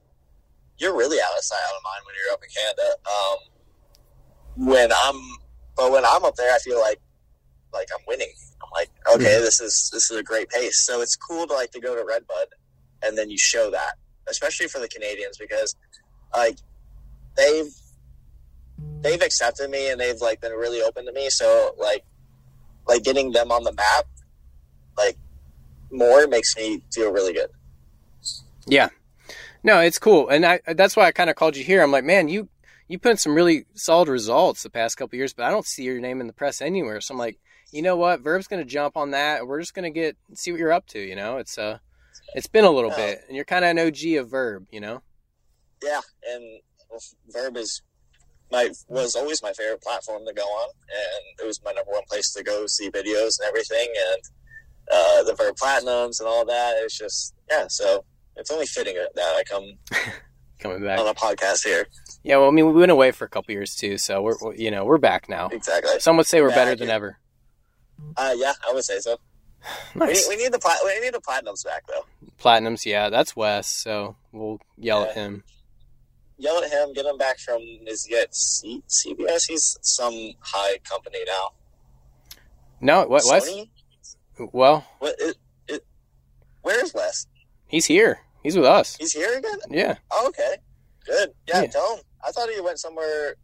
[0.78, 2.96] you're really out of sight, out of mind when you're up in Canada.
[3.06, 5.22] Um, when I'm,
[5.76, 7.00] but when I'm up there, I feel like
[7.74, 8.32] like I'm winning.
[8.62, 10.86] I'm like, okay, this is this is a great pace.
[10.86, 12.48] So it's cool to like to go to Redbud,
[13.06, 13.96] and then you show that,
[14.28, 15.76] especially for the Canadians because
[16.36, 16.58] like
[17.38, 17.74] they've
[19.02, 21.30] they've accepted me and they've like been really open to me.
[21.30, 22.04] So like
[22.88, 24.06] like getting them on the map,
[24.98, 25.18] like
[25.92, 27.50] more makes me feel really good.
[28.68, 28.90] Yeah.
[29.64, 31.82] No, it's cool, and I that's why I kind of called you here.
[31.82, 32.50] I'm like, man, you
[32.88, 35.84] you put in some really solid results the past couple years, but I don't see
[35.84, 37.02] your name in the press anywhere.
[37.02, 37.40] So I'm like,
[37.72, 39.48] you know what, Vurb's going to jump on that.
[39.48, 41.00] We're just going to get see what you're up to.
[41.00, 41.80] You know, it's uh,
[42.34, 44.66] it's been a little bit, and you're kind of an OG of Vurb.
[44.72, 45.02] You know.
[45.84, 46.62] yeah, and
[47.34, 47.82] Vurb is
[48.52, 52.04] my was always my favorite platform to go on, and it was my number one
[52.10, 54.22] place to go see videos and everything, and
[54.92, 56.76] uh, the Vurb Platinums and all that.
[56.80, 58.06] It's just yeah, so
[58.36, 59.64] it's only fitting that I come
[60.60, 61.00] Coming back.
[61.00, 61.88] on a podcast here.
[62.24, 64.72] Yeah, well, I mean, we went away for a couple years too, so we're you
[64.72, 65.48] know we're back now.
[65.48, 66.00] Exactly.
[66.00, 66.96] Some would say we're better Back, than yeah.
[66.96, 67.20] ever.
[68.18, 69.18] Uh, yeah, I would say so.
[69.96, 70.28] We need, Nice.
[70.30, 72.06] we need the plat- we need the platinums back though.
[72.42, 75.44] Platinums, yeah, that's Wes, so we'll yell at him.
[76.38, 79.46] Yell at him, get him back from is he at C- CBS?
[79.48, 81.52] He's some high company now.
[82.82, 83.50] No, what Wes?
[84.52, 85.16] Well, What?
[85.18, 85.38] It,
[85.68, 85.86] it,
[86.62, 87.26] where is Wes?
[87.68, 88.20] he's here.
[88.44, 88.96] He's with us.
[88.98, 89.60] He's here again.
[89.70, 89.96] Yeah.
[90.12, 90.58] Oh, okay.
[91.06, 91.30] Good.
[91.48, 91.68] Yeah, Yeah.
[91.68, 92.04] tell him.
[92.26, 93.36] I thought he went somewhere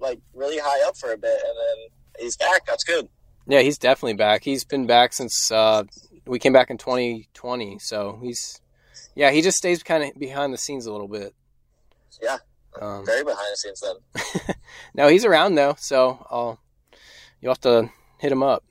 [0.00, 1.88] like really high up for a bit and then
[2.20, 2.64] he's back.
[2.66, 3.08] That's good.
[3.46, 4.42] Yeah, he's definitely back.
[4.44, 5.84] He's been back since uh,
[6.26, 7.78] we came back in 2020.
[7.78, 8.60] So he's,
[9.14, 11.34] yeah, he just stays kind of behind the scenes a little bit.
[12.20, 12.38] Yeah.
[12.80, 14.56] Um, Very behind the scenes then.
[14.94, 16.60] no, he's around though, so I'll
[17.40, 18.64] you'll have to hit him up.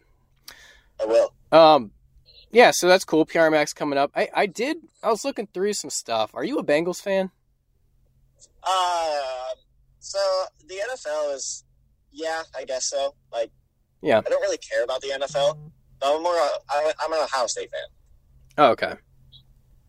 [1.01, 1.33] I will.
[1.51, 1.91] Um,
[2.51, 3.25] yeah, so that's cool.
[3.25, 4.11] PRMX coming up.
[4.15, 4.77] I I did.
[5.01, 6.31] I was looking through some stuff.
[6.35, 7.31] Are you a Bengals fan?
[8.67, 9.55] Um,
[9.99, 10.19] so
[10.67, 11.63] the NFL is,
[12.11, 13.13] yeah, I guess so.
[13.31, 13.51] Like,
[14.05, 14.19] Yeah.
[14.19, 15.57] I don't really care about the NFL.
[15.99, 16.35] But I'm more.
[16.35, 17.81] A, I, I'm an Ohio State fan.
[18.57, 18.93] Oh, okay.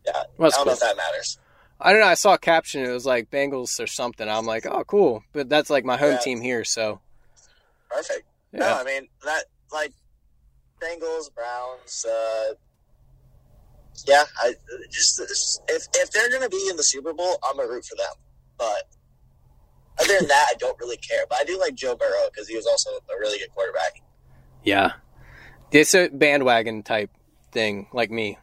[0.06, 0.64] Yeah, Well, I don't cool.
[0.66, 1.38] know if that matters.
[1.80, 2.06] I don't know.
[2.06, 2.82] I saw a caption.
[2.84, 4.26] It was like Bengals or something.
[4.28, 5.22] I'm like, oh, cool.
[5.32, 6.18] But that's like my home Yeah.
[6.18, 6.64] team here.
[6.64, 7.00] So
[7.90, 8.22] Perfect.
[8.52, 9.92] yeah, No, I mean that like
[10.80, 12.06] Bengals, Browns.
[12.08, 12.54] Uh,
[14.06, 14.54] yeah, I
[14.90, 15.20] just
[15.68, 18.14] if if they're gonna be in the Super Bowl, I'm gonna root for them.
[18.58, 18.84] But
[20.00, 21.24] other than that, I don't really care.
[21.28, 24.00] But I do like Joe Burrow because he was also a really good quarterback.
[24.66, 24.92] Yeah.
[25.72, 27.10] It's a bandwagon type
[27.52, 28.38] thing, like me.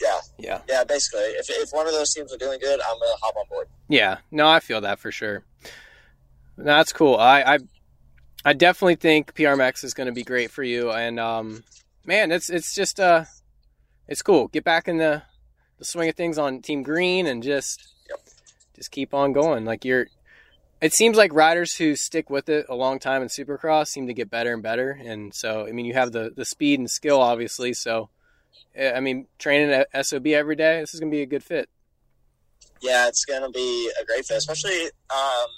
[0.00, 0.60] Yeah, Yeah.
[0.68, 0.84] yeah.
[0.84, 3.68] Basically, if if one of those teams are doing good, I'm gonna hop on board.
[3.88, 5.44] Yeah, no, I feel that for sure.
[6.56, 7.16] No, that's cool.
[7.16, 7.58] I, I,
[8.44, 10.90] I definitely think PRMX is going to be great for you.
[10.90, 11.62] And um,
[12.04, 13.24] man, it's it's just uh,
[14.08, 14.48] it's cool.
[14.48, 15.22] Get back in the
[15.78, 18.18] the swing of things on Team Green and just Yep.
[18.76, 19.64] just keep on going.
[19.64, 20.08] Like you're
[20.82, 24.14] it seems like riders who stick with it a long time in supercross seem to
[24.14, 24.90] get better and better.
[24.90, 27.72] And so i mean you have the the speed and skill obviously.
[27.72, 28.10] So
[28.74, 31.44] eh, i mean training at sob every day this is going to be a good
[31.44, 31.70] fit.
[32.82, 35.48] Yeah it's going to be a great fit especially um,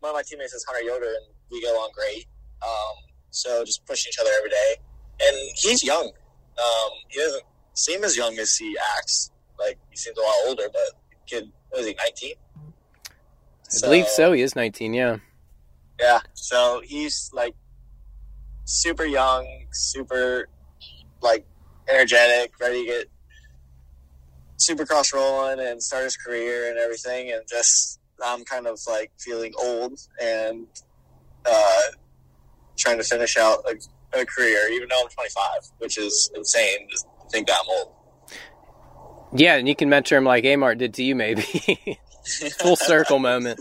[0.00, 2.26] one of my teammates is hunter yoder and we get along great.
[2.62, 2.96] Um,
[3.30, 4.76] so just pushing each other every day.
[5.22, 6.06] And he's young.
[6.06, 7.42] Um, he doesn't
[7.72, 9.30] seem as young as he acts.
[9.58, 12.34] Like he seems a lot older but kid is he 19
[13.74, 14.32] so, I believe so.
[14.32, 15.16] He is 19, yeah.
[15.98, 16.20] Yeah.
[16.34, 17.54] So he's like
[18.64, 20.48] super young, super
[21.20, 21.44] like
[21.88, 23.10] energetic, ready to get
[24.58, 27.32] supercross rolling and start his career and everything.
[27.32, 30.66] And just, I'm kind of like feeling old and
[31.44, 31.80] uh,
[32.76, 35.46] trying to finish out a, a career, even though I'm 25,
[35.78, 37.92] which is insane to think that I'm old.
[39.36, 41.98] Yeah, and you can mentor him like Amart did to you, maybe.
[42.60, 43.60] Full circle moment.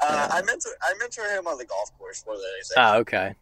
[0.00, 2.74] Uh, I mentor I mentor him on the golf course more than anything.
[2.76, 3.34] Ah, okay.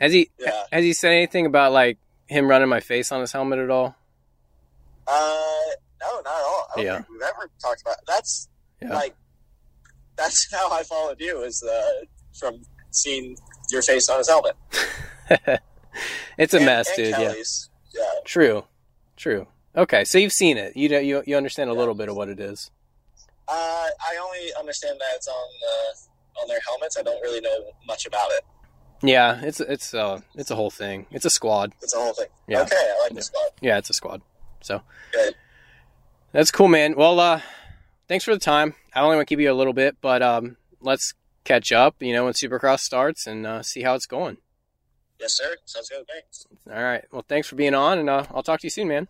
[0.00, 0.64] Has he Yeah.
[0.72, 3.94] has he said anything about like him running my face on his helmet at all?
[5.06, 5.10] Uh,
[6.00, 6.66] no, not at all.
[6.72, 6.96] I don't Yeah.
[6.96, 7.96] think we've ever talked about.
[8.06, 8.48] That's
[8.82, 8.94] Yeah.
[8.94, 9.14] like
[10.16, 12.04] that's how I followed you is uh,
[12.38, 13.36] from seeing
[13.70, 14.56] your face on his helmet.
[16.38, 17.06] it's a And- mess, and dude.
[17.10, 17.16] Yeah.
[17.16, 17.70] Kelly's.
[17.94, 18.02] Yeah.
[18.24, 18.64] True.
[19.16, 19.46] True.
[19.76, 20.76] Okay, so you've seen it.
[20.76, 22.70] You know, you you understand a little bit of what it is.
[23.48, 26.96] Uh, I only understand that it's on uh, on their helmets.
[26.98, 28.44] I don't really know much about it.
[29.02, 31.06] Yeah, it's it's uh it's a whole thing.
[31.10, 31.72] It's a squad.
[31.82, 32.26] It's a whole thing.
[32.48, 32.62] Yeah.
[32.62, 33.14] Okay, I like Yeah.
[33.16, 33.50] the squad.
[33.60, 34.22] Yeah, it's a squad.
[34.60, 35.34] So Good.
[36.32, 36.94] that's cool, man.
[36.96, 37.40] Well, uh,
[38.08, 38.74] thanks for the time.
[38.94, 41.14] I only want to keep you a little bit, but um, let's
[41.44, 41.94] catch up.
[42.02, 44.38] You know, when Supercross starts and uh, see how it's going.
[45.20, 45.56] Yes, sir.
[45.64, 46.04] Sounds good.
[46.12, 46.46] Thanks.
[46.70, 47.04] All right.
[47.12, 49.08] Well, thanks for being on, and uh, I'll talk to you soon, man.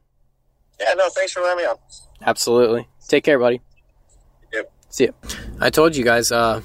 [0.81, 1.77] Yeah, no, thanks for letting me on.
[2.23, 2.89] Absolutely.
[3.09, 3.61] Take care, buddy.
[4.89, 5.13] See ya.
[5.61, 6.63] I told you guys uh,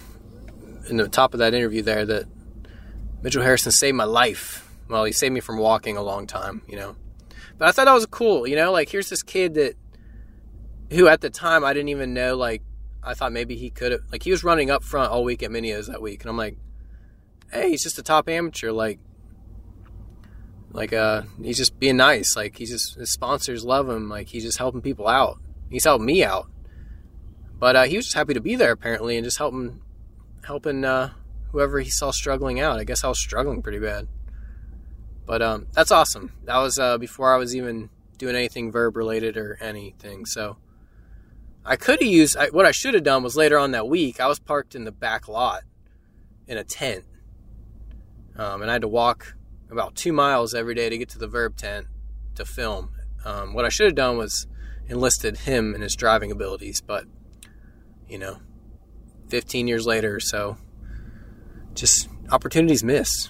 [0.89, 2.25] in the top of that interview there that
[3.21, 4.69] Mitchell Harrison saved my life.
[4.89, 6.95] Well, he saved me from walking a long time, you know.
[7.57, 8.71] But I thought that was cool, you know.
[8.71, 9.75] Like, here's this kid that,
[10.91, 12.35] who at the time I didn't even know.
[12.35, 12.61] Like,
[13.03, 14.01] I thought maybe he could have.
[14.11, 16.37] Like, he was running up front all week at Mini O's that week, and I'm
[16.37, 16.57] like,
[17.51, 18.71] hey, he's just a top amateur.
[18.71, 18.99] Like,
[20.71, 22.35] like uh, he's just being nice.
[22.35, 24.09] Like, he's just his sponsors love him.
[24.09, 25.39] Like, he's just helping people out.
[25.69, 26.49] He's helping me out.
[27.63, 29.79] But uh, he was just happy to be there apparently, and just helping,
[30.45, 31.11] helping uh,
[31.53, 32.77] whoever he saw struggling out.
[32.77, 34.09] I guess I was struggling pretty bad.
[35.25, 36.33] But um, that's awesome.
[36.43, 40.25] That was uh, before I was even doing anything Vurb related or anything.
[40.25, 40.57] So
[41.63, 44.19] I could have used I, what I should have done was later on that week.
[44.19, 45.61] I was parked in the back lot
[46.49, 47.05] in a tent,
[48.35, 49.37] um, and I had to walk
[49.71, 51.87] about two miles every day to get to the Vurb tent
[52.35, 52.91] to film.
[53.23, 54.47] Um, what I should have done was
[54.89, 57.05] enlisted him and his driving abilities, but
[58.13, 58.37] you know,
[59.29, 60.55] 15 years later or so,
[61.73, 63.29] just opportunities miss.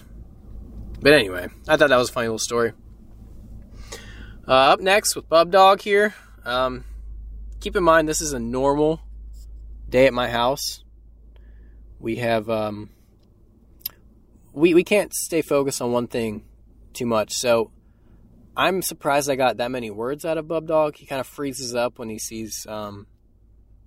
[1.00, 2.74] But anyway, I thought that was a funny little story.
[4.46, 6.14] Uh, up next with Bub Dog here.
[6.44, 6.84] Um,
[7.60, 9.00] keep in mind this is a normal
[9.88, 10.84] day at my house.
[11.98, 12.90] We have um,
[14.52, 16.44] we we can't stay focused on one thing
[16.92, 17.32] too much.
[17.32, 17.70] So
[18.54, 20.96] I'm surprised I got that many words out of Bub Dog.
[20.96, 23.06] He kind of freezes up when he sees um,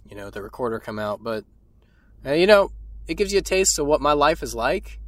[0.10, 1.44] you know the recorder come out, but
[2.26, 2.72] uh, you know
[3.08, 5.00] it gives you a taste of what my life is like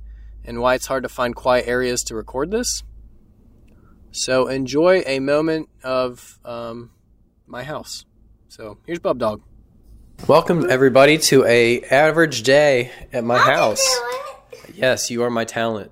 [0.45, 2.83] and why it's hard to find quiet areas to record this.
[4.11, 6.91] So enjoy a moment of um,
[7.45, 8.05] my house.
[8.47, 9.41] So here's Bub Dog.
[10.27, 13.85] Welcome everybody to a average day at my house.
[14.73, 15.91] Yes, you are my talent.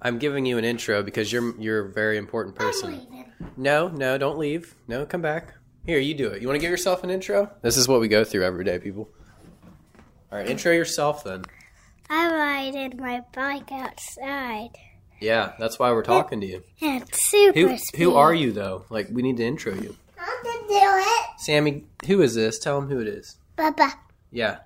[0.00, 3.24] I'm giving you an intro because you're you're a very important person.
[3.56, 4.74] No, no, don't leave.
[4.88, 5.54] No, come back.
[5.86, 6.42] Here, you do it.
[6.42, 7.50] You want to give yourself an intro?
[7.62, 9.08] This is what we go through every day, people.
[10.32, 11.44] All right, intro yourself then.
[12.10, 14.70] I riding my bike outside.
[15.20, 16.62] Yeah, that's why we're talking to you.
[16.80, 17.98] And super Who speed.
[18.02, 18.84] who are you though?
[18.90, 19.96] Like we need to intro you.
[20.16, 21.26] How to do it?
[21.38, 22.58] Sammy, who is this?
[22.58, 23.36] Tell him who it is.
[23.56, 23.92] Bubba.
[24.30, 24.58] Yeah.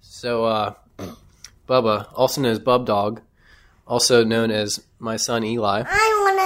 [0.00, 0.74] So uh
[1.68, 3.22] Bubba, also known as Bub Dog,
[3.86, 5.82] also known as my son Eli.
[5.86, 6.39] I want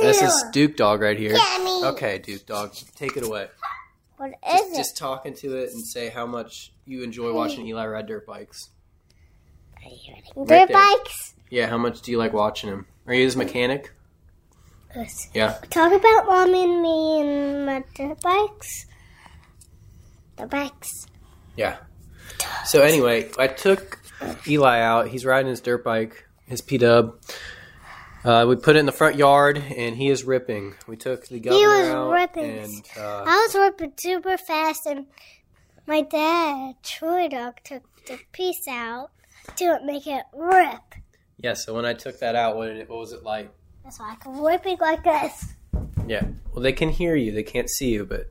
[0.00, 1.32] This is Duke Dog right here.
[1.32, 1.84] Me.
[1.84, 3.48] Okay, Duke Dog, take it away.
[4.16, 4.76] What is Just, it?
[4.76, 8.70] just talking to it and say how much you enjoy watching Eli ride dirt bikes.
[10.36, 10.66] Dirt there.
[10.66, 11.34] bikes.
[11.48, 12.86] Yeah, how much do you like watching him?
[13.06, 13.92] Are you his mechanic?
[14.94, 15.28] Yes.
[15.32, 15.56] Yeah.
[15.70, 18.86] Talk about mom and me and my dirt bikes.
[20.36, 21.06] The bikes.
[21.56, 21.76] Yeah.
[22.66, 24.00] So anyway, I took
[24.46, 25.08] Eli out.
[25.08, 27.18] He's riding his dirt bike, his P Dub.
[28.22, 30.74] Uh, we put it in the front yard, and he is ripping.
[30.86, 32.58] We took the governor was out, ripping.
[32.58, 35.06] and uh, I was ripping super fast, and
[35.86, 39.10] my dad, Troy Dog, took the piece out
[39.56, 40.94] to make it rip.
[41.38, 41.54] yeah.
[41.54, 43.50] So when I took that out, what, it, what was it like?
[43.84, 45.54] That's why I can whip like this.
[46.06, 46.24] Yeah.
[46.52, 47.32] Well, they can hear you.
[47.32, 48.30] They can't see you, but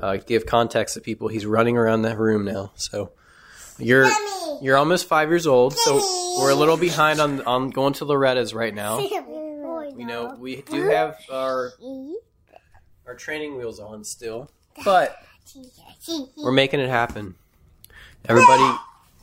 [0.00, 2.72] uh, give context to people, he's running around that room now.
[2.76, 3.12] So
[3.78, 4.10] you're
[4.62, 5.96] you're almost five years old, so
[6.38, 8.98] we're a little behind on on going to Loretta's right now.
[9.96, 11.72] You know, we do have our
[13.06, 14.50] our training wheels on still,
[14.84, 15.16] but
[16.36, 17.36] we're making it happen.
[18.28, 18.76] Everybody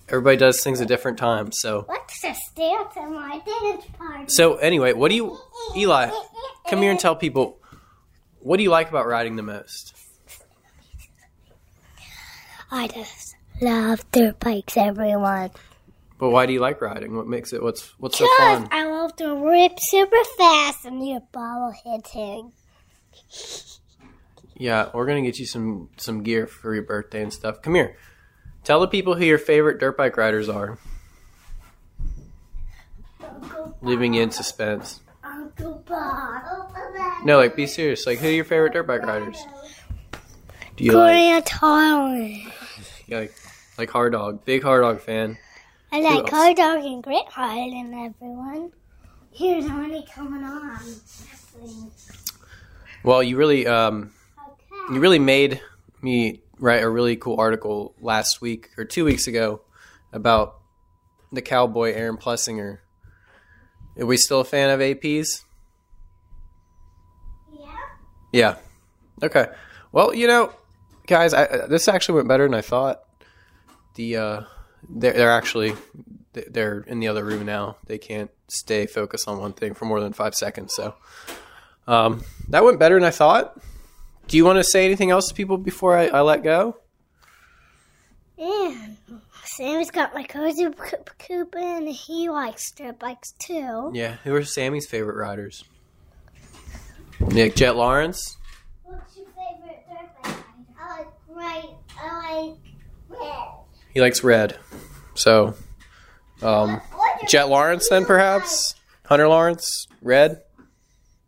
[0.07, 1.57] everybody does things at different times.
[1.59, 4.25] So What's the dance at my dance party?
[4.27, 5.37] so anyway, what do you
[5.75, 6.09] Eli?
[6.69, 7.57] Come here and tell people
[8.39, 9.93] what do you like about riding the most?
[12.71, 13.30] I just
[13.61, 15.51] love dirt bikes, everyone.
[16.17, 17.15] But why do you like riding?
[17.15, 17.63] What makes it?
[17.63, 18.67] What's what's so fun?
[18.71, 22.51] I love to rip super fast and your ball hitting.
[24.55, 27.61] Yeah, we're gonna get you some some gear for your birthday and stuff.
[27.61, 27.95] Come here.
[28.63, 30.77] Tell the people who your favorite dirt bike riders are.
[33.81, 34.99] Leaving you in suspense.
[35.23, 36.43] Uncle Bob.
[37.23, 38.05] No, like be serious.
[38.05, 39.43] Like who are your favorite dirt bike riders?
[40.75, 42.51] Do you like Grant Harlan.
[43.09, 43.33] like
[43.77, 44.45] like Hard Dog?
[44.45, 45.37] Big Hard Dog fan.
[45.91, 46.29] I like?
[46.29, 48.71] Hard Dog and Great Harlan, everyone.
[49.31, 50.79] Here's Honey coming on.
[53.03, 54.11] Well, you really um
[54.47, 54.93] Okay.
[54.95, 55.61] you really made
[56.01, 59.61] me write a really cool article last week or two weeks ago
[60.13, 60.55] about
[61.31, 62.79] the cowboy Aaron Plessinger.
[63.99, 65.43] Are we still a fan of APs?
[67.51, 67.67] Yeah.
[68.31, 68.55] Yeah.
[69.23, 69.47] Okay.
[69.91, 70.53] Well, you know,
[71.07, 73.01] guys, I- this actually went better than I thought.
[74.01, 74.41] The uh,
[74.89, 75.75] they're, they're actually
[76.33, 77.77] they're in the other room now.
[77.85, 80.73] They can't stay focused on one thing for more than five seconds.
[80.75, 80.95] So
[81.87, 83.59] um, that went better than I thought.
[84.27, 86.77] Do you want to say anything else to people before I, I let go?
[88.39, 88.97] And
[89.43, 93.91] Sammy's got my cozy coop coop and he likes dirt bikes too.
[93.93, 94.15] Yeah.
[94.23, 95.63] Who are Sammy's favorite riders?
[97.19, 98.37] Nick Jett Lawrence.
[98.83, 100.43] What's your favorite dirt bike
[100.79, 101.75] I like right.
[101.99, 103.60] I like red.
[103.93, 104.57] He likes red.
[105.15, 105.55] So
[106.41, 106.81] um,
[107.27, 110.41] Jett Lawrence then perhaps Hunter Lawrence red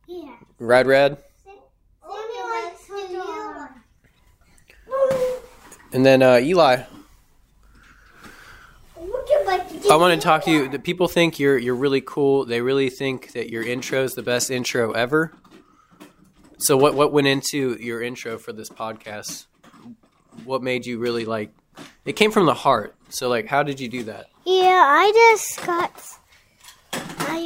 [0.07, 0.35] Yeah.
[0.60, 1.18] red red.
[1.44, 1.60] Sammy
[2.49, 3.69] likes the
[5.94, 6.84] And then uh, Eli,
[8.98, 10.69] Would you like to I want to talk to you.
[10.69, 12.45] The people think you're you're really cool.
[12.45, 15.34] They really think that your intro is the best intro ever.
[16.60, 19.45] So what what went into your intro for this podcast?
[20.45, 21.52] What made you really like?
[22.05, 22.95] It came from the heart.
[23.09, 24.27] So like, how did you do that?
[24.45, 25.91] Yeah, I just got.
[26.93, 27.39] I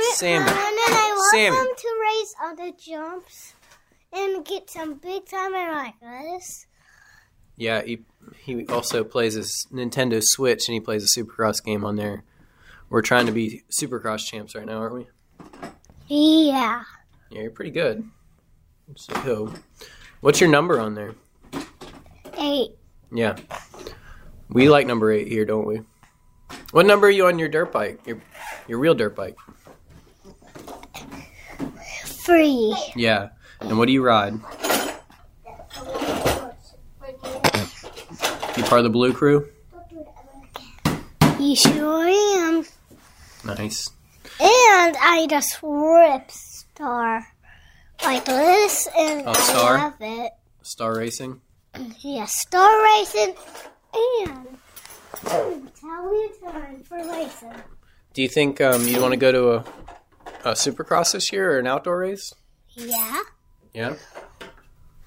[0.00, 0.14] it.
[0.14, 0.44] Sammy.
[0.44, 1.56] And I want Sammy.
[1.56, 3.54] them to raise other jumps
[4.12, 6.66] and get some big timer like this.
[7.56, 8.02] Yeah, he
[8.38, 12.24] he also plays his Nintendo Switch and he plays a Supercross game on there.
[12.88, 15.06] We're trying to be Supercross champs right now, aren't we?
[16.08, 16.82] Yeah.
[17.30, 18.04] Yeah, you're pretty good.
[18.96, 19.54] So,
[20.20, 21.14] what's your number on there?
[22.36, 22.72] Eight.
[23.12, 23.36] Yeah.
[24.48, 25.82] We like number eight here, don't we?
[26.72, 28.00] What number are you on your dirt bike?
[28.06, 28.20] Your
[28.68, 29.36] your real dirt bike?
[32.24, 32.76] Three.
[32.96, 33.30] Yeah.
[33.60, 34.34] And what do you ride?
[38.56, 39.46] You part of the blue crew?
[41.38, 42.64] You sure am.
[43.44, 43.90] Nice.
[44.40, 47.26] And I just rip star
[48.04, 49.78] like this, and Oh, Star?
[49.78, 50.32] I love it.
[50.62, 51.40] Star Racing?
[52.00, 53.34] Yeah, star racing
[53.94, 54.58] and
[55.24, 57.52] Italian for racing.
[58.12, 59.58] Do you think um, you want to go to a,
[60.50, 62.32] a supercross this year or an outdoor race?
[62.74, 63.20] Yeah.
[63.72, 63.94] Yeah.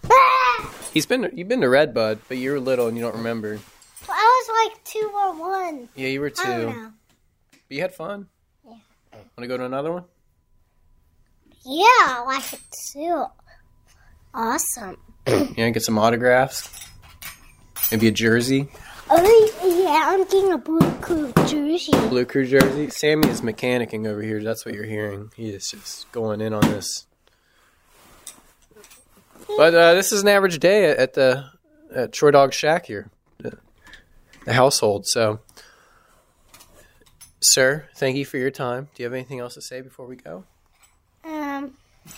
[0.09, 0.73] Ah!
[0.93, 3.59] He's been you've been to Redbud, but you were little and you don't remember.
[4.09, 5.89] I was like two or one.
[5.95, 6.79] Yeah, you were I don't two.
[6.79, 6.91] know.
[7.51, 8.27] But you had fun.
[8.65, 8.71] Yeah.
[9.11, 10.03] Want to go to another one?
[11.65, 12.59] Yeah, I like it
[12.93, 13.25] too.
[14.33, 14.97] Awesome.
[15.27, 16.69] Yeah, get some autographs.
[17.91, 18.69] Maybe a jersey,
[19.09, 21.91] Oh yeah, I'm getting a blue crew jersey.
[22.09, 22.89] blue crew jersey.
[22.89, 24.41] Sammy is mechanicking over here.
[24.41, 25.31] That's what you're hearing.
[25.35, 27.05] He is just going in on this.
[29.57, 31.45] But uh, this is an average day at, at the
[31.93, 33.57] at Troy Dog Shack here, the,
[34.45, 35.05] the household.
[35.05, 35.41] So,
[37.39, 38.89] sir, thank you for your time.
[38.95, 40.45] Do you have anything else to say before we go?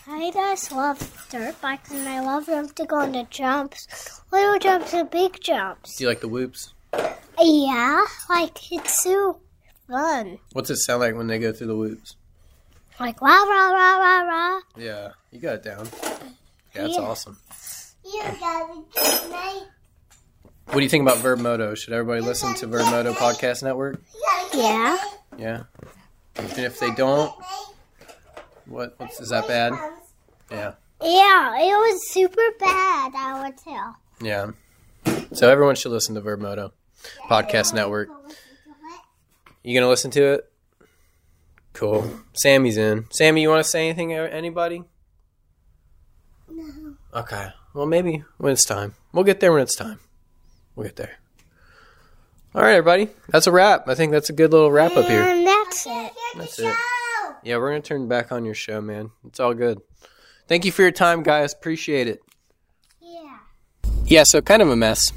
[0.07, 4.57] I just love dirt bikes and I love them to go on the jumps, little
[4.59, 5.95] jumps and big jumps.
[5.97, 6.73] Do you like the whoops?
[7.39, 9.39] Yeah, like it's so
[9.87, 10.39] fun.
[10.53, 12.15] What's it sound like when they go through the whoops?
[12.99, 14.59] Like rah rah rah rah rah.
[14.77, 15.87] Yeah, you got it down.
[16.73, 17.01] Yeah, that's Yeah.
[17.01, 17.37] awesome.
[18.05, 19.63] You got good night.
[20.67, 21.75] What do you think about Vurb Moto?
[21.75, 24.01] Should everybody listen to Vurb Moto Podcast Network?
[24.53, 24.97] Yeah.
[25.37, 25.63] Yeah.
[26.37, 27.31] And if they don't,
[28.65, 29.73] what what's is that bad?
[30.51, 30.73] Yeah.
[31.01, 33.13] Yeah, it was super bad.
[33.15, 33.95] I would tell.
[34.21, 34.51] Yeah.
[35.33, 36.73] So everyone should listen to Vurb Moto
[37.29, 38.09] Podcast Network.
[39.63, 40.51] You gonna listen to it?
[41.73, 42.09] Cool.
[42.33, 43.05] Sammy's in.
[43.11, 44.09] Sammy, you want to say anything?
[44.09, 44.83] to Anybody?
[46.49, 46.95] No.
[47.13, 47.49] Okay.
[47.73, 48.93] Well, maybe when it's time.
[49.11, 49.99] We'll get there when it's time.
[50.75, 51.17] We'll get there.
[52.53, 53.09] All right, everybody.
[53.27, 53.89] That's a wrap.
[53.89, 55.21] I think that's a good little wrap up here.
[55.21, 56.13] And that's it.
[56.37, 56.75] That's it.
[57.45, 59.11] Yeah, we're gonna turn back on your show, man.
[59.23, 59.79] It's all good.
[60.47, 61.53] Thank you for your time, guys.
[61.53, 62.23] Appreciate it.
[62.99, 63.37] Yeah.
[64.03, 65.11] Yeah, so kind of a mess.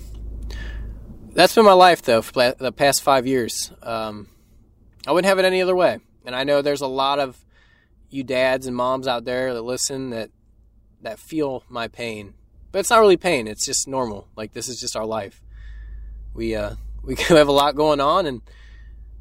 [1.33, 3.73] That's been my life, though, for the past five years.
[3.83, 4.29] Um,
[5.07, 6.01] I wouldn't have it any other way.
[6.27, 7.43] And I know there's a lot of
[8.11, 10.31] you dads and moms out there that listen that
[11.01, 12.35] that feel my pain,
[12.73, 13.49] but it's not really pain.
[13.49, 14.29] It's just normal.
[14.37, 15.41] Like this is just our life.
[16.35, 18.43] We uh, we have a lot going on, and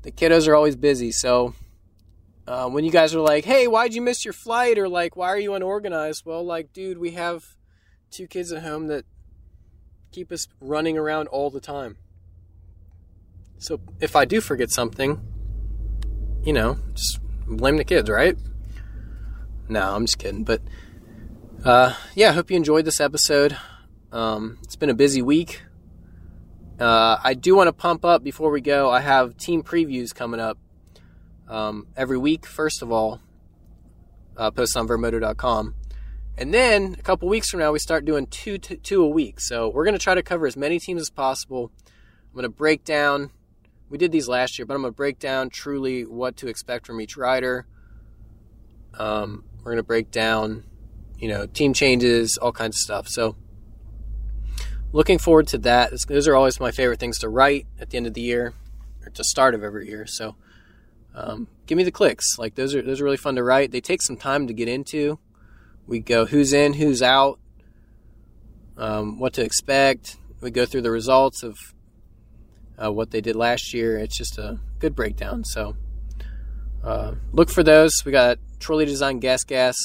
[0.01, 1.13] the kiddos are always busy.
[1.13, 1.53] So
[2.47, 5.27] uh, when you guys are like, "Hey, why'd you miss your flight?" or like, "Why
[5.27, 7.57] are you unorganized?" Well, like, dude, we have
[8.09, 9.05] two kids at home that
[10.11, 11.97] keep us running around all the time.
[13.59, 15.19] So if I do forget something,
[16.43, 18.37] you know, just blame the kids, right?
[19.67, 20.43] No, I'm just kidding.
[20.43, 20.61] But
[21.65, 23.57] uh, yeah, I hope you enjoyed this episode.
[24.11, 25.63] Um, it's been a busy week.
[26.79, 28.89] Uh, I do want to pump up before we go.
[28.91, 30.57] I have team previews coming up
[31.47, 33.21] um, every week, first of all,
[34.35, 35.75] uh, on vurbmoto.com.
[36.37, 39.39] And then a couple weeks from now, we start doing two, two, two a week.
[39.39, 41.71] So we're going to try to cover as many teams as possible.
[41.85, 43.31] I'm going to break down,
[43.89, 46.85] we did these last year, but I'm going to break down truly what to expect
[46.85, 47.65] from each rider.
[48.93, 50.63] Um, we're going to break down,
[51.17, 53.07] you know, team changes, all kinds of stuff.
[53.07, 53.35] So
[54.91, 55.91] looking forward to that.
[56.07, 58.53] Those are always my favorite things to write at the end of the year
[59.03, 60.05] or to start of every year.
[60.05, 60.35] So
[61.17, 62.37] um, give me the clicks.
[62.37, 63.71] Like those are those are really fun to write.
[63.71, 65.17] They take some time to get into.
[65.87, 67.39] We go who's in, who's out,
[68.77, 70.17] um, what to expect.
[70.41, 71.57] We go through the results of
[72.77, 73.97] uh, what they did last year.
[73.97, 75.43] It's just a good breakdown.
[75.43, 75.75] So
[76.83, 77.93] uh, look for those.
[78.05, 79.75] We got Troy Lee Design Gas Gas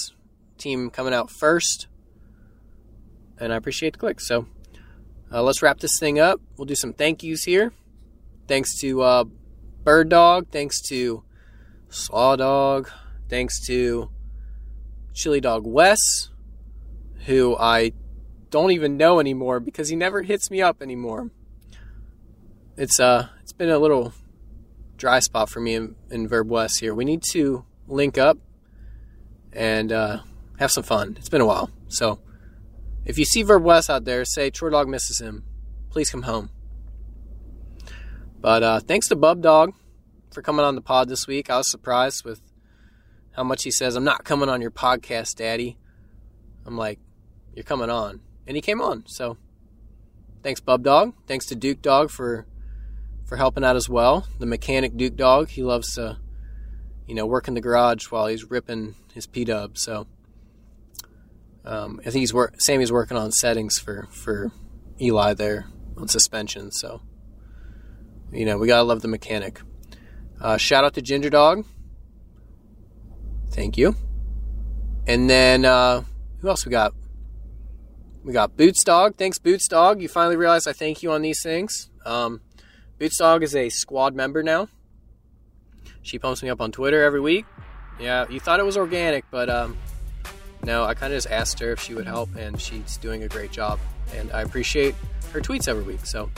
[0.58, 1.86] team coming out first,
[3.38, 4.28] and I appreciate the clicks.
[4.28, 4.46] So
[5.32, 6.42] uh, let's wrap this thing up.
[6.58, 7.72] We'll do some thank yous here.
[8.48, 9.24] Thanks to uh,
[9.84, 10.48] Bird Dog.
[10.50, 11.24] Thanks to
[11.88, 12.90] Slaw Dog.
[13.28, 14.10] Thanks to
[15.14, 16.30] Chili Dog Wes,
[17.26, 17.92] who I
[18.50, 21.30] don't even know anymore because he never hits me up anymore.
[22.76, 24.12] It's uh it's been a little
[25.02, 26.94] dry spot for me in, in Vurb West here.
[26.94, 28.38] We need to link up
[29.52, 30.20] and uh,
[30.58, 31.16] have some fun.
[31.18, 31.70] It's been a while.
[31.88, 32.20] So
[33.04, 35.44] if you see Vurb West out there, say Troy Dog misses him.
[35.90, 36.50] Please come home.
[38.42, 39.72] But uh, thanks to Bub Dog
[40.32, 41.48] for coming on the pod this week.
[41.48, 42.40] I was surprised with
[43.36, 45.78] how much he says, I'm not coming on your podcast, Daddy.
[46.66, 46.98] I'm like,
[47.54, 48.20] You're coming on.
[48.44, 49.04] And he came on.
[49.06, 49.36] So
[50.42, 51.14] thanks, Bub Dog.
[51.28, 52.44] Thanks to Duke Dog for
[53.24, 54.26] for helping out as well.
[54.40, 55.50] The mechanic Duke Dog.
[55.50, 56.18] He loves to,
[57.06, 59.78] you know, work in the garage while he's ripping his P dub.
[59.78, 60.08] So
[61.64, 64.50] um, I think he's work Sammy's working on settings for, for
[65.00, 65.66] Eli there
[65.96, 66.72] on suspension.
[66.72, 67.02] So
[68.32, 69.60] you know, we gotta love the mechanic.
[70.40, 71.64] Uh, shout out to Ginger Dog.
[73.50, 73.94] Thank you.
[75.06, 76.02] And then uh,
[76.40, 76.94] who else we got?
[78.24, 79.16] We got Boots Dog.
[79.16, 80.00] Thanks, Boots Dog.
[80.00, 81.90] You finally realized I thank you on these things.
[82.04, 82.40] Um,
[82.98, 84.68] Boots Dog is a squad member now.
[86.02, 87.46] She pumps me up on Twitter every week.
[88.00, 89.76] Yeah, you thought it was organic, but um,
[90.64, 93.28] no, I kind of just asked her if she would help, and she's doing a
[93.28, 93.78] great job.
[94.14, 94.94] And I appreciate
[95.32, 96.04] her tweets every week.
[96.06, 96.30] So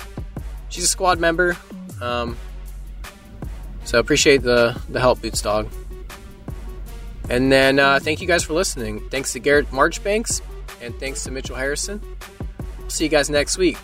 [0.68, 1.56] she's a squad member.
[2.04, 2.36] Um,
[3.84, 5.68] so appreciate the the help, Boots Dog.
[7.30, 9.08] And then uh, thank you guys for listening.
[9.08, 10.42] Thanks to Garrett Marchbanks
[10.82, 12.02] and thanks to Mitchell Harrison.
[12.88, 13.78] See you guys next week.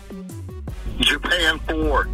[0.99, 2.07] Japan 4.